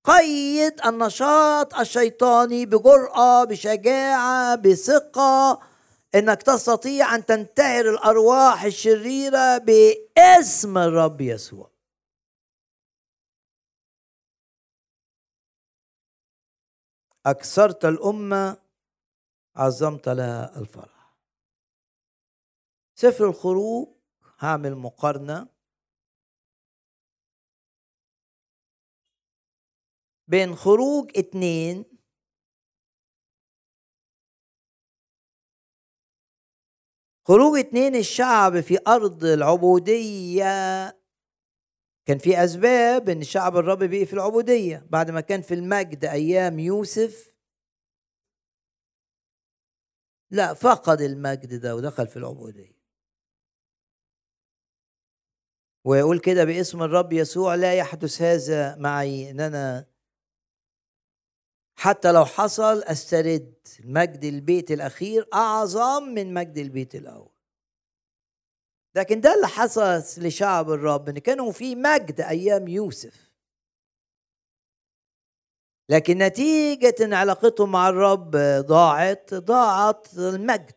قيد 0.05 0.81
النشاط 0.87 1.75
الشيطاني 1.75 2.67
بجرأة 2.67 3.45
بشجاعة 3.45 4.55
بثقة. 4.57 5.61
إنك 6.15 6.43
تستطيع 6.43 7.15
أن 7.15 7.25
تنتهر 7.25 7.91
الأرواح 7.91 8.63
الشريرة 8.63 9.59
باسم 9.59 10.79
الرب 10.79 11.21
يسوع. 11.21 11.71
أكثرت 17.27 17.85
الأمة 17.85 18.63
عظمت 19.57 20.09
لها 20.09 20.59
الفرح. 20.59 21.17
سفر 22.95 23.29
الخروج 23.29 23.89
هعمل 24.39 24.75
مقارنة. 24.75 25.49
بين 30.29 30.57
خروج 30.57 31.19
اتنين 31.19 31.94
خروج 37.27 37.59
اتنين 37.59 37.97
الشعب 37.97 38.61
في 38.61 38.79
أرض 38.87 39.25
العبودية. 39.25 40.45
كان 42.07 42.19
في 42.19 42.45
أسباب 42.45 43.09
إن 43.09 43.23
شعب 43.23 43.57
الرب 43.57 43.79
بقي 43.79 44.07
في 44.07 44.13
العبودية. 44.13 44.87
بعد 44.91 45.11
ما 45.11 45.21
كان 45.21 45.43
في 45.43 45.55
المجد 45.55 46.05
أيام 46.05 46.59
يوسف 46.59 47.35
لا 50.31 50.55
فقد 50.55 51.01
المجد 51.01 51.61
ده 51.61 51.77
ودخل 51.77 52.07
في 52.07 52.17
العبودية. 52.17 52.75
ويقول 55.85 56.19
كده 56.21 56.45
باسم 56.45 56.83
الرب 56.83 57.13
يسوع 57.13 57.55
لا 57.55 57.75
يحدث 57.75 58.23
هذا 58.23 58.77
معي 58.77 59.31
ان 59.31 59.41
أنا 59.41 59.87
حتى 61.77 62.13
لو 62.13 62.25
حصل 62.25 62.83
أسترد 62.83 63.55
مجد 63.85 64.25
البيت 64.25 64.71
الأخير 64.71 65.29
أعظم 65.35 66.03
من 66.03 66.35
مجد 66.35 66.59
البيت 66.59 66.95
الأول. 66.95 67.31
لكن 68.97 69.21
ده 69.21 69.35
اللي 69.35 69.47
حصل 69.49 70.03
لشعب 70.27 70.71
الرب 70.71 71.09
إن 71.09 71.19
كانوا 71.19 71.53
في 71.53 71.75
مجد 71.75 72.21
أيام 72.21 72.69
يوسف. 72.69 73.31
لكن 75.89 76.19
نتيجة 76.19 76.95
إن 77.01 77.15
علاقتهم 77.15 77.73
مع 77.73 77.89
الرب 77.89 78.31
ضاعت 78.67 79.35
ضاعت 79.35 80.15
المجد. 80.19 80.73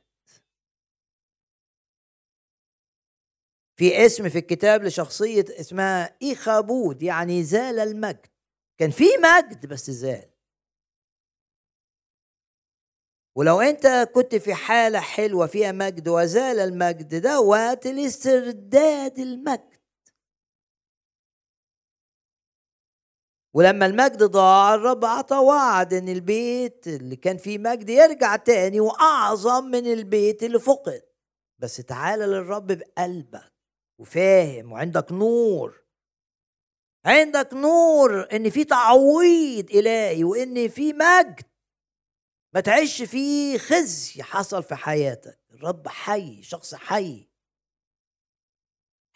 في 3.80 4.06
اسم 4.06 4.30
في 4.30 4.38
الكتاب 4.38 4.84
لشخصية 4.84 5.46
اسمها 5.50 6.18
إيخابود 6.22 7.04
يعني 7.04 7.44
زال 7.44 7.80
المجد. 7.80 8.28
كان 8.78 8.92
في 8.92 9.06
مجد 9.24 9.66
بس 9.66 9.92
زال. 9.92 10.37
ولو 13.38 13.62
انت 13.62 14.10
كنت 14.14 14.36
في 14.36 14.54
حالة 14.54 15.00
حلوة 15.00 15.48
فيها 15.48 15.72
مجد 15.72 16.08
وزال 16.08 16.60
المجد 16.60 17.16
ده 17.22 17.40
وقت 17.40 17.86
الاسترداد 17.86 19.20
المجد. 19.20 19.78
ولما 23.54 23.86
المجد 23.86 24.24
ضاع 24.24 24.74
الرب 24.74 25.06
عطى 25.06 25.36
وعد 25.36 25.94
إن 25.94 26.10
البيت 26.10 26.88
اللي 26.88 27.16
كان 27.16 27.38
فيه 27.38 27.58
مجد 27.58 27.90
يرجع 27.90 28.36
تاني 28.36 28.80
وأعظم 28.80 29.64
من 29.66 29.86
البيت 29.94 30.44
اللي 30.44 30.60
فقد. 30.60 31.02
بس 31.60 31.76
تعالى 31.78 32.26
للرب 32.26 32.68
بقلبك 32.68 33.54
وفاهم 34.00 34.72
وعندك 34.72 35.12
نور. 35.12 35.84
عندك 37.06 37.54
نور 37.54 38.28
إن 38.34 38.50
في 38.50 38.64
تعويض 38.64 39.72
إلهي 39.72 40.24
وإن 40.24 40.68
في 40.68 40.94
مجد. 40.94 41.57
ما 42.54 42.60
تعيش 42.60 43.02
في 43.02 43.60
خزي 43.60 44.24
حصل 44.24 44.64
في 44.64 44.76
حياتك. 44.76 45.40
الرب 45.52 45.88
حي 45.88 46.44
شخص 46.44 46.76
حي. 46.76 47.28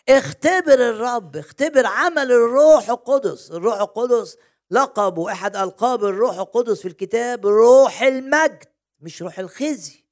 اختبر 0.10 0.74
الرب 0.74 1.36
اختبر 1.38 1.86
عمل 1.86 2.32
الروح 2.32 2.90
القدس. 2.90 3.52
الروح 3.52 3.80
القدس 3.82 4.38
لقبه 4.72 5.32
احد 5.32 5.56
ألقاب 5.56 6.04
الروح 6.04 6.36
القدس 6.38 6.82
في 6.82 6.88
الكتاب 6.88 7.46
روح 7.46 8.02
المجد 8.02 8.64
مش 9.00 9.22
روح 9.22 9.40
الخزي. 9.40 10.06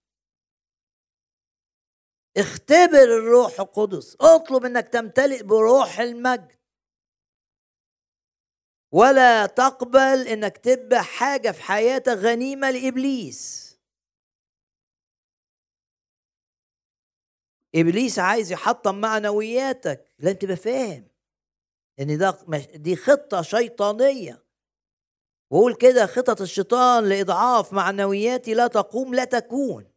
اختبر 2.37 3.03
الروح 3.03 3.59
القدس. 3.59 4.17
اطلب 4.21 4.65
إنك 4.65 4.87
تمتلئ 4.87 5.43
بروح 5.43 5.99
المجد. 5.99 6.58
ولا 8.91 9.45
تقبل 9.45 10.27
إنك 10.27 10.57
تبقى 10.57 11.03
حاجة 11.03 11.51
في 11.51 11.61
حياتك 11.63 12.11
غنيمة 12.11 12.71
لإبليس. 12.71 13.69
إبليس 17.75 18.19
عايز 18.19 18.51
يحطم 18.51 19.01
معنوياتك. 19.01 20.05
لازم 20.19 20.37
تبقى 20.37 20.55
فاهم 20.55 21.07
ان 21.99 22.17
ده 22.17 22.37
دي 22.75 22.95
خطة 22.95 23.41
شيطانية. 23.41 24.43
وقول 25.51 25.75
كده 25.75 26.05
خطط 26.05 26.41
الشيطان 26.41 27.09
لإضعاف 27.09 27.73
معنوياتي 27.73 28.53
لا 28.53 28.67
تقوم 28.67 29.15
لا 29.15 29.23
تكون. 29.23 29.91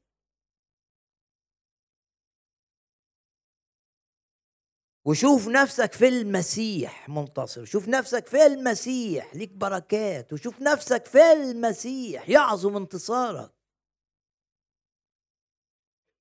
وشوف 5.05 5.49
نفسك 5.49 5.93
في 5.93 6.09
المسيح 6.09 7.09
منتصر. 7.09 7.65
شوف 7.65 7.89
نفسك 7.89 8.27
في 8.27 8.47
المسيح 8.47 9.35
ليك 9.35 9.51
بركات. 9.53 10.33
وشوف 10.33 10.61
نفسك 10.61 11.07
في 11.07 11.33
المسيح 11.33 12.29
يعظم 12.29 12.77
انتصارك. 12.77 13.53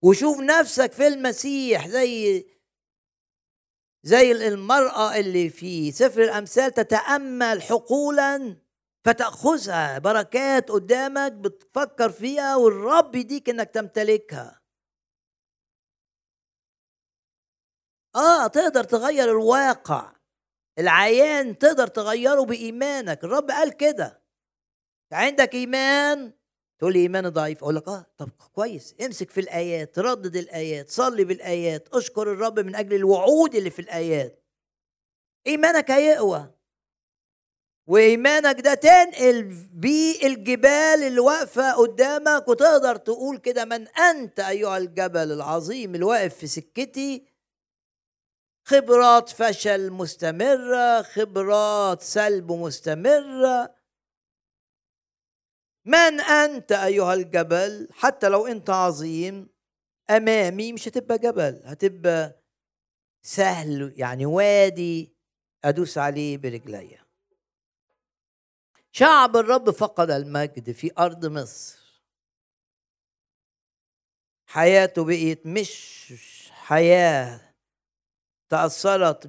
وشوف 0.04 0.40
نفسك 0.40 0.92
في 0.92 1.08
المسيح 1.08 1.88
زي 1.88 2.46
زي 4.04 4.32
المرأة 4.32 5.16
اللي 5.20 5.50
في 5.50 5.92
سفر 5.92 6.24
الأمثال 6.24 6.72
تتأمل 6.74 7.62
حقولا 7.62 8.58
فتأخذها 9.06 10.00
بركات 10.00 10.72
قدامك 10.72 11.32
بتفكر 11.32 12.10
فيها 12.12 12.56
والرب 12.56 13.16
يديك 13.16 13.50
إنك 13.50 13.70
تمتلكها. 13.70 14.61
آه 18.16 18.48
تقدر 18.48 18.84
تغير 18.84 19.32
الواقع. 19.32 20.12
العيان 20.80 21.58
تقدر 21.58 21.88
تغيره 21.88 22.42
بإيمانك. 22.42 23.24
الرب 23.24 23.52
قال 23.52 23.78
كده. 23.78 24.22
عندك 25.12 25.54
إيمان؟ 25.54 26.32
تقول 26.80 26.94
لي 26.94 27.00
ايماني 27.00 27.28
ضعيف. 27.28 27.64
أقول 27.64 27.76
لك 27.76 27.88
آه 27.88 28.06
طب 28.18 28.30
كويس. 28.54 28.96
امسك 29.06 29.30
في 29.32 29.40
الآيات 29.40 30.00
ردد 30.00 30.36
الآيات 30.36 30.90
صلي 30.90 31.24
بالآيات 31.24 31.88
اشكر 31.94 32.32
الرب 32.34 32.60
من 32.60 32.76
أجل 32.76 32.96
الوعود 32.96 33.56
اللي 33.56 33.70
في 33.70 33.80
الآيات. 33.82 34.44
إيمانك 35.48 35.92
هيقوى. 35.92 36.52
وإيمانك 37.88 38.60
ده 38.62 38.74
تنقل 38.74 39.44
بيه 39.74 40.28
الجبال 40.28 41.04
اللي 41.04 41.20
واقفة 41.20 41.72
قدامك. 41.74 42.48
وتقدر 42.48 42.96
تقول 42.96 43.38
كده 43.38 43.66
من 43.66 43.88
أنت 43.88 44.40
أيها 44.40 44.78
الجبل 44.78 45.32
العظيم 45.32 45.96
اللي 45.96 46.06
واقف 46.06 46.36
في 46.36 46.48
سكتي 46.48 47.31
خبرات 48.72 49.30
فشل 49.30 49.90
مستمرة 49.90 51.02
خبرات 51.02 52.02
سلب 52.02 52.52
مستمرة. 52.52 53.76
من 55.86 56.22
أنت 56.22 56.72
أيها 56.72 57.14
الجبل؟ 57.14 57.88
حتى 57.92 58.30
لو 58.30 58.48
أنت 58.48 58.70
عظيم 58.70 59.50
أمامي 60.10 60.74
مش 60.74 60.88
هتبقى 60.88 61.18
جبل 61.18 61.62
هتبقى 61.66 62.42
سهل 63.22 63.94
يعني 63.98 64.26
وادي 64.26 65.16
أدوس 65.64 65.98
عليه 65.98 66.38
برجليا 66.38 67.06
شعب 68.92 69.38
الرب 69.38 69.70
فقد 69.70 70.12
المجد 70.12 70.72
في 70.72 70.92
أرض 71.00 71.26
مصر. 71.26 72.02
حياته 74.46 75.06
بقيت 75.06 75.46
مش 75.46 76.12
حياة 76.52 77.51
تأثرت 78.52 79.28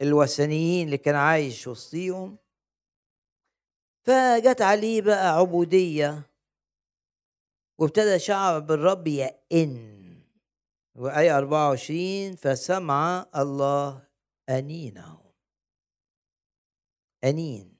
بالوثنيين 0.00 0.86
اللي 0.86 0.98
كان 0.98 1.14
عايش 1.14 1.66
وسطيهم. 1.66 2.38
فجت 4.06 4.62
عليه 4.62 5.02
بقى 5.02 5.28
عبودية 5.36 6.30
وابتدى 7.80 8.18
شعب 8.18 8.70
الرب 8.70 9.06
يئن. 9.06 9.94
وآية 10.96 11.38
24 11.38 12.36
فسمع 12.36 13.26
الله 13.36 14.08
أنينه. 14.48 15.32
أنين 17.24 17.78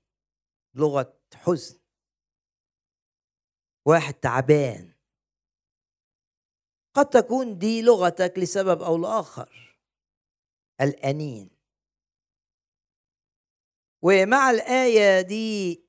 لغة 0.74 1.20
حزن. 1.34 1.78
واحد 3.86 4.14
تعبان. 4.14 4.93
قد 6.94 7.10
تكون 7.10 7.58
دي 7.58 7.82
لغتك 7.82 8.38
لسبب 8.38 8.82
أو 8.82 8.96
لآخر. 8.98 9.78
الأنين. 10.80 11.50
ومع 14.02 14.50
الآية 14.50 15.20
دي 15.20 15.84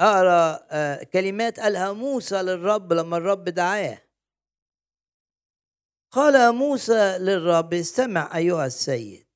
اقرا 0.00 0.66
آه، 0.70 1.02
كلمات 1.02 1.60
قالها 1.60 1.92
موسى 1.92 2.42
للرب 2.42 2.92
لما 2.92 3.16
الرب 3.16 3.44
دعاه. 3.44 4.02
قال 6.10 6.54
موسى 6.54 7.18
للرب 7.18 7.74
استمع 7.74 8.36
أيها 8.36 8.66
السيد. 8.66 9.26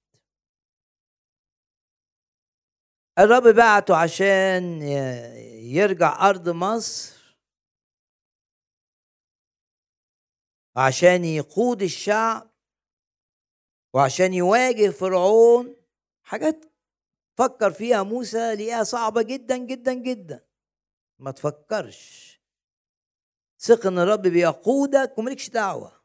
الرب 3.19 3.43
بعته 3.57 3.97
عشان 3.97 4.83
يرجع 5.63 6.29
أرض 6.31 6.49
مصر. 6.49 7.20
وعشان 10.77 11.25
يقود 11.25 11.83
الشعب 11.83 12.51
وعشان 13.95 14.35
يواجه 14.35 14.91
فرعون. 14.91 15.77
حاجات 16.23 16.65
فكر 17.39 17.73
فيها 17.73 18.03
موسى 18.03 18.55
لقاها 18.55 18.85
صعبة 18.85 19.23
جدا 19.23 19.57
جدا 19.57 19.95
جدا. 19.95 20.47
ما 21.19 21.31
تفكرش. 21.31 22.41
ثق 23.59 23.87
إن 23.87 23.99
الرب 23.99 24.23
بيقودك 24.23 25.19
وملكش 25.19 25.49
دعوة. 25.49 26.03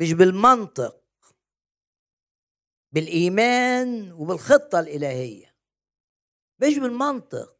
مش 0.00 0.12
بالمنطق 0.12 1.04
بالإيمان 2.92 4.12
وبالخطة 4.12 4.80
الإلهية. 4.80 5.56
مش 6.58 6.78
بالمنطق. 6.78 7.59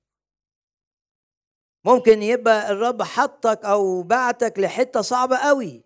ممكن 1.85 2.23
يبقى 2.23 2.73
الرب 2.73 3.03
حطك 3.03 3.65
أو 3.65 4.03
بعتك 4.03 4.59
لحتة 4.59 5.01
صعبة 5.01 5.37
قوي. 5.37 5.85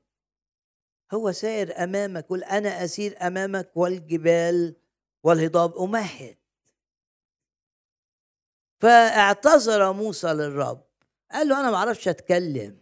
هو 1.15 1.33
سائر 1.33 1.85
أمامك 1.85 2.27
قل 2.29 2.45
أنا 2.45 2.85
أسير 2.85 3.27
أمامك 3.27 3.71
والجبال 3.75 4.77
والهضاب 5.23 5.77
أمهد. 5.79 6.37
فاعتذر 8.81 9.93
موسى 9.93 10.27
للرب. 10.27 10.85
قال 11.33 11.49
له 11.49 11.61
أنا 11.61 11.71
ما 11.71 11.77
أعرفش 11.77 12.09
أتكلم. 12.09 12.79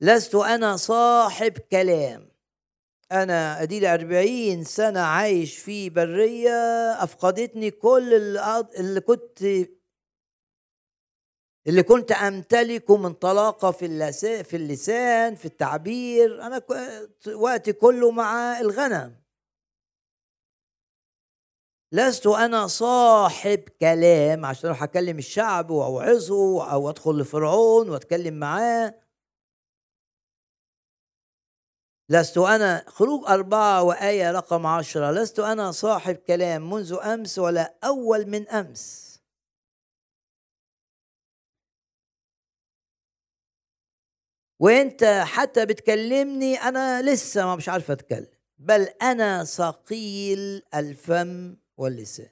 لست 0.00 0.34
أنا 0.34 0.76
صاحب 0.76 1.58
كلام. 1.58 2.28
أنا 3.12 3.62
اديلي 3.62 3.94
أربعين 3.94 4.64
سنة 4.64 5.00
عايش 5.00 5.58
في 5.58 5.90
برية 5.90 6.50
أفقدتني 7.02 7.70
كل 7.70 8.14
اللي 8.78 9.00
كنت 9.00 9.44
اللي 11.66 11.82
كنت 11.82 12.12
امتلكه 12.12 12.96
من 12.96 13.12
طلاقه 13.12 13.70
في 13.70 14.12
في 14.44 14.56
اللسان 14.56 15.34
في 15.34 15.44
التعبير 15.44 16.42
أنا 16.42 16.62
وقتي 17.34 17.72
كله 17.72 18.10
مع 18.10 18.60
الغنم. 18.60 19.24
لست 21.92 22.26
أنا 22.26 22.66
صاحب 22.66 23.58
كلام 23.80 24.44
عشان 24.44 24.66
أروح 24.66 24.82
أكلم 24.82 25.18
الشعب 25.18 25.70
واوعظه 25.70 26.72
أو 26.72 26.90
أدخل 26.90 27.18
لفرعون 27.20 27.88
وأتكلم 27.90 28.34
معاه. 28.34 28.94
لست 32.08 32.38
أنا 32.38 32.84
خروج 32.88 33.24
أربعة 33.28 33.82
وآية 33.82 34.30
رقم 34.32 34.66
عشرة. 34.66 35.10
لست 35.10 35.40
أنا 35.40 35.70
صاحب 35.72 36.14
كلام 36.16 36.70
منذ 36.70 36.92
أمس 36.92 37.38
ولا 37.38 37.74
أول 37.84 38.26
من 38.26 38.48
أمس. 38.48 39.03
وانت 44.64 45.04
حتى 45.24 45.66
بتكلمني 45.66 46.56
أنا 46.56 47.02
لسه 47.02 47.46
ما 47.46 47.56
مش 47.56 47.68
عارف 47.68 47.90
اتكلم. 47.90 48.26
بل 48.58 48.82
أنا 49.02 49.44
ثقيل 49.44 50.62
الفم 50.74 51.56
واللسان. 51.76 52.30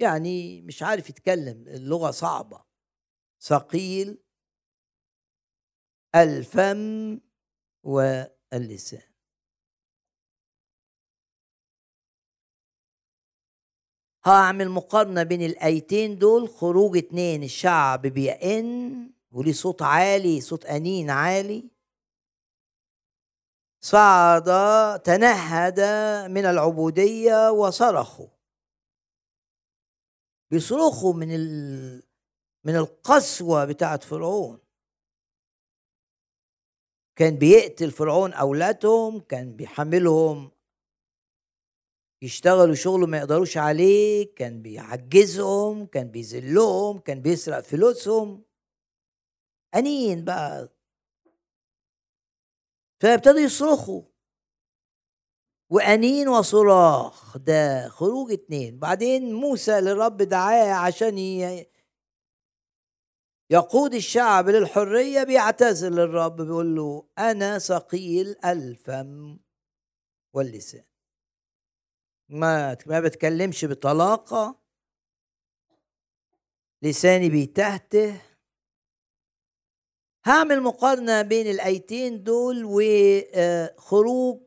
يعني 0.00 0.62
مش 0.62 0.82
عارف 0.82 1.10
يتكلم 1.10 1.68
اللغة 1.68 2.10
صعبة. 2.10 2.64
ثقيل 3.40 4.18
الفم 6.14 7.20
واللسان. 7.82 9.12
هعمل 14.26 14.68
مقارنة 14.68 15.22
بين 15.22 15.42
الآيتين 15.42 16.18
دول 16.18 16.48
خروج 16.48 16.96
اتنين 16.96 17.42
الشعب 17.42 18.02
بيئن 18.06 19.10
وليه 19.32 19.52
صوت 19.52 19.82
عالي 19.82 20.40
صوت 20.40 20.64
أنين 20.64 21.10
عالي. 21.10 21.70
صعد 23.84 24.44
تنهد 25.02 25.80
من 26.30 26.44
العبودية 26.46 27.50
وصرخوا. 27.50 28.28
بيصرخوا 30.50 31.14
من 31.14 31.34
ال... 31.34 32.02
من 32.64 32.76
القسوة 32.76 33.64
بتاعت 33.64 34.04
فرعون. 34.04 34.58
كان 37.16 37.38
بيقتل 37.38 37.90
فرعون 37.90 38.32
أولادهم 38.32 39.20
كان 39.20 39.56
بيحملهم. 39.56 40.50
يشتغلوا 42.22 42.74
شغل 42.74 43.00
ما 43.00 43.18
يقدروش 43.18 43.56
عليه 43.56 44.34
كان 44.34 44.62
بيعجزهم 44.62 45.86
كان 45.86 46.10
بيذلهم 46.10 46.98
كان 46.98 47.22
بيسرق 47.22 47.60
فلوسهم. 47.60 48.44
أنين 49.74 50.24
بقى. 50.24 50.68
فابتدوا 53.00 53.40
يصرخوا. 53.40 54.02
وأنين 55.70 56.28
وصراخ 56.28 57.36
ده 57.38 57.88
خروج 57.88 58.32
اتنين. 58.32 58.78
بعدين 58.78 59.34
موسى 59.34 59.80
للرب 59.80 60.16
دعاه 60.16 60.72
عشان 60.74 61.18
يقود 63.50 63.94
الشعب 63.94 64.48
للحرية 64.48 65.22
بيعتذر 65.22 65.90
للرب 65.90 66.36
بيقول 66.36 66.76
له 66.76 67.08
أنا 67.18 67.58
ثقيل 67.58 68.36
الفم 68.44 69.38
واللسان. 70.34 70.84
ما 72.28 72.76
ما 72.86 73.00
بتكلمش 73.00 73.64
بطلاقة. 73.64 74.62
لساني 76.82 77.28
بيتهته. 77.28 78.20
هعمل 80.24 80.60
مقارنة 80.62 81.22
بين 81.22 81.46
الآيتين 81.46 82.22
دول 82.22 82.62
وخروج 82.64 84.40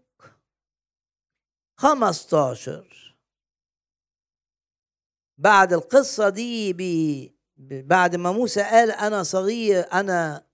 15 1.77 3.17
بعد 5.37 5.73
القصة 5.73 6.29
دي 6.29 6.73
بي 6.73 7.35
بعد 7.57 8.15
ما 8.15 8.31
موسى 8.31 8.61
قال 8.63 8.91
أنا 8.91 9.23
صغير 9.23 9.91
أنا 9.93 10.47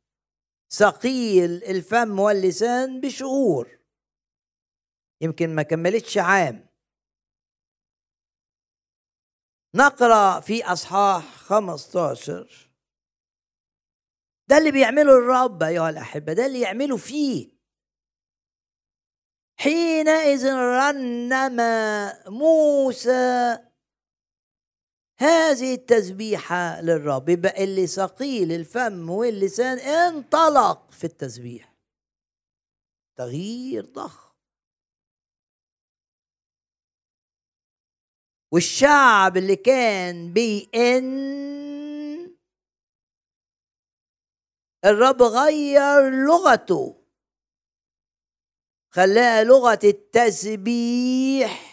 ثقيل 0.70 1.64
الفم 1.64 2.20
واللسان 2.20 3.02
بشهور 3.02 3.80
يمكن 5.22 5.56
ما 5.56 5.64
كملتش 5.64 6.18
عام. 6.18 6.68
نقرأ 9.76 10.40
في 10.40 10.66
أصحاح 10.66 11.36
15 11.36 12.71
ده 14.52 14.58
اللي 14.58 14.72
بيعمله 14.72 15.18
الرب 15.18 15.64
ايها 15.64 15.90
الأحبة 15.90 16.34
ده 16.34 16.46
اللي 16.46 16.62
يعمله 16.62 16.98
فيه. 16.98 17.52
حينئذ 19.60 20.48
رنم 20.54 21.58
موسى. 22.28 23.58
هذه 25.20 25.74
التسبيحة 25.74 26.82
للرب 26.82 27.30
يبقى 27.30 27.64
اللي 27.64 27.88
ثقيل 27.88 28.52
الفم 28.52 29.10
واللسان 29.10 29.78
انطلق 29.80 30.92
في 30.92 31.04
التسبيح. 31.04 31.76
تغيير 33.18 33.86
ضخم. 33.86 34.32
والشعب 38.54 39.38
اللي 39.38 39.56
كان 39.56 40.34
بيئن 40.34 41.71
الرب 44.86 45.22
غير 45.22 46.10
لغته. 46.10 47.02
خلاها 48.90 49.44
لغة 49.44 49.80
التسبيح. 49.84 51.72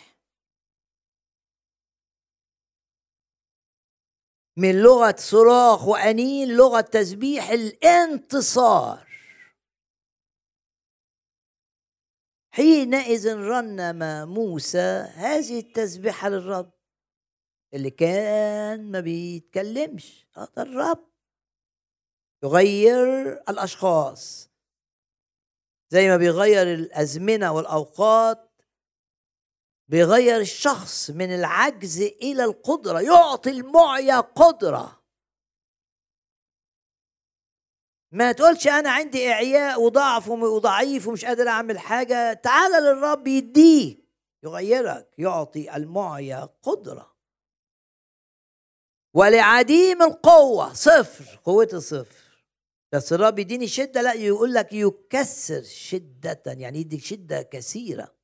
من 4.56 4.82
لغة 4.82 5.16
صراخ 5.18 5.88
وأنين 5.88 6.56
لغة 6.56 6.80
تسبيح 6.80 7.50
الانتصار. 7.50 9.08
حينئذ 12.54 13.34
رنم 13.34 14.28
موسى 14.28 15.08
هذه 15.14 15.58
التسبيحة 15.58 16.28
للرب 16.28 16.72
اللي 17.74 17.90
كان 17.90 18.90
ما 18.90 19.00
بيتكلمش. 19.00 20.26
هذا 20.36 20.62
الرب. 20.62 21.17
يغير 22.42 23.32
الأشخاص. 23.32 24.50
زي 25.90 26.08
ما 26.08 26.16
بيغير 26.16 26.74
الأزمنة 26.74 27.52
والأوقات 27.52 28.48
بيغير 29.88 30.40
الشخص 30.40 31.10
من 31.10 31.34
العجز 31.34 32.00
إلى 32.00 32.44
القدرة 32.44 33.00
يعطي 33.00 33.50
المعيا 33.50 34.20
قدرة. 34.20 35.02
ما 38.12 38.32
تقولش 38.32 38.68
أنا 38.68 38.90
عندي 38.90 39.32
إعياء 39.32 39.82
وضعف 39.82 40.28
وضعيف 40.28 41.06
ومش 41.06 41.24
قادر 41.24 41.48
أعمل 41.48 41.78
حاجة. 41.78 42.32
تعال 42.32 42.82
للرب 42.82 43.26
يديك 43.26 44.08
يغيرك 44.42 45.14
يعطي 45.18 45.76
المعيا 45.76 46.48
قدرة. 46.62 47.16
ولعديم 49.14 50.02
القوة 50.02 50.72
صفر 50.72 51.40
قوته 51.44 51.78
صفر 51.78 52.27
بس 52.92 53.12
الرب 53.12 53.38
يديني 53.38 53.66
شدة 53.66 54.02
لا 54.02 54.12
يقول 54.12 54.54
لك 54.54 54.72
يكسر 54.72 55.62
شدة 55.62 56.42
يعني 56.46 56.78
يديك 56.78 57.04
شدة 57.04 57.42
كثيرة. 57.42 58.14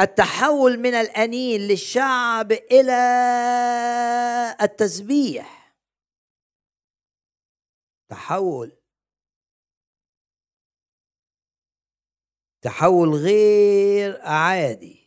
التحول 0.00 0.78
من 0.78 0.94
الأنين 0.94 1.60
للشعب 1.60 2.52
إلى 2.52 2.92
التسبيح. 4.62 5.74
تحول. 8.10 8.72
تحول 12.62 13.08
غير 13.14 14.20
عادي. 14.22 14.97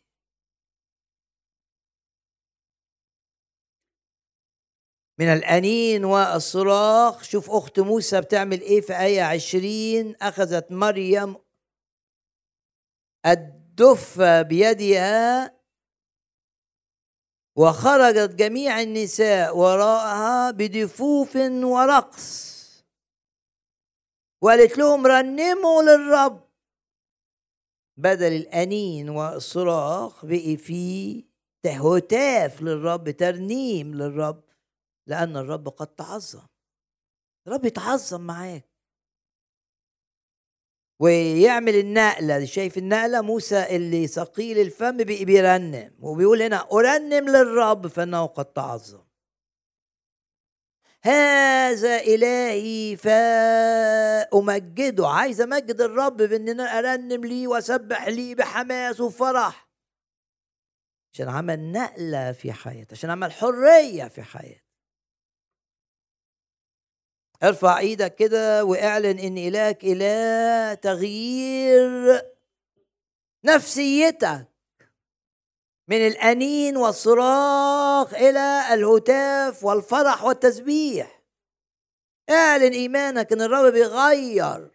من 5.22 5.28
الأنين 5.28 6.06
والصراخ. 6.06 7.24
شوف 7.24 7.52
أخت 7.52 7.80
موسى 7.80 8.22
بتعمل 8.22 8.62
إيه 8.62 8.82
في 8.82 9.00
آية 9.00 9.22
عشرين. 9.22 10.16
أخذت 10.22 10.72
مريم 10.72 11.36
دف 13.76 14.22
بيدها 14.22 15.56
وخرجت 17.58 18.36
جميع 18.36 18.82
النساء 18.82 19.58
وراءها 19.58 20.52
بدفوف 20.52 21.36
ورقص. 21.64 22.52
وقالت 24.42 24.78
لهم 24.78 25.08
رنموا 25.08 25.84
للرب. 25.84 26.50
بدل 27.98 28.34
الأنين 28.34 29.10
والصراخ 29.10 30.26
بقي 30.26 30.58
في 30.58 31.26
هتاف 31.66 32.62
للرب 32.62 33.10
ترنيم 33.10 33.96
للرب. 33.96 34.51
لأن 35.12 35.38
الرب 35.38 35.70
قد 35.70 35.88
تعظم. 35.88 36.48
الرب 37.48 37.66
يتعظم 37.66 38.22
معاك. 38.22 38.66
ويعمل 41.00 41.76
النقلة 41.76 42.46
شايف 42.46 42.78
النقلة؟ 42.78 43.22
موسى 43.22 43.76
اللي 43.76 44.08
ثقيل 44.08 44.60
الفم 44.60 44.98
بيرنم. 44.98 45.96
وبيقول 46.00 46.42
هنا 46.42 46.68
أرنم 46.72 47.30
للرب 47.30 47.88
فإنه 47.88 48.26
قد 48.26 48.46
تعظم. 48.46 49.04
هذا 51.04 51.98
إلهي 51.98 52.98
فأمجده. 52.98 55.08
عايز 55.08 55.42
أمجد 55.42 55.82
الرب 55.82 56.18
بإن 56.18 56.50
أنا 56.50 56.64
أرنم 56.64 57.26
ليه 57.26 57.48
وأسبح 57.48 58.08
ليه 58.08 58.36
بحماس 58.36 59.02
وفرح. 59.02 59.72
عشان 61.14 61.30
عمل 61.30 61.72
نقلة 61.72 62.32
في 62.32 62.54
حياتي 62.54 62.96
عشان 62.96 63.10
عمل 63.10 63.32
حرية 63.32 64.08
في 64.08 64.24
حياتي 64.24 64.71
ارفع 67.44 67.80
إيدك 67.80 68.16
كده 68.16 68.64
واعلن 68.64 69.20
ان 69.20 69.38
الهك 69.38 69.84
اله 69.84 70.74
تغيير 70.74 72.22
نفسيتك 73.46 74.48
من 75.88 76.08
الانين 76.08 76.78
والصراخ 76.78 78.14
إلى 78.14 78.74
الهتاف 78.74 79.64
والفرح 79.64 80.24
والتسبيح. 80.24 81.22
اعلن 82.30 82.74
ايمانك 82.74 83.34
ان 83.34 83.42
الرب 83.42 83.74
بيغير 83.74 84.72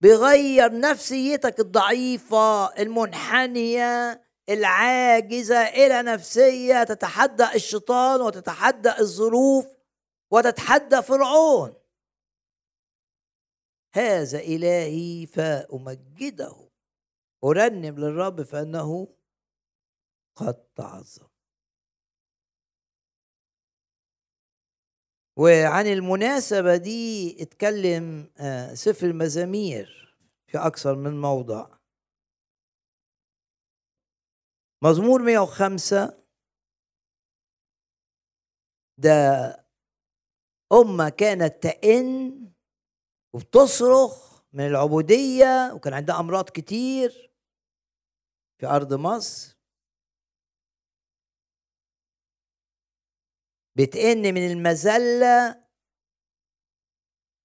بيغير 0.00 0.78
نفسيتك 0.80 1.60
الضعيفة 1.60 2.74
المنحنية 2.78 4.22
العاجزة 4.48 5.62
إلى 5.62 6.02
نفسية 6.02 6.84
تتحدى 6.84 7.46
الشيطان 7.54 8.20
وتتحدى 8.20 8.92
الظروف 8.98 9.66
وتتحدى 10.32 11.02
فرعون. 11.02 11.74
هذا 13.94 14.38
إلهي 14.38 15.26
فأمجده. 15.26 16.68
أرنم 17.44 17.98
للرب 17.98 18.42
فأنه 18.42 19.16
قد 20.36 20.54
تعظم 20.74 21.28
وعن 25.36 25.86
المناسبة 25.86 26.76
دي 26.76 27.36
اتكلم 27.42 28.30
آه، 28.40 28.74
سفر 28.74 29.06
المزامير 29.06 30.16
في 30.46 30.58
أكثر 30.58 30.94
من 30.94 31.20
موضع. 31.20 31.78
مزمور 34.82 35.22
105 35.22 36.24
ده 38.98 39.61
أمة 40.72 41.08
كانت 41.08 41.62
تئن 41.62 42.52
وبتصرخ 43.34 44.42
من 44.52 44.66
العبودية 44.66 45.72
وكان 45.74 45.92
عندها 45.92 46.20
أمراض 46.20 46.50
كتير 46.50 47.32
في 48.60 48.66
أرض 48.66 48.94
مصر. 48.94 49.58
بتئن 53.76 54.34
من 54.34 54.50
المذلة 54.50 55.64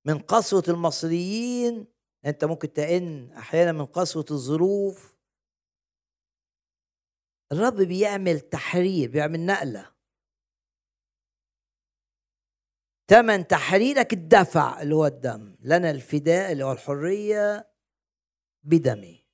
من 0.06 0.20
قسوة 0.20 0.64
المصريين. 0.68 1.88
أنت 2.26 2.46
ممكن 2.46 2.74
تئن 2.74 3.32
أحيانا 3.32 3.72
من 3.72 3.86
قسوة 3.86 4.26
الظروف. 4.32 5.18
الرب 7.52 7.76
بيعمل 7.76 8.40
تحرير 8.40 9.12
بيعمل 9.12 9.46
نقلة. 9.46 9.97
تمن 13.08 13.48
تحريرك 13.48 14.14
الدفع 14.14 14.82
اللي 14.82 14.96
هو 14.96 15.06
الدم 15.06 15.56
لنا 15.62 15.92
الفداء 15.92 16.52
اللي 16.52 16.64
هو 16.64 16.72
الحرية 16.72 17.70
بدمي. 18.64 19.28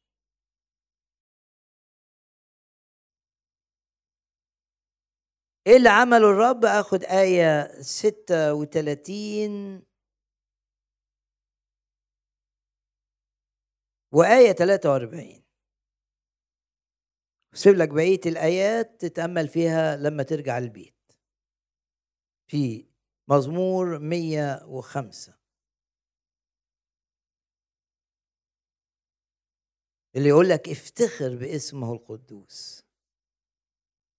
إيه 5.68 5.78
اللي 5.78 5.90
عمله 5.90 6.32
الرب؟ 6.32 6.66
آخد 6.66 7.04
آية 7.04 7.82
ستة 7.82 8.54
وتلاتين. 8.54 9.84
وآية 14.12 14.52
43 14.52 15.44
سيب 17.54 17.76
لك 17.76 17.90
بقية 17.90 18.22
الآيات 18.26 19.02
تتأمل 19.02 19.48
فيها 19.48 19.96
لما 19.98 20.24
ترجع 20.24 20.58
البيت 20.58 20.96
في 22.48 22.93
مزمور 23.28 24.00
105 24.00 25.34
اللي 30.16 30.30
يقول 30.30 30.50
لك 30.50 30.70
افتخر 30.70 31.36
باسمه 31.36 31.94
القدوس. 31.94 32.84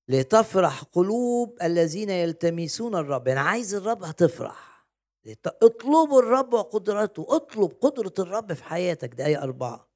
لتفرح 0.09 0.83
قلوب 0.83 1.63
الذين 1.63 2.11
يلتمسون 2.11 2.95
الرب. 2.95 3.27
يعني 3.29 3.41
عايز 3.41 3.75
الرب 3.75 4.03
هتفرح. 4.05 4.87
اطلبوا 5.47 6.23
الرب 6.23 6.53
وقدرته. 6.53 7.27
اطلب 7.29 7.71
قدرة 7.81 8.15
الرب 8.19 8.53
في 8.53 8.65
حياتك. 8.65 9.15
ده 9.15 9.27
آية 9.27 9.43
أربعة. 9.43 9.89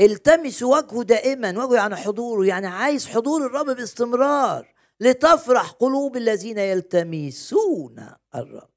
التمسوا 0.00 0.76
وجهه 0.76 1.02
دائما. 1.02 1.64
وجهه 1.64 1.76
يعني 1.76 1.96
حضوره. 1.96 2.46
يعني 2.46 2.66
عايز 2.66 3.06
حضور 3.06 3.46
الرب 3.46 3.66
باستمرار. 3.66 4.74
لتفرح 5.00 5.70
قلوب 5.70 6.16
الذين 6.16 6.58
يلتمسون 6.58 8.14
الرب. 8.34 8.70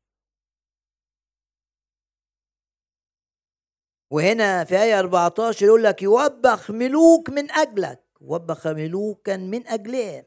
وهنا 4.12 4.64
في 4.64 4.76
آية 4.84 5.00
14 5.00 5.66
يقول 5.66 5.84
لك 5.84 6.02
يوبخ 6.02 6.72
ملوك 6.72 7.30
من 7.30 7.52
أجلك. 7.52 8.04
وبخ 8.22 8.68
ملوكا 8.68 9.38
من 9.38 9.68
أجلهم. 9.68 10.24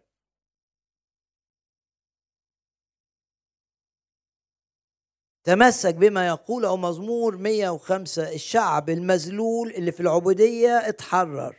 تمسك 5.44 5.94
بما 5.94 6.26
يقوله 6.26 6.76
مزمور 6.76 7.36
105 7.36 8.32
الشعب 8.32 8.90
المذلول 8.90 9.70
اللي 9.70 9.92
في 9.92 10.00
العبودية 10.00 10.88
اتحرر 10.88 11.56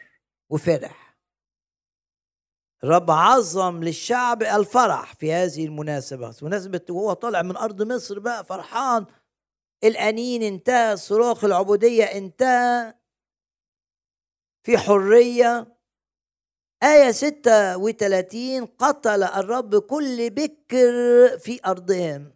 وفرح. 0.50 1.05
الرب 2.86 3.12
عظم 3.12 3.84
للشعب 3.84 4.44
الفرح 4.44 5.14
في 5.14 5.34
هذه 5.34 5.66
المناسبة. 5.66 6.36
مناسبة 6.42 6.82
وهو 6.90 7.14
طالع 7.14 7.42
من 7.42 7.58
أرض 7.58 7.82
مصر 7.82 8.20
بقى 8.20 8.46
فرحان. 8.46 9.06
الأنين 9.84 10.44
انتهى 10.44 10.98
صراخ 10.98 11.44
العبودية 11.44 12.04
انتهى. 12.04 12.94
في 14.66 14.78
حرية. 14.78 15.78
آية 16.84 17.12
36 17.12 18.66
قتل 18.66 19.24
الرب 19.24 19.76
كل 19.76 20.30
بكر 20.30 20.94
في 21.38 21.60
أرضهم. 21.66 22.34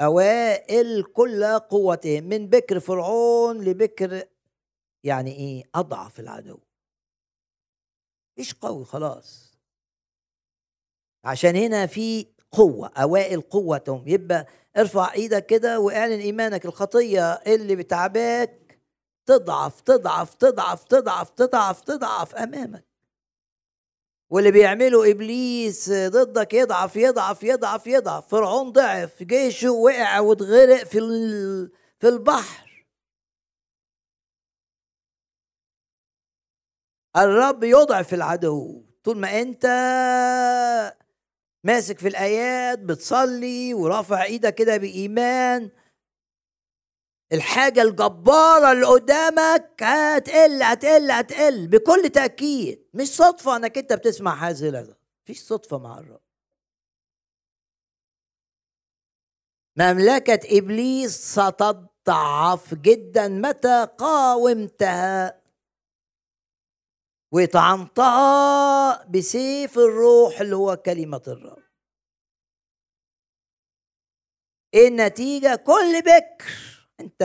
أوائل 0.00 1.02
كل 1.02 1.44
قوتهم. 1.58 2.24
من 2.24 2.48
بكر 2.48 2.80
فرعون 2.80 3.64
لبكر 3.64 4.22
يعني 5.04 5.32
إيه؟ 5.36 5.64
أضعف 5.74 6.20
العدو. 6.20 6.58
مش 8.38 8.54
قوي 8.54 8.84
خلاص. 8.84 9.45
عشان 11.26 11.56
هنا 11.56 11.86
في 11.86 12.26
قوة 12.52 12.88
أوائل 12.96 13.40
قوتهم. 13.40 14.08
يبقى 14.08 14.46
ارفع 14.76 15.12
إيدك 15.12 15.46
كده 15.46 15.80
وأعلن 15.80 16.20
إيمانك. 16.20 16.66
الخطية 16.66 17.32
اللي 17.32 17.76
بتعباك 17.76 18.78
تضعف 19.26 19.80
تضعف 19.80 20.34
تضعف 20.34 20.84
تضعف 20.84 21.30
تضعف 21.30 21.80
تضعف 21.80 22.34
أمامك. 22.34 22.84
واللي 24.30 24.50
بيعمله 24.50 25.10
إبليس 25.10 25.90
ضدك 25.90 26.54
يضعف 26.54 26.96
يضعف 26.96 27.42
يضعف 27.42 27.86
يضعف. 27.86 28.28
فرعون 28.28 28.72
ضعف 28.72 29.22
جيشه 29.22 29.70
وقع 29.70 30.20
واتغرق 30.20 30.84
في 30.84 30.98
في 31.98 32.08
البحر. 32.08 32.86
الرب 37.16 37.64
يضعف 37.64 38.14
العدو. 38.14 38.84
طول 39.04 39.18
ما 39.18 39.40
أنت 39.40 39.66
ماسك 41.66 41.98
في 41.98 42.08
الآيات 42.08 42.78
بتصلي 42.78 43.74
ورافع 43.74 44.22
إيدك 44.24 44.54
كده 44.54 44.76
بإيمان. 44.76 45.70
الحاجة 47.32 47.82
الجبارة 47.82 48.72
اللي 48.72 48.86
قدامك 48.86 49.82
هتقل 49.82 50.62
هتقل 50.62 51.10
هتقل 51.10 51.68
بكل 51.68 52.10
تأكيد. 52.10 52.88
مش 52.94 53.08
صدفة 53.08 53.56
إنك 53.56 53.78
أنت 53.78 53.92
بتسمع 53.92 54.34
هذه 54.48 54.68
الأذى 54.68 54.94
مفيش 55.24 55.38
صدفة 55.42 55.78
مع 55.78 55.98
الرب. 55.98 56.20
مملكة 59.76 60.58
إبليس 60.58 61.32
ستضعف 61.38 62.74
جدا 62.74 63.28
متى 63.28 63.88
قاومتها. 63.98 65.45
وطعنتها 67.32 69.04
بسيف 69.04 69.78
الروح 69.78 70.40
اللي 70.40 70.56
هو 70.56 70.76
كلمة 70.76 71.22
الرب. 71.28 71.62
إيه 74.74 74.88
النتيجة؟ 74.88 75.56
كل 75.56 76.02
بكر. 76.02 76.88
أنت. 77.00 77.22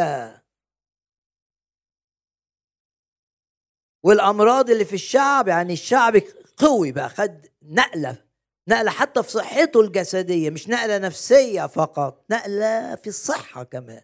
والأمراض 4.03 4.69
اللي 4.69 4.85
في 4.85 4.93
الشعب 4.93 5.47
يعني 5.47 5.73
الشعب 5.73 6.21
قوي 6.57 6.91
بقى 6.91 7.09
خد 7.09 7.45
نقلة 7.61 8.25
نقلة 8.67 8.91
حتى 8.91 9.23
في 9.23 9.29
صحته 9.31 9.81
الجسدية 9.81 10.49
مش 10.49 10.69
نقلة 10.69 10.97
نفسية 10.97 11.67
فقط 11.67 12.25
نقلة 12.31 12.95
في 12.95 13.07
الصحة 13.07 13.63
كمان. 13.63 14.01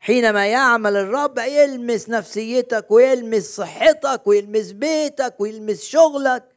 حينما 0.00 0.46
يعمل 0.52 0.96
الرب 0.96 1.38
يلمس 1.38 2.08
نفسيتك 2.08 2.90
ويلمس 2.90 3.42
صحتك 3.56 4.26
ويلمس 4.26 4.72
بيتك 4.72 5.40
ويلمس 5.40 5.82
شغلك. 5.84 6.56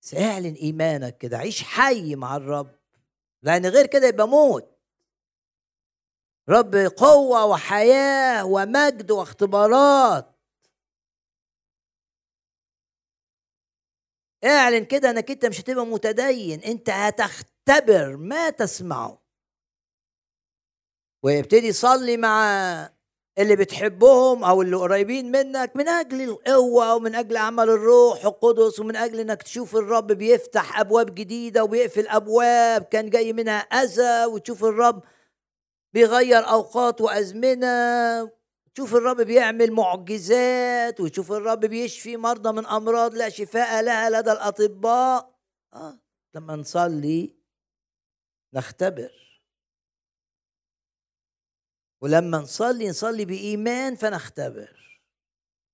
ساعلن 0.00 0.54
إيمانك 0.54 1.18
كده 1.18 1.38
عيش 1.38 1.62
حي 1.62 2.14
مع 2.14 2.36
الرب 2.36 2.70
لأن 3.42 3.66
غير 3.66 3.86
كده 3.86 4.06
يبقى 4.06 4.28
موت. 4.28 4.78
رب 6.48 6.74
قوة 6.76 7.44
وحياة 7.44 8.44
ومجد 8.44 9.10
واختبارات. 9.10 10.36
اعلن 14.44 14.84
كده 14.84 15.10
إنك 15.10 15.30
أنت 15.30 15.46
مش 15.46 15.60
هتبقى 15.60 15.86
متدين 15.86 16.60
أنت 16.60 16.90
هتختبر 16.90 18.16
ما 18.16 18.50
تسمعه. 18.50 19.22
ويبتدي 21.22 21.72
صلي 21.72 22.16
مع 22.16 22.90
اللي 23.38 23.56
بتحبهم 23.56 24.44
أو 24.44 24.62
اللي 24.62 24.76
قريبين 24.76 25.30
منك 25.30 25.76
من 25.76 25.88
أجل 25.88 26.20
القوة 26.22 26.94
ومن 26.94 27.14
أجل 27.14 27.36
عمل 27.36 27.70
الروح 27.70 28.24
القدس 28.24 28.80
ومن 28.80 28.96
أجل 28.96 29.20
إنك 29.20 29.42
تشوف 29.42 29.76
الرب 29.76 30.06
بيفتح 30.12 30.80
أبواب 30.80 31.14
جديدة 31.14 31.64
وبيقفل 31.64 32.08
أبواب 32.08 32.82
كان 32.82 33.10
جاي 33.10 33.32
منها 33.32 33.58
أذى 33.58 34.24
وتشوف 34.24 34.64
الرب 34.64 35.02
بيغير 35.94 36.48
أوقات 36.50 37.00
وأزمنة 37.00 38.30
تشوف 38.74 38.94
الرب 38.94 39.20
بيعمل 39.20 39.72
معجزات 39.72 41.00
وتشوف 41.00 41.32
الرب 41.32 41.60
بيشفي 41.60 42.16
مرضى 42.16 42.52
من 42.52 42.66
أمراض 42.66 43.14
لا 43.14 43.28
شفاء 43.28 43.82
لها 43.82 44.10
لدى 44.10 44.32
الأطباء. 44.32 45.34
آه 45.74 45.98
لما 46.34 46.56
نصلي 46.56 47.36
نختبر. 48.54 49.29
ولما 52.02 52.38
نصلي 52.38 52.88
نصلي 52.88 53.24
بإيمان 53.24 53.94
فنختبر 53.94 55.00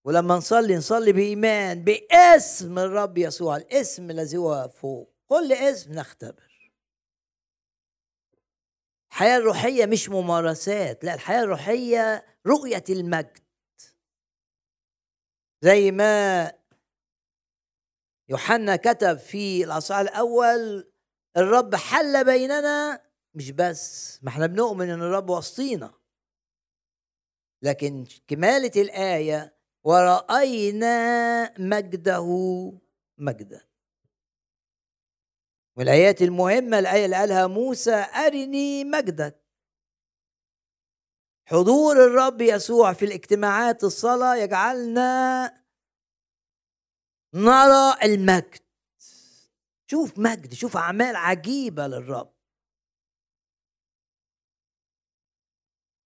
ولما 0.05 0.36
نصلي 0.36 0.77
نصلي 0.77 1.12
بإيمان 1.12 1.85
باسم 1.85 2.78
الرب 2.78 3.19
يسوع 3.19 3.57
الاسم 3.57 4.11
الذي 4.11 4.36
هو 4.36 4.69
فوق. 4.69 5.12
كل 5.28 5.53
اسم 5.53 5.93
نختبر 5.93 6.47
الحياة 9.11 9.36
الروحية 9.36 9.86
مش 9.86 10.09
ممارسات 10.09 11.05
لا 11.05 11.15
الحياة 11.15 11.43
الروحية 11.43 12.27
رؤية 12.47 12.85
المجد. 12.90 13.39
زي 15.62 15.90
ما 15.90 16.53
يوحنا 18.28 18.77
كتب 18.77 19.19
في 19.19 19.65
الأصحاح 19.65 19.98
الأول 19.98 20.93
الرب 21.36 21.74
حل 21.74 22.24
بيننا 22.24 23.03
مش 23.35 23.51
بس 23.51 24.19
ما 24.23 24.28
إحنا 24.28 24.47
بنؤمن 24.47 24.90
إن 24.90 25.03
الرب 25.03 25.31
وسطينا. 25.31 25.94
لكن 27.62 28.05
كمالة 28.27 28.83
الآية 28.83 29.57
ورأينا 29.85 31.55
مجده 31.59 32.24
مجدا. 33.19 33.66
والآيات 35.77 36.23
المهمة 36.23 36.78
الآية 36.78 37.05
اللي 37.05 37.16
قالها 37.16 37.47
موسى 37.47 37.95
أرني 37.95 38.85
مجدك. 38.85 39.47
حضور 41.49 42.05
الرب 42.07 42.41
يسوع 42.41 42.93
في 42.93 43.05
الاجتماعات 43.05 43.85
الصلاة 43.85 44.37
يجعلنا 44.37 45.47
نرى 47.35 47.97
المجد. 48.05 48.66
شوف 49.91 50.19
مجد 50.19 50.55
شوف 50.55 50.77
أعمال 50.77 51.16
عجيبة 51.16 51.87
للرب. 51.87 52.35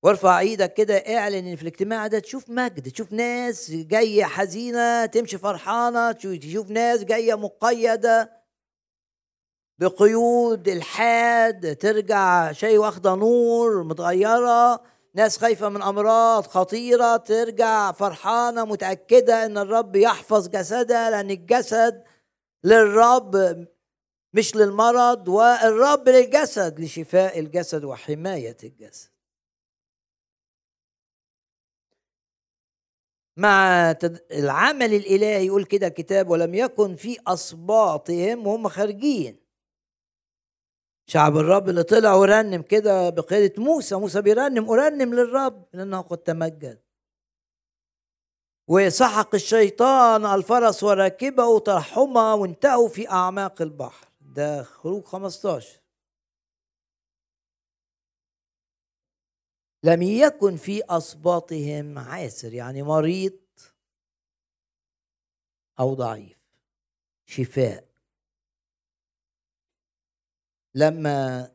وارفع 0.03 0.41
إيدك 0.41 0.75
كده 0.75 0.95
اعلن 0.97 1.47
إن 1.47 1.57
في 1.57 1.63
الاجتماع 1.63 2.07
ده 2.07 2.19
تشوف 2.19 2.51
مجد 2.51 2.93
تشوف 2.93 3.13
ناس 3.13 3.71
جاية 3.71 4.25
حزينة 4.25 5.07
تمشي 5.07 5.39
فرحانة 5.39 6.13
تشوف 6.13 6.71
ناس 6.71 7.05
جاية 7.05 7.35
مقيدة 7.35 8.41
بقيود 9.79 10.69
الحاد 10.69 11.77
ترجع 11.77 12.53
شيء 12.53 12.79
واخدة 12.79 13.15
نور 13.15 13.83
متغيرة 13.83 14.83
ناس 15.15 15.39
خايفة 15.39 15.69
من 15.69 15.83
أمراض 15.83 16.47
خطيرة 16.47 17.17
ترجع 17.17 17.93
فرحانة 17.93 18.65
متأكدة 18.65 19.47
إن 19.47 19.59
الرب 19.59 19.97
يحفظ 19.97 20.49
جسدها 20.49 21.11
لأن 21.11 21.31
الجسد 21.31 22.03
للرب 22.65 23.67
مش 24.33 24.57
للمرض 24.57 25.29
والرب 25.29 26.09
للجسد 26.09 26.81
لشفاء 26.81 27.39
الجسد 27.39 27.85
وحماية 27.85 28.57
الجسد. 28.65 29.10
مع 33.41 33.91
العمل 34.33 34.95
الإلهي 34.95 35.47
يقول 35.47 35.65
كده 35.65 35.87
الكتاب 35.87 36.31
ولم 36.31 36.55
يكن 36.55 36.97
في 36.97 37.17
اسباطهم 37.27 38.47
وهم 38.47 38.69
خارجين. 38.69 39.41
شعب 41.07 41.37
الرب 41.37 41.69
اللي 41.69 41.83
طلع 41.83 42.15
ورنم 42.15 42.63
كده 42.63 43.11
بقيادة 43.11 43.63
موسى 43.63 43.95
موسى 43.95 44.23
بيرنم 44.23 44.71
أرنم 44.71 45.15
للرب 45.15 45.65
لأنه 45.73 46.01
قد 46.01 46.19
تمجد. 46.19 46.83
وسحق 48.69 49.35
الشيطان 49.35 50.27
الفرس 50.27 50.83
وراكبه 50.83 51.59
ترحما 51.59 52.33
وانتهوا 52.35 52.89
في 52.89 53.09
أعماق 53.09 53.63
البحر. 53.63 54.09
ده 54.21 54.63
خروج 54.63 55.05
15 55.05 55.80
لم 59.85 60.03
يكن 60.03 60.57
في 60.57 60.83
أصباطهم 60.83 61.99
عاسر 61.99 62.55
يعني 62.55 62.83
مريض 62.83 63.41
أو 65.81 65.95
ضعيف 65.95 66.39
شفاء. 67.27 67.91
لما 70.75 71.51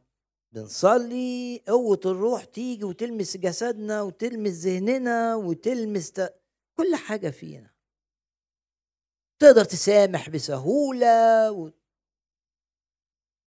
بنصلي 0.51 1.63
قوة 1.67 1.99
الروح 2.05 2.43
تيجي 2.43 2.83
وتلمس 2.83 3.37
جسدنا 3.37 4.01
وتلمس 4.01 4.51
ذهننا 4.51 5.35
وتلمس 5.35 6.11
ت... 6.11 6.41
كل 6.77 6.95
حاجة 6.95 7.29
فينا. 7.29 7.75
تقدر 9.39 9.63
تسامح 9.63 10.29
بسهولة 10.29 11.51
و... 11.51 11.71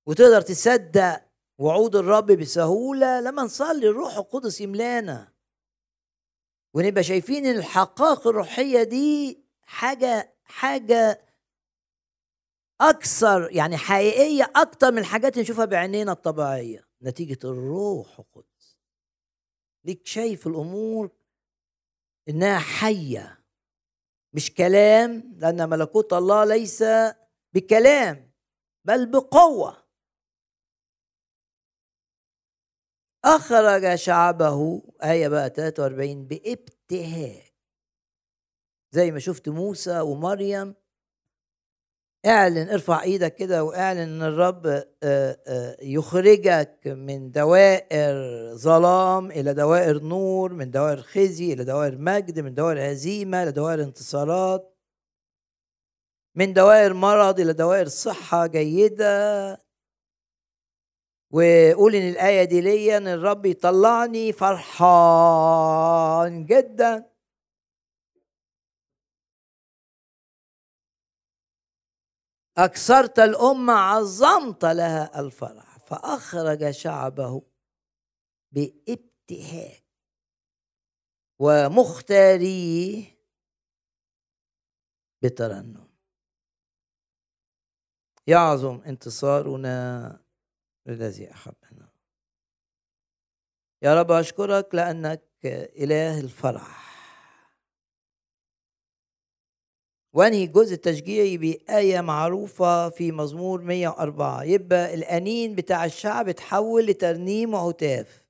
وتقدر 0.06 0.40
تصدق 0.40 1.27
وعود 1.58 1.96
الرب 1.96 2.26
بسهولة 2.32 3.20
لما 3.20 3.42
نصلي 3.42 3.88
الروح 3.88 4.16
القدس 4.16 4.60
يملانا. 4.60 5.32
ونبقى 6.74 7.02
شايفين 7.02 7.46
الحقائق 7.46 8.26
الروحية 8.26 8.82
دي 8.82 9.44
حاجة 9.62 10.36
حاجة 10.44 11.24
أكثر 12.80 13.48
يعني 13.52 13.76
حقيقية 13.76 14.52
أكثر 14.56 14.92
من 14.92 14.98
الحاجات 14.98 15.32
اللي 15.32 15.42
نشوفها 15.42 15.64
بعينينا 15.64 16.12
الطبيعية 16.12 16.88
نتيجة 17.02 17.38
الروح 17.44 18.18
القدس. 18.18 18.78
ليك 19.84 20.06
شايف 20.06 20.46
الأمور 20.46 21.10
إنها 22.28 22.58
حية 22.58 23.44
مش 24.32 24.54
كلام 24.54 25.34
لأن 25.36 25.68
ملكوت 25.68 26.12
الله 26.12 26.44
ليس 26.44 26.84
بكلام 27.54 28.32
بل 28.84 29.06
بقوة. 29.06 29.77
أخرج 33.28 33.94
شعبه 33.94 34.82
آية 35.04 35.28
بقى 35.28 35.50
43 35.50 36.24
بابتهاج 36.26 37.42
زي 38.90 39.10
ما 39.10 39.18
شفت 39.18 39.48
موسى 39.48 40.00
ومريم. 40.00 40.74
اعلن 42.26 42.68
ارفع 42.68 43.02
إيدك 43.02 43.34
كده 43.34 43.64
واعلن 43.64 43.98
إن 43.98 44.22
الرب 44.22 44.66
آه، 44.66 44.86
آه، 45.02 45.76
يخرجك 45.82 46.78
من 46.86 47.30
دوائر 47.30 48.14
ظلام 48.54 49.30
إلى 49.30 49.54
دوائر 49.54 50.02
نور 50.02 50.52
من 50.52 50.70
دوائر 50.70 51.02
خزي 51.02 51.52
إلى 51.52 51.64
دوائر 51.64 51.98
مجد 51.98 52.40
من 52.40 52.54
دوائر 52.54 52.92
هزيمة 52.92 53.42
إلى 53.42 53.52
دوائر 53.52 53.82
انتصارات. 53.82 54.74
من 56.34 56.52
دوائر 56.52 56.94
مرض 56.94 57.40
إلى 57.40 57.52
دوائر 57.52 57.88
صحة 57.88 58.46
جيدة. 58.46 59.67
وقول 61.30 61.94
إن 61.94 62.08
الآية 62.08 62.44
دي 62.44 62.60
ليا 62.60 62.96
إن 62.96 63.08
الرب 63.08 63.46
يطلعني 63.46 64.32
فرحان 64.32 65.66
جدا. 66.46 67.10
أكثرت 72.58 73.18
الأمة 73.18 73.72
عظمت 73.72 74.64
لها 74.64 75.20
الفرح 75.20 75.78
فأخرج 75.78 76.70
شعبه 76.70 77.42
بابتهاج 78.52 79.82
ومختاريه 81.38 83.18
بترنم. 85.22 85.88
يعظم 88.26 88.80
انتصارنا 88.86 90.27
الذي 90.88 91.30
أحبنا 91.32 91.88
يا 93.82 94.00
رب 94.00 94.10
أشكرك 94.12 94.74
لأنك 94.74 95.22
إله 95.44 96.20
الفرح. 96.20 96.88
وأنهي 100.12 100.44
الجزء 100.44 100.74
التشجيعي 100.74 101.36
بآية 101.36 102.00
معروفة 102.00 102.88
في 102.88 103.12
مزمور 103.12 103.60
104 103.62 104.42
يبقى 104.44 104.94
الأنين 104.94 105.54
بتاع 105.54 105.84
الشعب 105.84 106.28
اتحول 106.28 106.86
لترنيم 106.86 107.54
وهتاف 107.54 108.24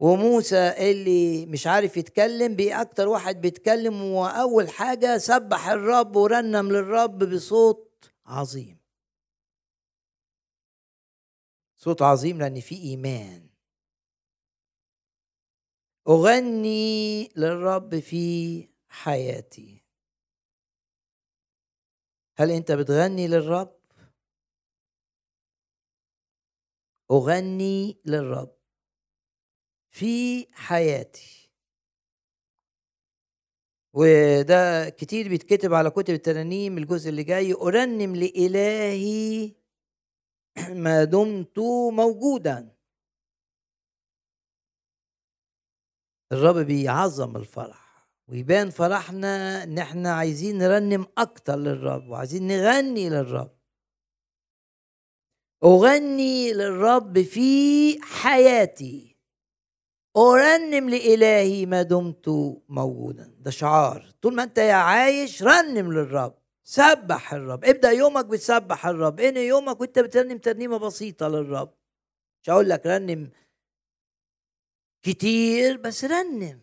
وموسى 0.00 0.90
اللي 0.90 1.46
مش 1.46 1.66
عارف 1.66 1.96
يتكلم 1.96 2.56
بقى 2.56 2.80
أكتر 2.80 3.08
واحد 3.08 3.40
بيتكلم 3.40 4.02
وأول 4.02 4.68
حاجة 4.68 5.18
سبح 5.18 5.68
الرب 5.68 6.16
ورنم 6.16 6.68
للرب 6.72 7.18
بصوت 7.24 8.10
عظيم. 8.26 8.81
صوت 11.84 12.02
عظيم 12.02 12.38
لأن 12.38 12.60
في 12.60 12.74
إيمان. 12.74 13.48
أغني 16.08 17.28
للرب 17.36 17.98
في 17.98 18.68
حياتي. 18.88 19.84
هل 22.36 22.50
أنت 22.50 22.72
بتغني 22.72 23.28
للرب؟ 23.28 23.80
أغني 27.10 28.00
للرب 28.04 28.56
في 29.90 30.46
حياتي. 30.52 31.50
وده 33.94 34.88
كتير 34.88 35.28
بيتكتب 35.28 35.74
على 35.74 35.90
كتب 35.90 36.14
الترانيم 36.14 36.78
الجزء 36.78 37.08
اللي 37.10 37.24
جاي. 37.24 37.52
أرنم 37.52 38.16
لإلهي 38.16 39.61
ما 40.84 41.04
دمت 41.04 41.58
موجودا. 41.92 42.76
الرب 46.32 46.56
بيعظم 46.56 47.36
الفرح 47.36 48.08
ويبان 48.28 48.70
فرحنا 48.70 49.62
إن 49.62 49.78
إحنا 49.78 50.12
عايزين 50.12 50.58
نرنم 50.58 51.06
أكتر 51.18 51.56
للرب 51.56 52.08
وعايزين 52.08 52.46
نغني 52.46 53.10
للرب. 53.10 53.58
أغني 55.64 56.52
للرب 56.52 57.22
في 57.22 57.98
حياتي. 58.02 59.16
أرنم 60.16 60.90
لإلهي 60.90 61.66
ما 61.66 61.82
دمت 61.82 62.28
موجودا. 62.68 63.34
ده 63.38 63.50
شعار. 63.50 64.12
طول 64.22 64.34
ما 64.34 64.42
أنت 64.42 64.58
يا 64.58 64.74
عايش 64.74 65.42
رنم 65.42 65.92
للرب. 65.92 66.41
سبح 66.64 67.34
الرب. 67.34 67.64
ابدأ 67.64 67.90
يومك 67.90 68.24
بتسبح 68.24 68.86
الرب. 68.86 69.20
انهي 69.20 69.46
يومك 69.46 69.80
وانت 69.80 69.98
بترنم 69.98 70.38
ترنيمة 70.38 70.76
بسيطة 70.78 71.28
للرب. 71.28 71.74
مش 72.42 72.50
هقول 72.50 72.68
لك 72.68 72.86
رنم 72.86 73.30
كتير 75.02 75.76
بس 75.76 76.04
رنم. 76.04 76.60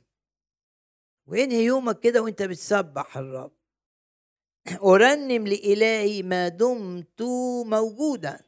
وانهي 1.28 1.64
يومك 1.64 2.00
كده 2.00 2.22
وانت 2.22 2.44
بتسبح 2.44 3.18
الرب. 3.18 3.52
أرنم 4.84 5.48
لإلهي 5.48 6.24
ما 6.24 6.48
دمت 6.48 7.22
موجودا. 7.66 8.40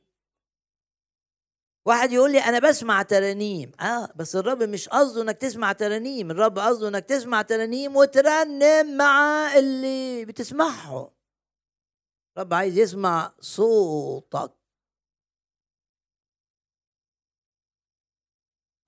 واحد 1.85 2.11
يقول 2.11 2.31
لي 2.31 2.39
أنا 2.39 2.59
بسمع 2.59 3.01
ترانيم. 3.01 3.71
آه 3.79 4.13
بس 4.15 4.35
الرب 4.35 4.63
مش 4.63 4.89
قصده 4.89 5.21
إنك 5.21 5.37
تسمع 5.37 5.71
ترانيم. 5.71 6.31
الرب 6.31 6.59
قصده 6.59 6.87
إنك 6.87 7.05
تسمع 7.05 7.41
ترانيم 7.41 7.95
وترنم 7.95 8.97
مع 8.97 9.47
اللي 9.57 10.25
بتسمعه 10.25 11.20
الرب 12.37 12.53
عايز 12.53 12.77
يسمع 12.77 13.35
صوتك. 13.39 14.53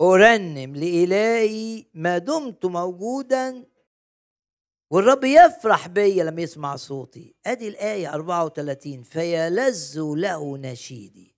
أرنم 0.02 0.76
لإلهي 0.76 1.86
ما 1.94 2.18
دمت 2.18 2.66
موجودا. 2.66 3.66
والرب 4.92 5.24
يفرح 5.24 5.88
بيا 5.88 6.24
لما 6.24 6.42
يسمع 6.42 6.76
صوتي. 6.76 7.36
أدي 7.46 7.68
الآية 7.68 8.14
34 8.14 9.04
فيلذ 9.04 10.02
له 10.16 10.58
نشيدي. 10.58 11.36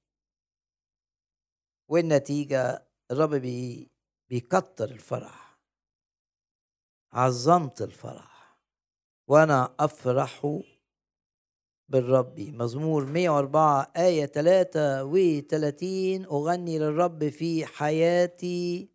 والنتيجة 1.89 2.87
الرب 3.11 3.35
بي 3.35 3.91
بيكتر 4.29 4.85
الفرح. 4.91 5.59
عظمت 7.13 7.81
الفرح. 7.81 8.59
وأنا 9.27 9.75
أفرح 9.79 10.65
بالرب. 11.89 12.39
مزمور 12.39 13.05
104 13.05 13.91
آية 13.97 14.25
33 14.25 16.25
أغني 16.25 16.79
للرب 16.79 17.29
في 17.29 17.65
حياتي. 17.65 18.89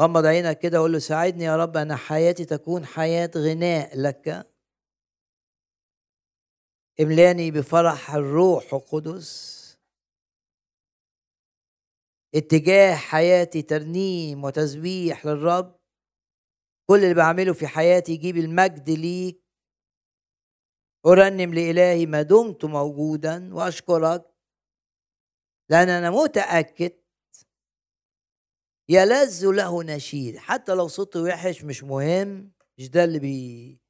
غمض 0.00 0.26
عينك 0.26 0.58
كده 0.58 0.78
وقول 0.78 0.92
له 0.92 0.98
ساعدني 0.98 1.44
يا 1.44 1.56
رب 1.56 1.76
أن 1.76 1.96
حياتي 1.96 2.44
تكون 2.44 2.86
حياة 2.86 3.30
غناء 3.36 3.98
لك. 3.98 4.46
املأني 7.00 7.50
بفرح 7.50 8.14
الروح 8.14 8.74
القدس. 8.74 9.56
اتجاه 12.34 12.94
حياتي 12.94 13.62
ترنيم 13.62 14.44
وتسبيح 14.44 15.26
للرب. 15.26 15.76
كل 16.90 17.04
اللي 17.04 17.14
بعمله 17.14 17.52
في 17.52 17.66
حياتي 17.66 18.12
يجيب 18.12 18.36
المجد 18.36 18.90
ليك. 18.90 19.45
أرنم 21.06 21.54
لإلهي 21.54 22.06
ما 22.06 22.22
دمت 22.22 22.64
موجودا 22.64 23.54
وأشكرك 23.54 24.24
لأن 25.70 25.88
أنا 25.88 26.10
متأكد 26.10 26.92
يلذ 28.88 29.46
له 29.50 29.82
نشيد. 29.82 30.36
حتى 30.36 30.74
لو 30.74 30.88
صوتي 30.88 31.18
وحش 31.18 31.64
مش 31.64 31.84
مهم 31.84 32.52
مش 32.78 32.88
ده 32.90 33.04
اللي 33.04 33.18
بي 33.18 33.80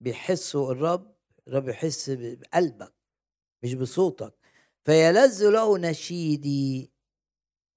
بيحسه 0.00 0.72
الرب. 0.72 1.14
الرب 1.48 1.68
يحس 1.68 2.10
بقلبك 2.10 2.94
مش 3.64 3.74
بصوتك. 3.74 4.34
فيلذ 4.84 5.48
له 5.50 5.78
نشيدي 5.78 6.92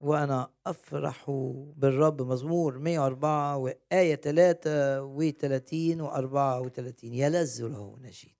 وأنا 0.02 0.54
أفرح 0.66 1.30
بالرب. 1.76 2.22
مزمور 2.22 2.78
104 2.78 3.56
وآية 3.58 4.14
33 4.14 6.00
و 6.00 6.06
34 6.08 7.14
يلذ 7.14 7.62
له 7.68 7.98
نشيدي 8.00 8.33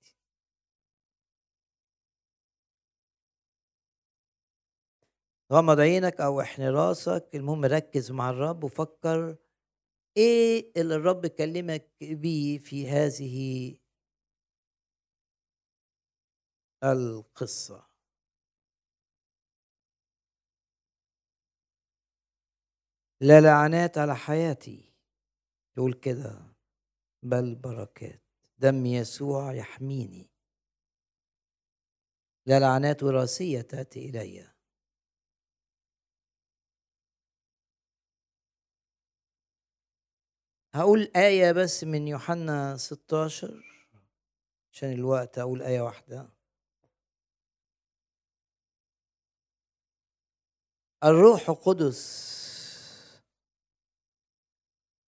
غمض 5.55 5.81
عينك 5.81 6.20
أو 6.20 6.40
احني 6.40 6.68
راسك 6.70 7.28
المهم 7.35 7.64
ركز 7.64 8.10
مع 8.12 8.31
الرب 8.31 8.64
وفكر 8.64 9.36
إيه 10.16 10.72
اللي 10.76 10.94
الرب 10.97 11.26
كلمك 11.26 11.90
بيه 12.02 12.59
في 12.59 12.89
هذه 12.90 13.76
القصة. 16.85 17.86
لا 23.20 23.40
لعنات 23.40 23.98
على 23.98 24.16
حياتي. 24.16 24.94
تقول 25.76 25.94
كده 25.94 26.56
بل 27.22 27.55
بركات. 27.55 28.22
دم 28.59 28.86
يسوع 28.86 29.55
يحميني. 29.55 30.31
لا 32.47 32.60
لعنات 32.60 33.02
وراثية 33.02 33.60
تأتي 33.60 34.09
إلي. 34.10 34.53
هقول 40.74 41.10
آية 41.16 41.52
بس 41.52 41.84
من 41.84 42.09
يوحنا 42.09 42.76
16 42.76 43.64
عشان 44.72 44.92
الوقت 44.92 45.38
أقول 45.38 45.62
آية 45.62 45.80
واحدة. 45.80 46.28
الروح 51.05 51.48
القدس 51.51 52.34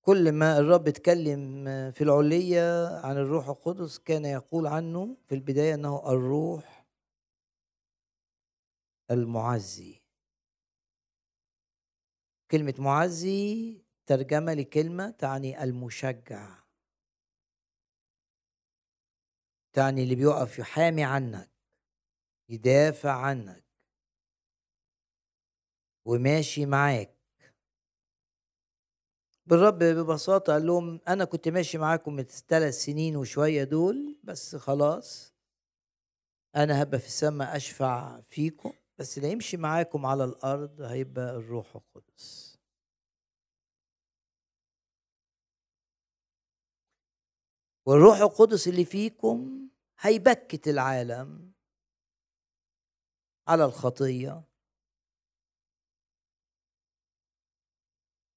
كل 0.00 0.32
ما 0.32 0.58
الرب 0.58 0.88
اتكلم 0.88 1.64
في 1.90 2.04
العلية 2.04 2.86
عن 3.06 3.16
الروح 3.16 3.48
القدس 3.48 3.98
كان 3.98 4.24
يقول 4.24 4.66
عنه 4.66 5.16
في 5.26 5.34
البداية 5.34 5.74
أنه 5.74 6.08
الروح 6.12 6.86
المعزي. 9.10 10.02
كلمة 12.50 12.74
معزي 12.78 13.85
ترجمة 14.06 14.54
لكلمة 14.54 15.10
تعني 15.10 15.62
المشجع. 15.64 16.58
تعني 19.72 20.02
اللي 20.02 20.14
بيقف 20.14 20.58
يحامي 20.58 21.04
عنك 21.04 21.50
يدافع 22.48 23.12
عنك. 23.12 23.64
وماشي 26.06 26.66
معاك. 26.66 27.16
بالرب 29.46 29.78
ببساطة 29.78 30.52
قال 30.52 30.66
لهم 30.66 31.00
أنا 31.08 31.24
كنت 31.24 31.48
ماشي 31.48 31.78
معاكم 31.78 32.12
من 32.16 32.22
ثلاث 32.24 32.74
سنين 32.74 33.16
وشوية 33.16 33.64
دول 33.64 34.18
بس 34.24 34.56
خلاص 34.56 35.34
أنا 36.56 36.82
هبقى 36.82 36.98
في 36.98 37.06
السماء 37.06 37.56
أشفع 37.56 38.20
فيكم 38.20 38.72
بس 38.98 39.18
اللي 39.18 39.32
يمشي 39.32 39.56
معاكم 39.56 40.06
على 40.06 40.24
الأرض 40.24 40.80
هيبقى 40.80 41.30
الروح 41.36 41.76
القدس. 41.76 42.45
والروح 47.86 48.16
القدس 48.18 48.68
اللي 48.68 48.84
فيكم 48.84 49.68
هيبكت 50.00 50.68
العالم 50.68 51.52
على 53.48 53.64
الخطية. 53.64 54.44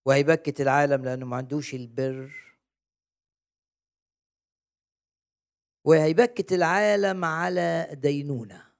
وهيبكت 0.05 0.61
العالم 0.61 1.05
لأنه 1.05 1.25
ما 1.25 1.37
عندوش 1.37 1.73
البر. 1.73 2.57
وهيبكت 5.85 6.51
العالم 6.51 7.25
على 7.25 7.87
دينونة. 7.93 8.73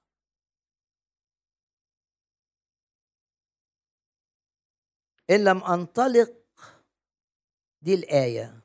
إن 5.30 5.44
لم 5.44 5.64
أنطلق 5.64 6.30
دي 7.82 7.94
الآية. 7.94 8.59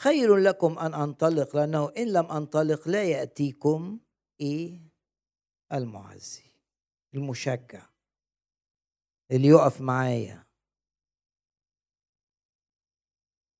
خير 0.00 0.36
لكم 0.36 0.78
أن 0.78 0.94
أنطلق 0.94 1.56
لأنه 1.56 1.92
إن 1.96 2.12
لم 2.12 2.26
أنطلق 2.26 2.88
لا 2.88 3.04
يأتيكم 3.04 4.00
إيه؟ 4.40 4.80
المعزي 5.72 6.52
المشجع 7.14 7.86
اللي 9.30 9.48
يقف 9.48 9.80
معايا 9.80 10.46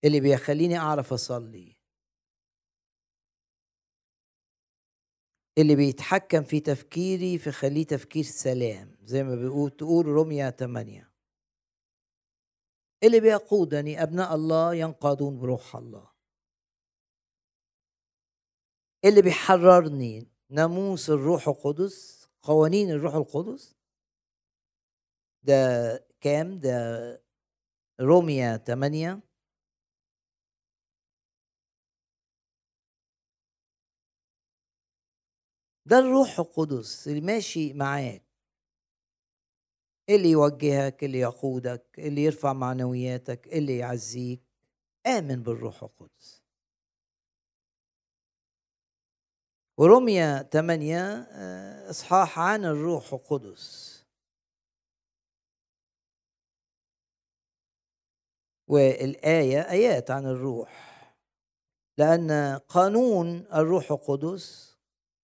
اللي 0.04 0.20
بيخليني 0.20 0.78
أعرف 0.78 1.12
أصلي 1.12 1.76
اللي 5.58 5.76
بيتحكم 5.76 6.42
في 6.42 6.60
تفكيري 6.60 7.38
في 7.38 7.50
خليه 7.52 7.86
تفكير 7.86 8.24
سلام 8.24 8.96
زي 9.02 9.22
ما 9.22 9.34
بيقول 9.34 9.70
تقول 9.70 10.06
روميا 10.06 10.50
8 10.50 11.12
اللي 13.02 13.20
بيقودني 13.20 14.02
أبناء 14.02 14.34
الله 14.34 14.74
ينقادون 14.74 15.38
بروح 15.38 15.76
الله. 15.76 16.15
اللي 19.08 19.22
بيحررني. 19.22 20.28
ناموس 20.50 21.10
الروح 21.10 21.48
القدس 21.48 22.28
قوانين 22.42 22.90
الروح 22.90 23.14
القدس. 23.14 23.74
ده 25.42 25.56
كام؟ 26.20 26.58
ده 26.60 26.72
روميا 28.00 28.56
8 28.56 29.22
ده 35.86 35.98
الروح 35.98 36.38
القدس 36.40 37.08
اللي 37.08 37.20
ماشي 37.20 37.72
معاك. 37.72 38.22
اللي 40.08 40.30
يوجهك 40.30 41.04
اللي 41.04 41.18
يقودك 41.18 41.86
اللي 41.98 42.24
يرفع 42.24 42.52
معنوياتك 42.52 43.48
اللي 43.48 43.78
يعزيك. 43.78 44.42
آمن 45.06 45.42
بالروح 45.42 45.82
القدس. 45.82 46.35
ورمية 49.78 50.42
8 50.42 50.98
آه، 51.30 51.90
إصحاح 51.90 52.38
عن 52.38 52.64
الروح 52.64 53.12
القدس. 53.12 53.96
والآية 58.68 59.60
آيات 59.60 60.10
عن 60.10 60.26
الروح. 60.26 60.96
لأن 61.98 62.58
قانون 62.68 63.46
الروح 63.54 63.90
القدس 63.92 64.76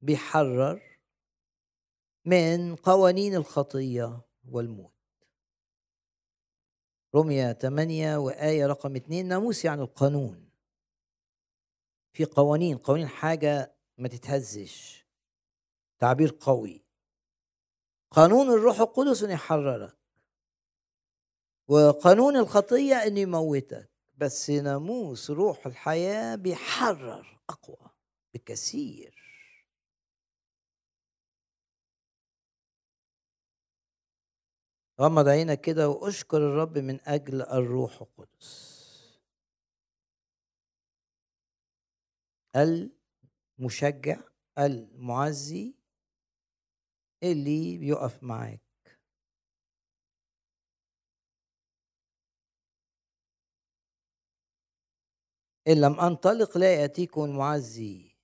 بيحرر 0.03 0.99
من 2.27 2.77
قوانين 2.77 3.35
الخطية 3.35 4.21
والموت. 4.49 4.93
رمية 7.15 7.53
8 7.53 8.17
وآية 8.17 8.67
رقم 8.67 8.97
2 8.97 9.29
ناموس 9.29 9.65
يعني 9.65 9.83
القانون. 9.83 10.51
في 12.13 12.25
قوانين 12.25 12.79
قوانين 12.79 13.09
حاجة 13.09 13.82
ما 14.03 14.09
تتهزش. 14.09 15.07
تعبير 15.99 16.39
قوي. 16.41 16.85
قانون 18.11 18.49
الروح 18.49 18.81
القدس 18.81 19.23
إنه 19.23 19.33
يحررك. 19.33 19.99
وقانون 21.69 22.37
الخطية 22.37 22.95
إنه 22.95 23.21
يموتك. 23.21 23.91
بس 24.19 24.51
ناموس 24.51 25.31
روح 25.31 25.67
الحياة 25.67 26.35
بيحرر 26.37 27.41
أقوى 27.51 27.91
بكثير. 28.35 29.23
غمض 35.01 35.29
عينك 35.29 35.61
كده 35.61 35.89
وأشكر 35.89 36.37
الرب 36.37 36.79
من 36.79 37.01
أجل 37.01 37.43
الروح 37.43 38.03
القدس. 38.03 38.83
المشجع 43.63 44.21
المعزي 44.59 45.75
اللي 47.23 47.79
بيقف 47.79 48.23
معاك. 48.23 48.61
إن 55.69 55.81
لم 55.81 56.01
أنطلق 56.01 56.59
لا 56.59 56.75
يأتيكم 56.75 57.25
المعزي. 57.25 58.17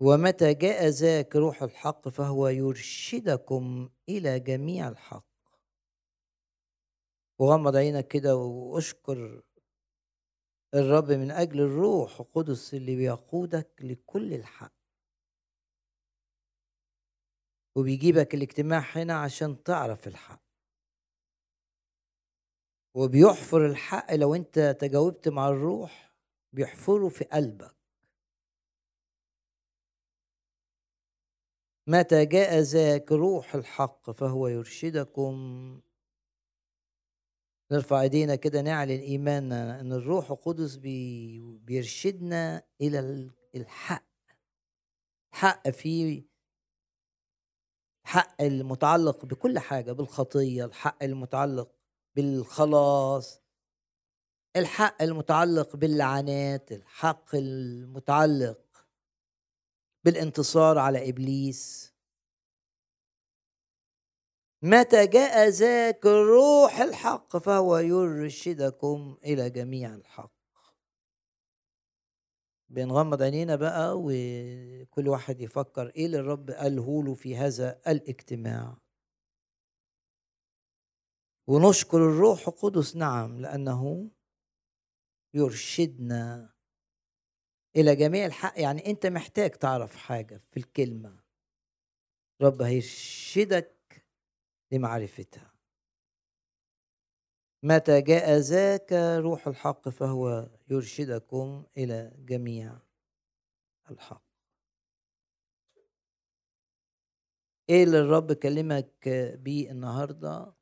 ومتى 0.00 0.54
جاء 0.54 0.86
ذاك 0.88 1.36
روح 1.36 1.62
الحق 1.62 2.08
فهو 2.08 2.48
يرشدكم 2.48 3.88
إلى 4.08 4.40
جميع 4.40 4.88
الحق. 4.88 5.28
وغمض 7.38 7.76
عينك 7.76 8.08
كده 8.08 8.36
وأشكر 8.36 9.42
الرب 10.74 11.10
من 11.10 11.30
أجل 11.30 11.60
الروح 11.60 12.20
القدس 12.20 12.74
اللي 12.74 12.96
بيقودك 12.96 13.70
لكل 13.80 14.34
الحق. 14.34 14.72
وبيجيبك 17.76 18.34
الاجتماع 18.34 18.78
هنا 18.80 19.14
عشان 19.14 19.62
تعرف 19.62 20.08
الحق. 20.08 20.42
وبيحفر 22.94 23.66
الحق 23.66 24.14
لو 24.14 24.34
أنت 24.34 24.76
تجاوبت 24.80 25.28
مع 25.28 25.48
الروح 25.48 26.14
بيحفره 26.52 27.08
في 27.08 27.24
قلبك. 27.24 27.76
متى 31.86 32.26
جاء 32.26 32.58
ذاك 32.60 33.12
روح 33.12 33.54
الحق 33.54 34.10
فهو 34.10 34.48
يرشدكم 34.48 35.34
نرفع 37.72 38.00
ايدينا 38.00 38.36
كده 38.36 38.62
نعلن 38.62 39.00
ايماننا 39.00 39.80
ان 39.80 39.92
الروح 39.92 40.30
القدس 40.30 40.76
بي 40.76 41.40
بيرشدنا 41.40 42.62
إلى 42.80 43.30
الحق. 43.54 44.08
حق 45.34 45.70
فيه 45.70 46.28
حق 48.06 48.42
المتعلق 48.42 49.24
بكل 49.24 49.58
حاجة 49.58 49.92
بالخطية 49.92 50.64
الحق 50.64 51.02
المتعلق 51.02 51.70
بالخلاص 52.16 53.40
الحق 54.56 55.02
المتعلق 55.02 55.76
باللعنات 55.76 56.72
الحق 56.72 57.34
المتعلق 57.34 58.86
بالانتصار 60.04 60.78
على 60.78 61.08
إبليس. 61.08 61.92
متى 64.62 65.06
جاء 65.06 65.48
ذاك 65.48 66.06
الروح 66.06 66.80
الحق 66.80 67.36
فهو 67.36 67.78
يرشدكم 67.78 69.16
إلى 69.24 69.50
جميع 69.50 69.94
الحق. 69.94 70.32
بنغمض 72.70 73.22
عينينا 73.22 73.56
بقى 73.56 73.94
وكل 73.98 75.08
واحد 75.08 75.40
يفكر 75.40 75.86
إيه 75.88 76.06
اللي 76.06 76.18
الرب 76.18 76.50
قاله 76.50 77.04
له 77.04 77.14
في 77.14 77.36
هذا 77.36 77.80
الاجتماع. 77.88 78.78
ونشكر 81.46 81.98
الروح 81.98 82.48
القدس 82.48 82.96
نعم 82.96 83.40
لأنه 83.40 84.10
يرشدنا 85.34 86.54
إلى 87.76 87.96
جميع 87.96 88.26
الحق. 88.26 88.60
يعني 88.60 88.86
أنت 88.90 89.06
محتاج 89.06 89.50
تعرف 89.50 89.96
حاجة 89.96 90.42
في 90.50 90.56
الكلمة. 90.56 91.20
رب 92.42 92.62
هيرشدك 92.62 93.77
لمعرفتها. 94.72 95.54
متى 97.62 98.00
جاء 98.00 98.38
ذاك 98.38 98.92
روح 99.18 99.46
الحق 99.48 99.88
فهو 99.88 100.50
يرشدكم 100.70 101.66
إلى 101.76 102.12
جميع 102.18 102.78
الحق. 103.90 104.22
إيه 107.70 107.84
اللي 107.84 107.98
الرب 108.00 108.32
كلمك 108.32 109.08
بيه 109.38 109.70
النهارده؟ 109.70 110.54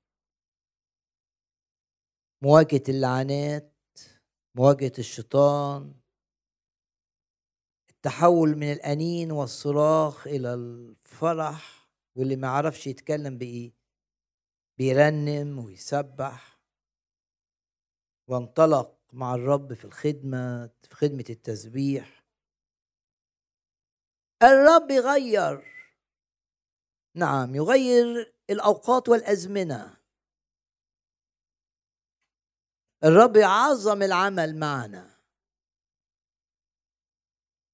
مواجهة 2.42 2.82
اللعنات 2.88 3.72
مواجهة 4.54 4.92
الشيطان 4.98 5.94
التحول 7.90 8.56
من 8.56 8.72
الأنين 8.72 9.32
والصراخ 9.32 10.26
إلى 10.26 10.54
الفرح 10.54 11.88
واللي 12.16 12.36
ما 12.36 12.48
عرفش 12.48 12.86
يتكلم 12.86 13.38
بإيه؟ 13.38 13.72
بيرنم 14.78 15.58
ويسبح 15.58 16.58
وانطلق 18.28 18.98
مع 19.12 19.34
الرب 19.34 19.74
في 19.74 19.84
الخدمة 19.84 20.66
في 20.82 20.94
خدمة 20.94 21.24
التسبيح. 21.30 22.24
الرب 24.42 24.90
يغير. 24.90 25.76
نعم 27.14 27.54
يغير 27.54 28.34
الأوقات 28.50 29.08
والأزمنة. 29.08 29.96
الرب 33.04 33.36
يعظم 33.36 34.02
العمل 34.02 34.58
معنا. 34.58 35.16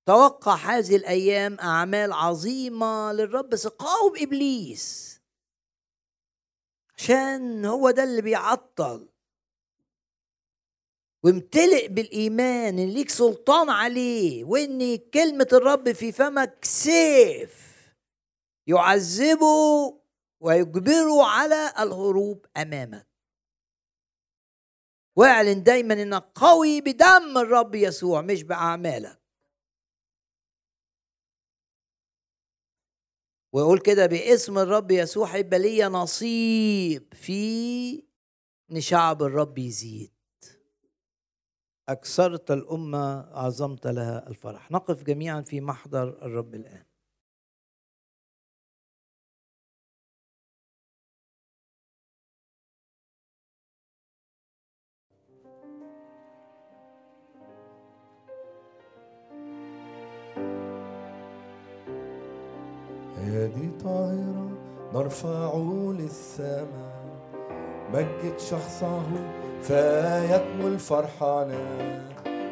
توقع 0.06 0.54
هذه 0.54 0.96
الأيام 0.96 1.60
أعمال 1.60 2.12
عظيمة 2.12 3.12
للرب 3.12 3.48
بس 3.48 3.66
قاوم 3.66 4.12
إبليس. 4.16 5.11
عشان 7.02 7.64
هو 7.64 7.90
ده 7.90 8.04
اللي 8.04 8.22
بيعطل. 8.22 9.08
وامتلئ 11.24 11.88
بالإيمان 11.88 12.78
إن 12.78 12.88
ليك 12.88 13.10
سلطان 13.10 13.70
عليه 13.70 14.44
وإن 14.44 14.96
كلمة 14.96 15.48
الرب 15.52 15.92
في 15.92 16.12
فمك 16.12 16.64
سيف. 16.64 17.72
يعذبه 18.66 20.00
ويجبره 20.40 21.24
على 21.26 21.72
الهروب 21.78 22.46
أمامك. 22.56 23.08
واعلن 25.16 25.62
دايما 25.62 25.94
إنك 25.94 26.24
قوي 26.34 26.80
بدم 26.80 27.38
الرب 27.38 27.74
يسوع 27.74 28.20
مش 28.20 28.42
بأعمالك. 28.42 29.21
ويقول 33.52 33.78
كده 33.78 34.06
باسم 34.06 34.58
الرب 34.58 34.90
يسوع 34.90 35.26
هيبقى 35.28 35.58
ليا 35.58 35.88
نصيب 35.88 37.14
في 37.14 38.02
إن 38.72 38.80
شعب 38.80 39.22
الرب 39.22 39.58
يزيد. 39.58 40.12
أكثرت 41.88 42.50
الأمة 42.50 43.20
عظمت 43.36 43.86
لها 43.86 44.28
الفرح. 44.28 44.70
نقف 44.70 45.02
جميعا 45.02 45.40
في 45.40 45.60
محضر 45.60 46.08
الرب 46.08 46.54
الآن. 46.54 46.84
أولادي 63.42 63.70
طاهرة 63.84 64.50
نرفعه 64.94 65.94
للسماء. 65.98 67.02
مجد 67.94 68.38
شخصه 68.38 69.02
فيكمل 69.62 70.78
فرحنا 70.78 71.58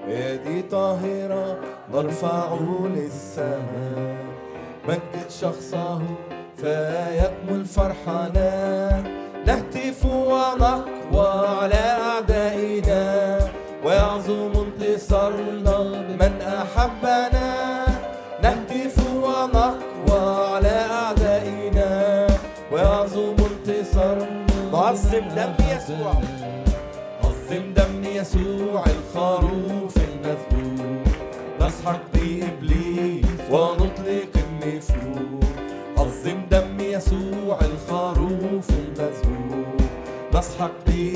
يدي 0.09 0.63
طاهرة 0.63 1.61
نرفعه 1.95 2.89
للسماء. 2.95 4.17
مجد 4.89 5.31
شخصه 5.31 6.03
فيكمل 6.57 7.65
فرحنا 7.65 9.03
نهتف 9.47 10.05
ونقوى 10.05 11.47
على 11.47 11.99
عظم 25.21 25.35
دم 25.35 25.55
يسوع. 25.77 26.15
عظم 27.25 27.75
دم 27.77 28.05
يسوع 28.05 28.85
الخروف 28.87 29.95
المذبوح. 29.97 31.05
نسحق 31.61 32.01
بإبليس 32.15 33.41
ونطلق 33.51 34.33
النفور 34.37 35.41
عظم 35.99 36.41
دم 36.51 36.81
يسوع 36.81 37.59
الخروف 37.61 38.71
المذبوح. 38.71 39.75
نسحق 40.35 40.71
بإبليس 40.87 41.10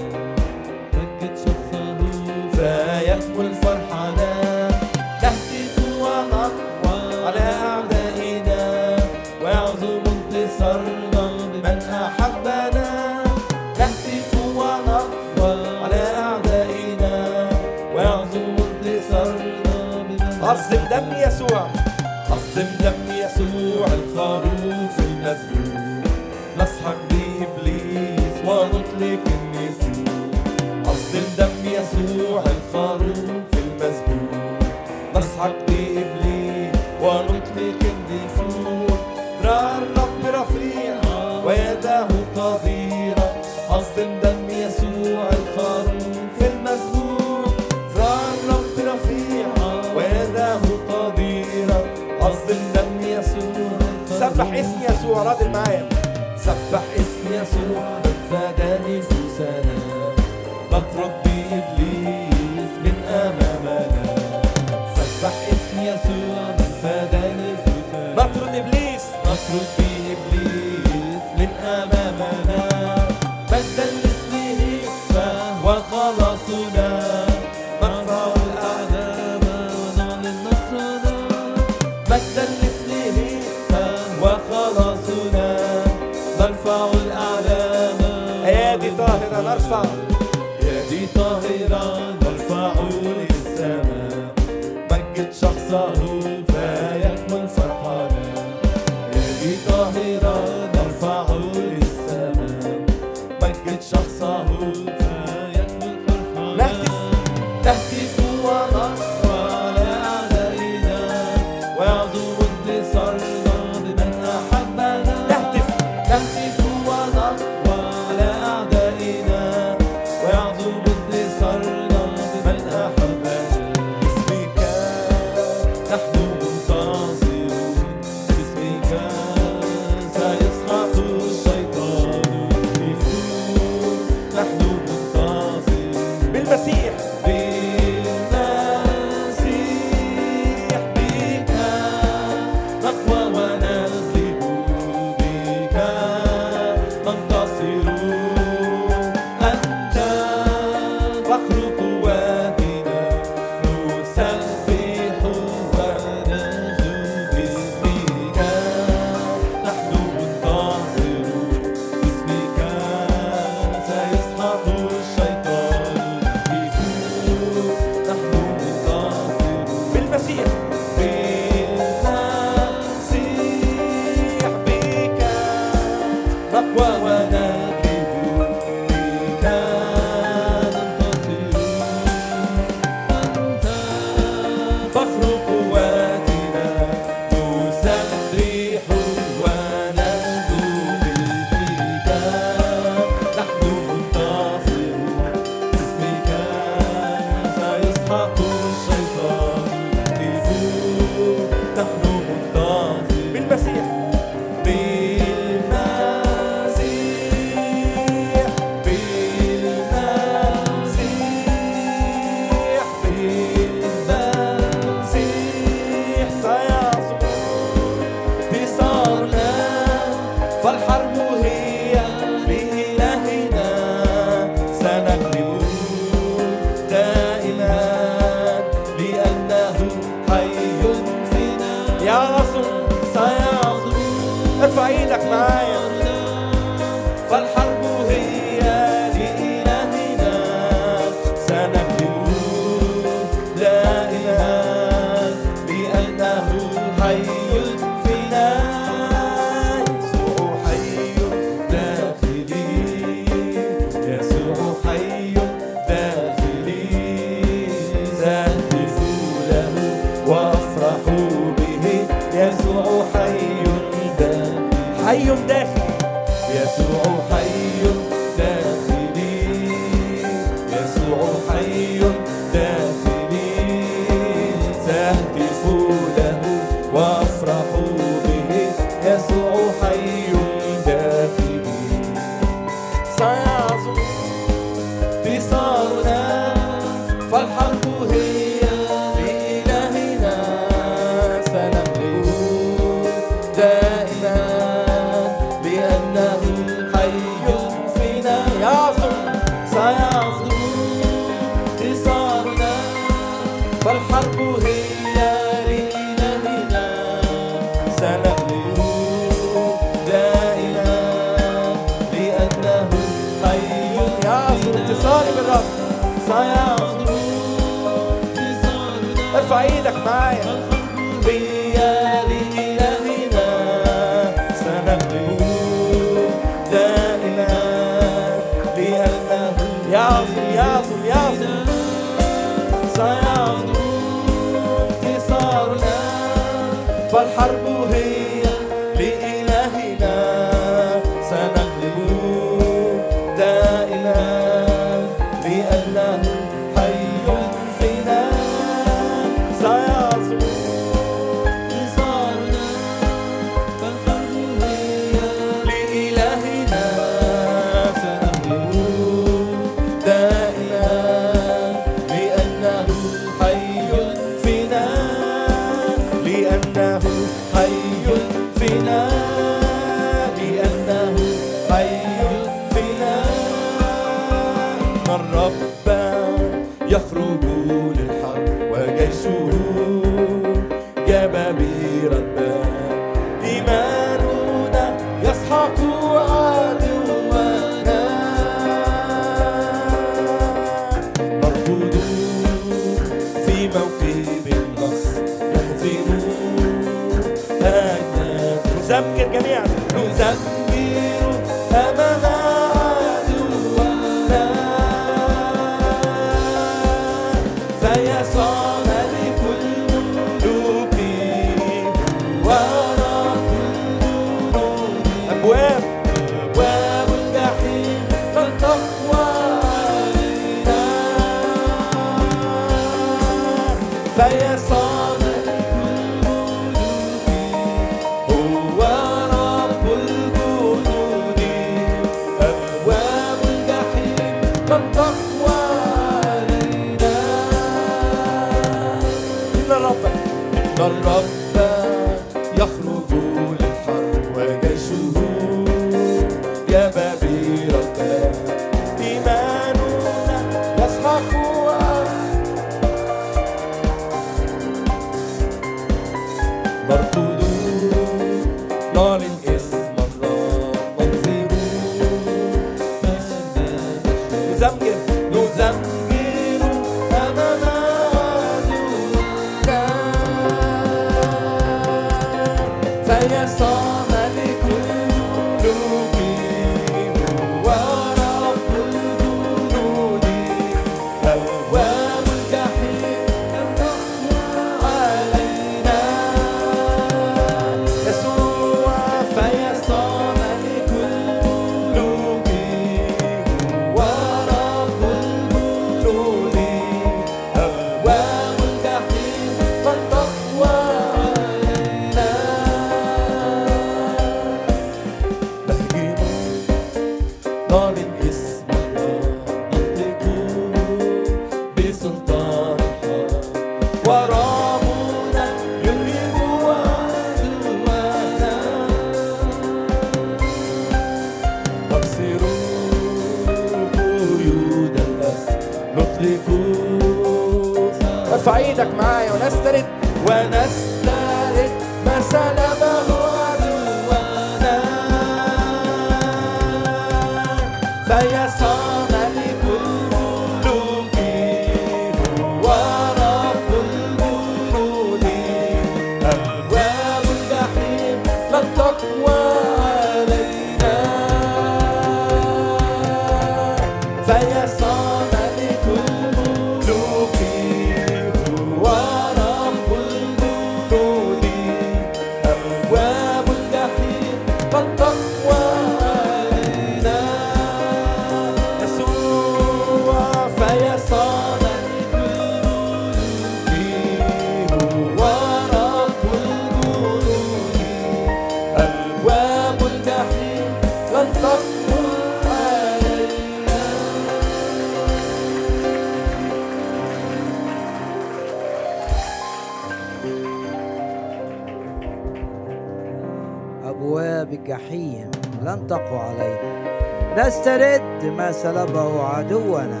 ينطق 595.84 596.12
علينا 596.12 597.46
نسترد 597.46 598.24
ما 598.24 598.52
سلبه 598.52 599.22
عدونا. 599.22 600.00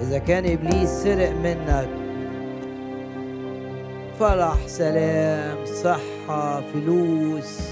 إذا 0.00 0.18
كان 0.18 0.46
إبليس 0.52 0.88
سرق 0.90 1.30
منك 1.30 1.88
فرح 4.20 4.56
سلام 4.66 5.56
صحة 5.66 6.60
فلوس 6.60 7.70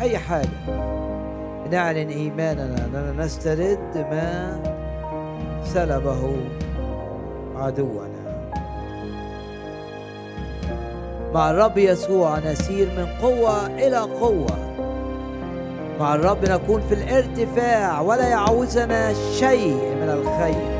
أي 0.00 0.18
حاجة. 0.18 0.48
نعلن 1.70 2.08
إيماننا 2.08 2.86
أننا 2.86 3.24
نسترد 3.24 4.06
ما 4.10 4.60
سلبه 5.64 6.36
عدونا. 7.56 8.13
مع 11.34 11.50
الرب 11.50 11.78
يسوع 11.78 12.38
نسير 12.38 12.88
من 12.96 13.06
قوة 13.22 13.66
إلى 13.66 13.98
قوة. 13.98 14.74
مع 16.00 16.14
الرب 16.14 16.44
نكون 16.44 16.82
في 16.88 16.94
الارتفاع 16.94 18.00
ولا 18.00 18.28
يعوزنا 18.28 19.14
شيء 19.14 19.74
من 19.74 20.08
الخير. 20.08 20.74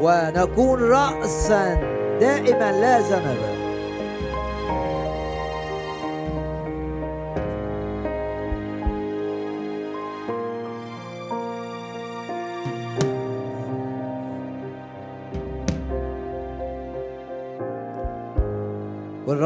ونكون 0.00 0.90
رأسا 0.90 1.74
دائما 2.20 2.72
لا 2.72 3.00
ذنبا 3.00 3.49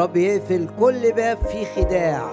والرب 0.05 0.17
يقفل 0.17 0.69
كل 0.81 1.13
باب 1.13 1.39
فيه 1.39 1.67
خداع. 1.77 2.31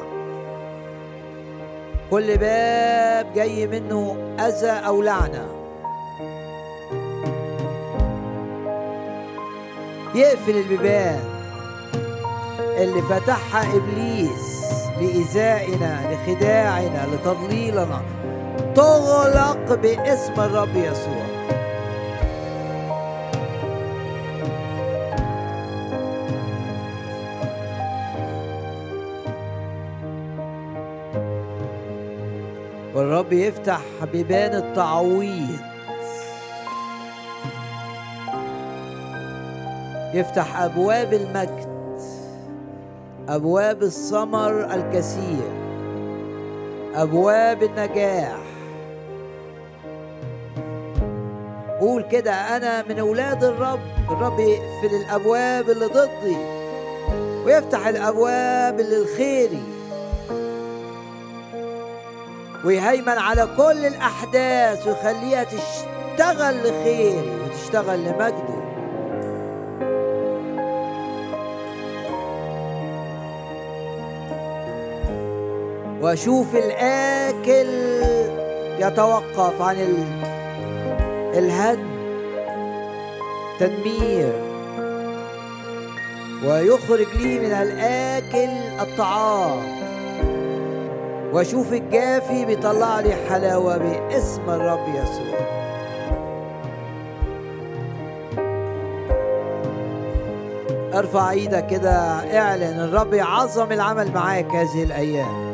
كل 2.12 2.38
باب 2.38 3.34
جاي 3.36 3.68
منه 3.68 4.16
أذى 4.40 4.88
أو 4.88 5.02
لعنة. 5.02 5.48
يقفل 10.16 10.58
البيبان 10.58 11.20
اللي 12.78 13.02
فتحها 13.02 13.76
إبليس 13.76 14.62
لإيذائنا 15.00 16.00
لخداعنا 16.12 17.08
لتضليلنا. 17.14 18.02
تغلق 18.76 19.74
باسم 19.74 20.34
الرب 20.38 20.76
يسوع. 20.76 21.31
والرب 33.22 33.34
يفتح 33.34 33.82
بيبان 34.12 34.56
التعويض. 34.56 35.60
يفتح 40.14 40.62
أبواب 40.62 41.14
المجد 41.14 41.72
أبواب 43.30 43.84
الثمر 43.84 44.74
الكثير 44.74 45.52
أبواب 46.96 47.64
النجاح. 47.64 48.42
قول 51.80 52.04
كده 52.12 52.32
أنا 52.32 52.84
من 52.90 53.00
أولاد 53.00 53.44
الرب 53.44 53.80
الرب 54.10 54.40
يقفل 54.40 54.96
الأبواب 54.96 55.70
اللي 55.70 55.86
ضدي 55.86 56.38
ويفتح 57.46 57.88
الأبواب 57.88 58.80
اللي 58.80 59.04
لخيري. 59.04 59.81
ويهيمن 62.66 63.10
على 63.18 63.48
كل 63.58 63.86
الأحداث 63.86 64.88
ويخليها 64.88 65.44
تشتغل 65.44 66.60
لخيري 66.60 67.32
وتشتغل 67.46 68.00
لمجده. 68.00 68.62
وأشوف 76.02 76.56
الآكل 76.56 77.70
يتوقف 78.80 79.62
عن 79.62 79.76
ال- 79.76 80.22
الهدم 81.38 81.92
تدمير. 83.60 84.34
ويخرج 86.46 87.08
لي 87.16 87.40
من 87.40 87.52
الآكل 87.52 88.50
الطعام. 88.82 89.81
واشوف 91.34 91.74
الجافي 91.74 92.46
بيطلع 92.46 93.00
لي 93.00 93.16
حلاوة 93.30 93.78
باسم 93.78 94.50
الرب 94.50 94.88
يسوع. 94.90 95.42
ارفع 100.94 101.32
إيدك 101.32 101.68
كده 101.68 101.92
اعلن 102.40 102.80
الرب 102.80 103.14
يعظم 103.14 103.72
العمل 103.72 104.12
معاك 104.12 104.56
هذه 104.56 104.84
الأيام. 104.84 105.52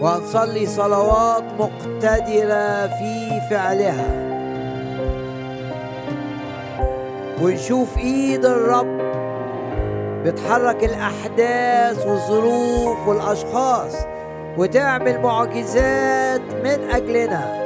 وهنصلي 0.00 0.66
صلوات 0.66 1.44
مقتدرة 1.58 2.86
في 2.86 3.40
فعلها. 3.50 4.32
ونشوف 7.42 7.98
ايد 7.98 8.44
الرب 8.44 9.01
بتحرك 10.24 10.84
الأحداث 10.84 12.06
والظروف 12.06 13.08
والأشخاص 13.08 13.96
وتعمل 14.58 15.20
معجزات 15.20 16.40
من 16.64 16.90
أجلنا. 16.90 17.62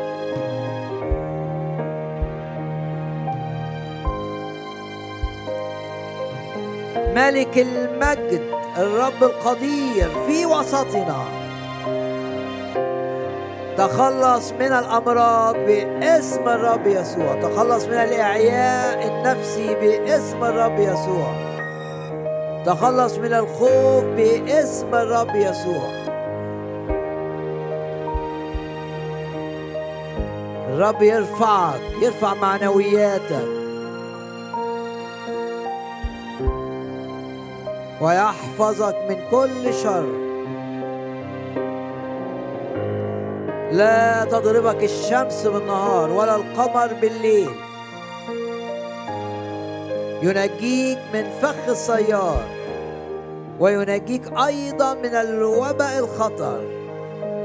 ملك 7.15 7.59
المجد 7.59 8.43
الرب 8.79 9.23
القدير 9.23 10.11
في 10.27 10.47
وسطنا. 10.47 11.25
تخلص 13.77 14.53
من 14.53 14.73
الأمراض 14.73 15.57
باسم 15.57 16.49
الرب 16.49 16.87
يسوع. 16.87 17.41
تخلص 17.43 17.85
من 17.85 17.95
الإعياء 17.95 19.09
النفسي 19.09 19.75
باسم 19.75 20.45
الرب 20.45 20.79
يسوع. 20.79 21.46
تخلص 22.67 23.19
من 23.19 23.33
الخوف 23.35 24.05
باسم 24.05 24.95
الرب 24.95 25.35
يسوع. 25.35 25.91
الرب 30.69 31.03
يرفعك 31.03 31.81
يرفع 32.03 32.35
معنوياتك. 32.35 33.49
ويحفظك 38.01 38.97
من 39.09 39.17
كل 39.31 39.75
شر. 39.75 40.07
لا 43.73 44.25
تضربك 44.25 44.85
الشمس 44.85 45.47
بالنهار 45.47 46.11
ولا 46.11 46.37
القمر 46.37 46.93
بالليل. 47.01 47.51
ينجيك 50.23 50.99
من 51.15 51.31
فخ 51.43 51.69
الصياد 51.69 52.56
وينجيك 53.61 54.23
أيضا 54.47 54.95
من 54.95 55.15
الوباء 55.15 55.99
الخطر. 55.99 56.61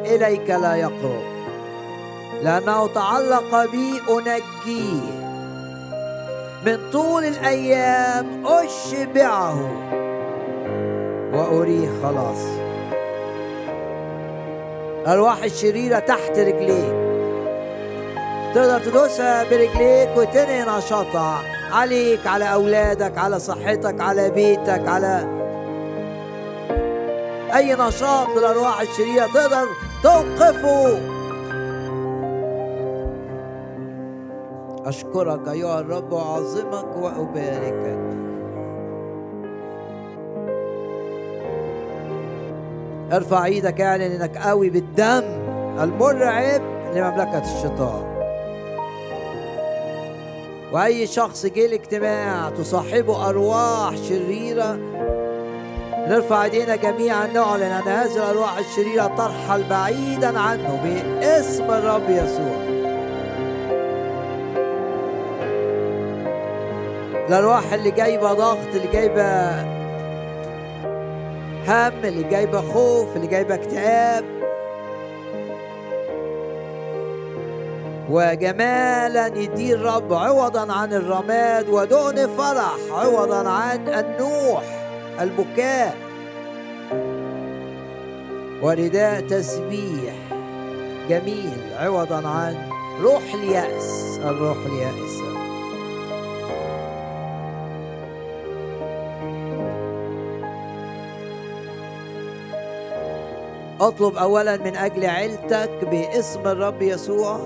إليك 0.05 0.49
لا 0.49 0.75
يقرب. 0.75 1.23
لأنه 2.43 2.87
تعلق 2.87 3.71
بي 3.71 4.01
أنجيه. 4.09 5.21
من 6.65 6.77
طول 6.91 7.23
الأيام 7.23 8.45
أشبعه. 8.45 9.57
وأريه 11.33 11.89
خلاص. 12.03 12.45
الارواح 15.01 15.43
الشريرة 15.43 15.99
تحت 15.99 16.39
رجليك. 16.39 17.01
تقدر 18.55 18.79
تدوسها 18.79 19.43
برجليك 19.43 20.09
وتنهي 20.17 20.65
نشاطها. 20.77 21.41
عليك 21.71 22.27
على 22.27 22.53
أولادك 22.53 23.17
على 23.17 23.39
صحتك 23.39 24.01
على 24.01 24.29
بيتك 24.29 24.87
على 24.87 25.40
أي 27.55 27.75
نشاط 27.75 28.27
للارواح 28.37 28.81
الشريره 28.81 29.25
تقدر 29.25 29.67
توقفه. 30.03 30.99
أشكرك 34.85 35.47
أيها 35.47 35.79
الرب 35.79 36.11
وأعظمك 36.11 36.97
وأباركك. 36.97 37.99
ارفع 43.13 43.45
إيدك 43.45 43.81
اعلن 43.81 44.01
إنك 44.01 44.37
قوي 44.37 44.69
بالدم 44.69 45.23
المرعب 45.79 46.61
لمملكة 46.95 47.43
الشيطان. 47.55 48.11
وأي 50.73 51.07
شخص 51.07 51.45
جه 51.45 51.65
الاجتماع 51.65 52.49
تصاحبه 52.49 53.29
أرواح 53.29 53.95
شريرة 53.95 54.79
نرفع 56.07 56.43
ايدينا 56.43 56.75
جميعا 56.75 57.27
نعلن 57.27 57.63
ان 57.63 57.87
هذه 57.87 58.15
الأرواح 58.15 58.57
الشريرة 58.57 59.07
ترحل 59.17 59.63
بعيدا 59.69 60.39
عنه 60.39 60.79
باسم 60.83 61.63
الرب 61.63 62.09
يسوع. 62.09 62.61
الأرواح 67.29 67.73
اللي 67.73 67.91
جايبة 67.91 68.33
ضغط 68.33 68.75
اللي 68.75 68.87
جايبة 68.93 69.61
هم 71.67 72.03
اللي 72.03 72.23
جايبة 72.23 72.61
خوف 72.61 73.15
اللي 73.15 73.27
جايبة 73.27 73.55
اكتئاب. 73.55 74.25
وجمالا 78.09 79.27
يدي 79.27 79.73
الرب 79.73 80.13
عوضا 80.13 80.73
عن 80.73 80.93
الرماد 80.93 81.69
ودهن 81.69 82.27
فرح 82.37 82.77
عوضا 82.91 83.49
عن 83.49 83.87
النوح. 83.87 84.80
البكاء. 85.19 85.97
ورداء 88.61 89.21
تسبيح. 89.21 90.15
جميل. 91.09 91.59
عوضا 91.77 92.27
عن 92.27 92.69
روح 93.01 93.33
اليأس. 93.33 94.19
الروح 94.23 94.57
اليأس. 94.65 95.21
اطلب 103.81 104.15
اولا 104.15 104.57
من 104.57 104.75
أجل 104.75 105.05
عيلتك 105.05 105.71
باسم 105.91 106.47
الرب 106.47 106.81
يسوع. 106.81 107.39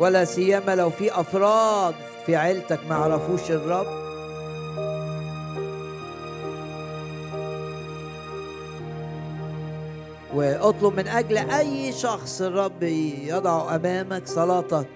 ولا 0.00 0.24
سيما 0.24 0.74
لو 0.74 0.90
في 0.90 1.20
أفراد 1.20 1.94
في 2.26 2.36
عيلتك 2.36 2.80
ما 2.88 2.94
عرفوش 2.94 3.50
الرب؟ 3.50 3.86
واطلب 10.34 10.96
من 10.96 11.08
أجل 11.08 11.36
أي 11.36 11.92
شخص 11.92 12.42
الرب 12.42 12.82
يضع 12.82 13.74
أمامك 13.74 14.26
صلاتك. 14.26 14.86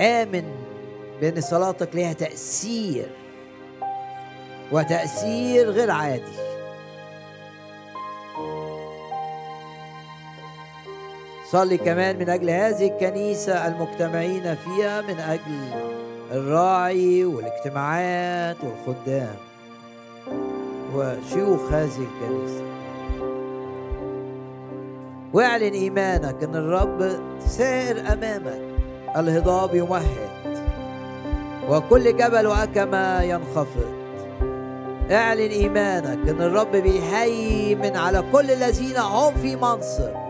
آمن 0.00 0.44
بأن 1.20 1.40
صلاتك 1.40 1.94
ليها 1.94 2.12
تأثير 2.12 3.06
وتأثير 4.72 5.70
غير 5.70 5.90
عادي. 5.90 6.45
صلي 11.50 11.78
كمان 11.78 12.18
من 12.18 12.28
أجل 12.28 12.50
هذه 12.50 12.86
الكنيسة 12.86 13.66
المجتمعين 13.66 14.54
فيها 14.54 15.00
من 15.00 15.18
أجل 15.18 15.70
الراعي 16.32 17.24
والاجتماعات 17.24 18.56
والخدام 18.64 19.36
وشيوخ 20.94 21.72
هذه 21.72 22.06
الكنيسة. 22.08 22.62
واعلن 25.32 25.72
إيمانك 25.72 26.42
إن 26.42 26.56
الرب 26.56 27.18
سائر 27.46 28.00
امامك 28.12 28.60
الهضاب 29.16 29.74
يمهد 29.74 30.66
وكل 31.68 32.16
جبل 32.16 32.46
وأكمة 32.46 33.22
ينخفض. 33.22 33.92
اعلن 35.10 35.50
إيمانك 35.50 36.28
إن 36.28 36.42
الرب 36.42 36.72
بيهيمن 36.72 37.96
على 37.96 38.24
كل 38.32 38.50
الذين 38.50 38.96
هم 38.96 39.34
في 39.34 39.56
منصب. 39.56 40.25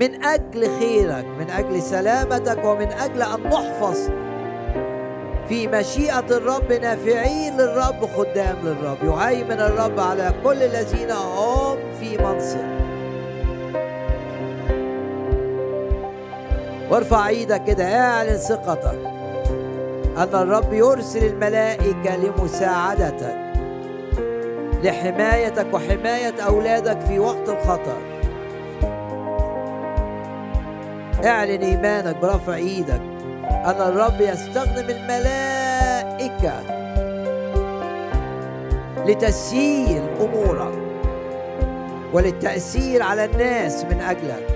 من 0.00 0.24
أجل 0.24 0.78
خيرك 0.78 1.24
من 1.38 1.50
أجل 1.50 1.82
سلامتك 1.82 2.64
ومن 2.64 2.92
أجل 2.92 3.22
أن 3.22 3.42
نحفظ 3.42 4.10
في 5.48 5.68
مشيئة 5.68 6.26
الرب 6.30 6.72
نافعين 6.72 7.56
للرب 7.56 8.06
خدام 8.16 8.56
للرب 8.64 8.98
يهيمن 9.04 9.60
الرب 9.60 10.00
على 10.00 10.32
كل 10.44 10.62
الذين 10.62 11.10
هم 11.10 11.76
في 12.00 12.18
منصب. 12.18 12.76
وارفع 16.90 17.28
إيدك 17.28 17.64
كده 17.64 17.84
اعلن 17.84 18.36
ثقتك 18.36 18.98
أن 20.16 20.28
الرب 20.34 20.72
يرسل 20.72 21.26
الملائكة 21.26 22.16
لمساعدتك 22.16 23.36
لحمايتك 24.82 25.66
وحماية 25.74 26.34
أولادك 26.46 27.00
في 27.00 27.18
وقت 27.18 27.48
الخطر. 27.48 28.15
اعلن 31.24 31.62
إيمانك 31.62 32.16
برفع 32.16 32.54
إيدك. 32.54 33.00
أن 33.50 33.80
الرب 33.80 34.20
يستخدم 34.20 34.84
الملائكة 34.90 36.52
لتسيير 39.06 40.02
أمورك 40.20 40.78
وللتأثير 42.12 43.02
على 43.02 43.24
الناس 43.24 43.84
من 43.84 44.00
أجلك. 44.00 44.46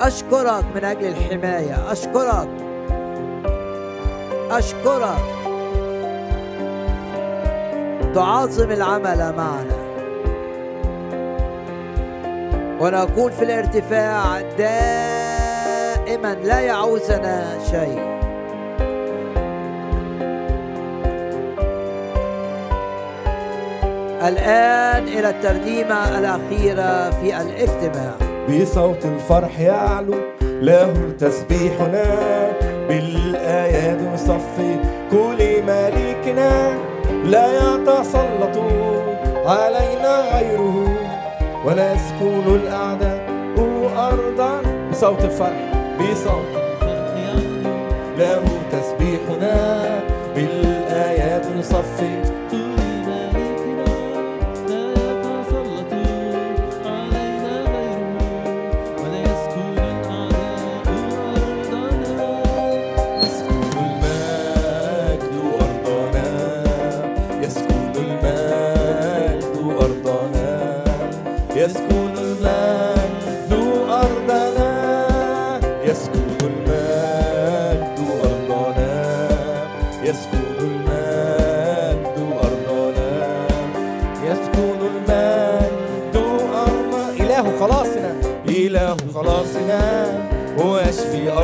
أشكرك 0.00 0.64
من 0.74 0.84
أجل 0.84 1.06
الحماية. 1.06 1.92
أشكرك. 1.92 2.48
أشكرك. 4.50 5.24
تعظم 8.14 8.70
العمل 8.70 9.34
معنا. 9.36 9.83
ونكون 12.80 13.30
في 13.30 13.42
الارتفاع 13.42 14.40
دائما 14.58 16.34
لا 16.44 16.60
يعوزنا 16.60 17.58
شيء. 17.70 18.14
الآن 24.28 25.02
إلى 25.08 25.30
الترنيمة 25.30 26.18
الأخيرة 26.18 27.10
في 27.10 27.40
الاجتماع. 27.40 28.14
بصوت 28.48 29.04
الفرح 29.04 29.60
يعلو 29.60 30.14
له 30.42 31.12
تسبيحنا. 31.18 32.04
بالآيات 32.88 33.98
نصفي 34.14 34.76
كل 35.10 35.62
مليكنا 35.62 36.78
لا 37.24 37.46
يتسلط 37.56 38.58
علينا 39.46 40.20
غيره. 40.32 40.83
ولا 41.64 41.92
يسكن 41.92 42.54
الأعداء 42.54 43.34
أرضا 43.96 44.62
بصوت 44.90 45.24
الفرح 45.24 45.72
بصوت 45.98 46.64
له 48.18 48.44
تسبيحنا 48.72 49.54
بالآيات 50.34 51.46
نصفي. 51.58 52.22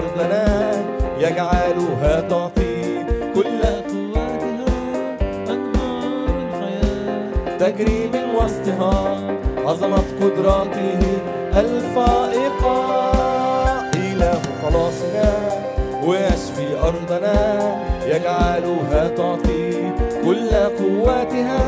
أرضنا 0.01 0.73
يجعلها 1.19 2.21
تعطي 2.21 3.05
كل 3.35 3.61
تجري 7.61 8.11
من 8.13 8.35
وسطها 8.35 9.19
عظمة 9.67 10.05
قدراته 10.21 11.01
الفائقة. 11.57 12.77
إله 13.95 14.41
خلاصنا 14.63 15.33
ويشفي 16.07 16.79
أرضنا 16.83 17.61
يجعلها 18.07 19.09
تعطي 19.09 19.93
كل 20.25 20.51
قوتها 20.81 21.63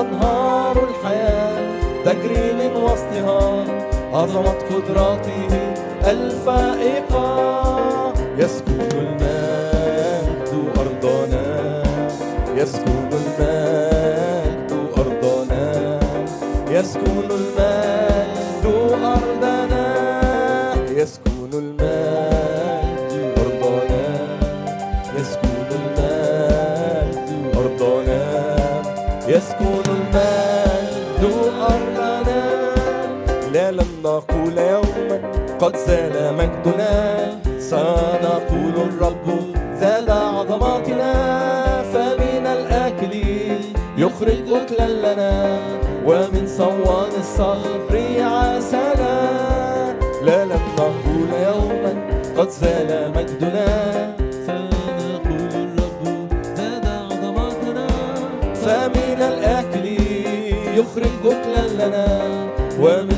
أنهار 0.00 0.76
الحياة. 0.88 1.58
تجري 2.04 2.52
من 2.52 2.82
وسطها 2.82 3.64
عظمة 4.12 4.54
قدراته 4.70 5.77
الفائقة 6.06 7.28
يسكن 8.38 8.80
المجد 8.80 10.52
أرضنا 10.78 11.82
يسكن 12.56 13.08
المجد 13.12 14.72
أرضنا 14.98 15.98
يسكن 16.70 17.18
المجد 17.30 17.87
مجدنا. 36.38 36.92
سنقول 37.70 38.76
الرب 38.88 39.26
زاد 39.80 40.10
عظماتنا 40.10 41.12
فمن 41.92 42.44
الآكل 42.46 43.14
يخرج 43.98 44.46
أكلا 44.52 44.88
لنا 45.04 45.32
ومن 46.06 46.44
صوان 46.46 47.12
الصخر 47.18 47.94
عسلا 48.20 49.18
لا 50.26 50.44
لم 50.44 50.64
نقول 50.78 51.30
يوما 51.48 51.92
قد 52.36 52.48
زال 52.48 52.90
مجدنا. 53.16 53.68
سنقول 54.46 55.52
الرب 55.64 56.02
زاد 56.56 56.86
عظماتنا 56.86 57.86
فمن 58.54 59.18
الأكل 59.32 59.86
يخرج 60.78 61.14
أكلا 61.24 61.64
لنا 61.80 62.06
ومن 62.80 63.17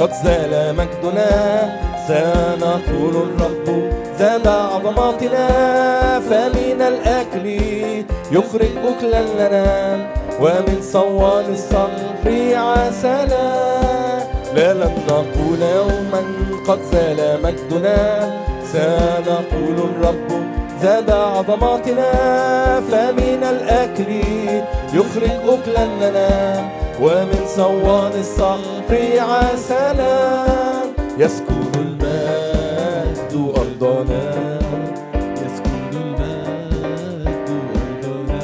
قد 0.00 0.12
زال 0.24 0.76
مجدنا 0.76 1.30
سنقول 2.08 3.14
الرب 3.16 3.92
زاد 4.18 4.46
عظماتنا. 4.46 5.48
فمن 6.20 6.82
الأكل 6.82 7.46
يخرج 8.32 8.74
أكلا 8.84 9.22
لنا 9.38 9.96
ومن 10.40 10.78
صوان 10.82 11.44
الصخر 11.52 12.26
عسلا 12.54 13.48
لا 14.54 14.74
لم 14.74 14.94
نقول 15.08 15.62
يوما 15.62 16.22
قد 16.68 16.78
زال 16.92 17.42
مجدنا 17.42 18.30
سنقول 18.72 19.78
الرب 19.88 20.28
زاد 20.82 21.10
عظماتنا. 21.10 22.10
فمن 22.90 23.42
الأكل 23.44 24.10
يخرج 24.94 25.36
أكلا 25.48 25.86
لنا 26.02 26.28
ومن 27.00 27.46
صوان 27.56 28.12
الصخر 28.20 29.18
عسلا 29.18 30.44
يسكن 31.18 31.62
المجد 31.78 33.32
أرضنا. 33.56 34.24
يسكن 35.44 35.92
المجد 35.92 37.48
أرضنا. 38.00 38.42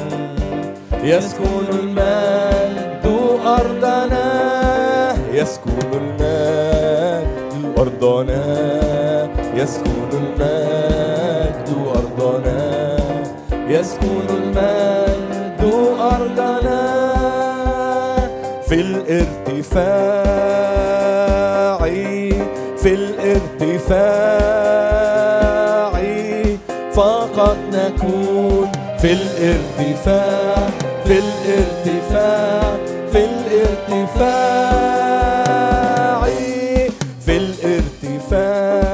يسكن 1.03 1.65
المجد 1.69 3.05
أرضنا. 3.45 4.27
يسكن 5.33 5.79
المجد 5.93 7.79
أرضنا. 7.79 8.41
يسكن 9.55 9.94
الارتفاع 19.73 21.25
في 22.77 22.93
الارتفاع. 22.93 24.45
فقط 26.93 27.57
نكون 27.73 28.71
في 28.99 29.13
الارتفاع 29.13 30.69
في 31.05 31.19
الارتفاع 31.19 32.77
في 33.11 33.25
الارتفاع 33.25 34.55
في 37.25 37.37
الارتفاع. 37.37 38.85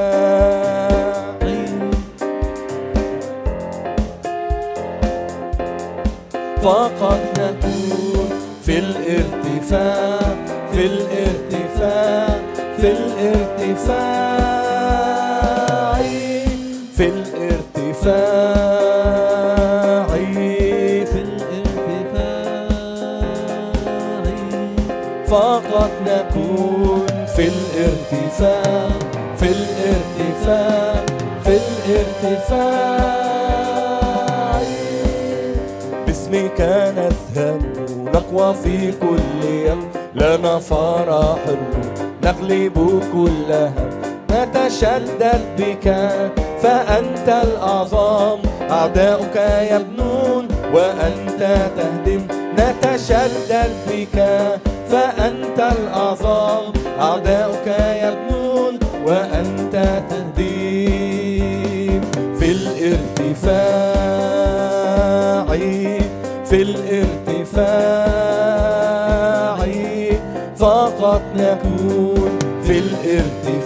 فقط 6.63 7.19
نكون 7.39 8.29
في 8.65 8.79
الارتفاع. 8.79 10.00
الارتفاع 13.81 15.41
في 16.97 17.05
الارتفاع 17.07 18.21
في 21.05 21.19
الارتفاع. 21.21 22.67
فقط 25.27 25.91
نكون 26.07 27.05
في 27.35 27.47
الارتفاع 27.47 28.89
في 29.37 29.45
الارتفاع 29.45 31.05
في 31.43 31.57
الارتفاع. 31.57 33.01
باسمك 36.07 36.61
نذهب 36.97 37.61
نقوى 38.13 38.53
في 38.53 38.91
كل 38.91 39.45
يوم 39.45 39.89
لنا 40.15 40.59
فرح 40.59 41.39
الروح 42.25 42.41
نغلب 42.41 43.03
كل 43.13 43.51
هم 43.53 43.89
نتشدد 44.31 45.41
بك 45.57 45.85
فأنت 46.61 47.27
الأعظم. 47.43 48.39
أعداؤك 48.71 49.35
يبنون 49.71 50.47
وأنت 50.73 51.41
تهدم. 51.77 52.21
نتشدد 52.57 53.71
بك 53.89 54.17
فأنت 54.91 55.59
الأعظم. 55.59 56.63
أعداؤك 56.99 57.67
يبنون 58.03 58.79
وأنت 59.05 59.73
تهدم. 60.09 62.01
في 62.39 62.51
الارتفاع 62.51 63.71
في 66.45 66.61
الارتفاع. 66.61 68.30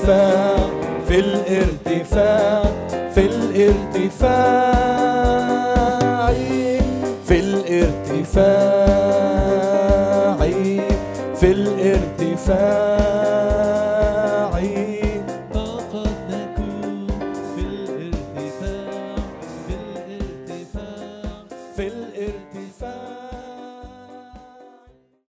الارتفاع 0.06 0.70
في 1.08 1.20
الارتفاع 1.20 2.64
في 3.16 3.26
الارتفاع. 3.26 4.65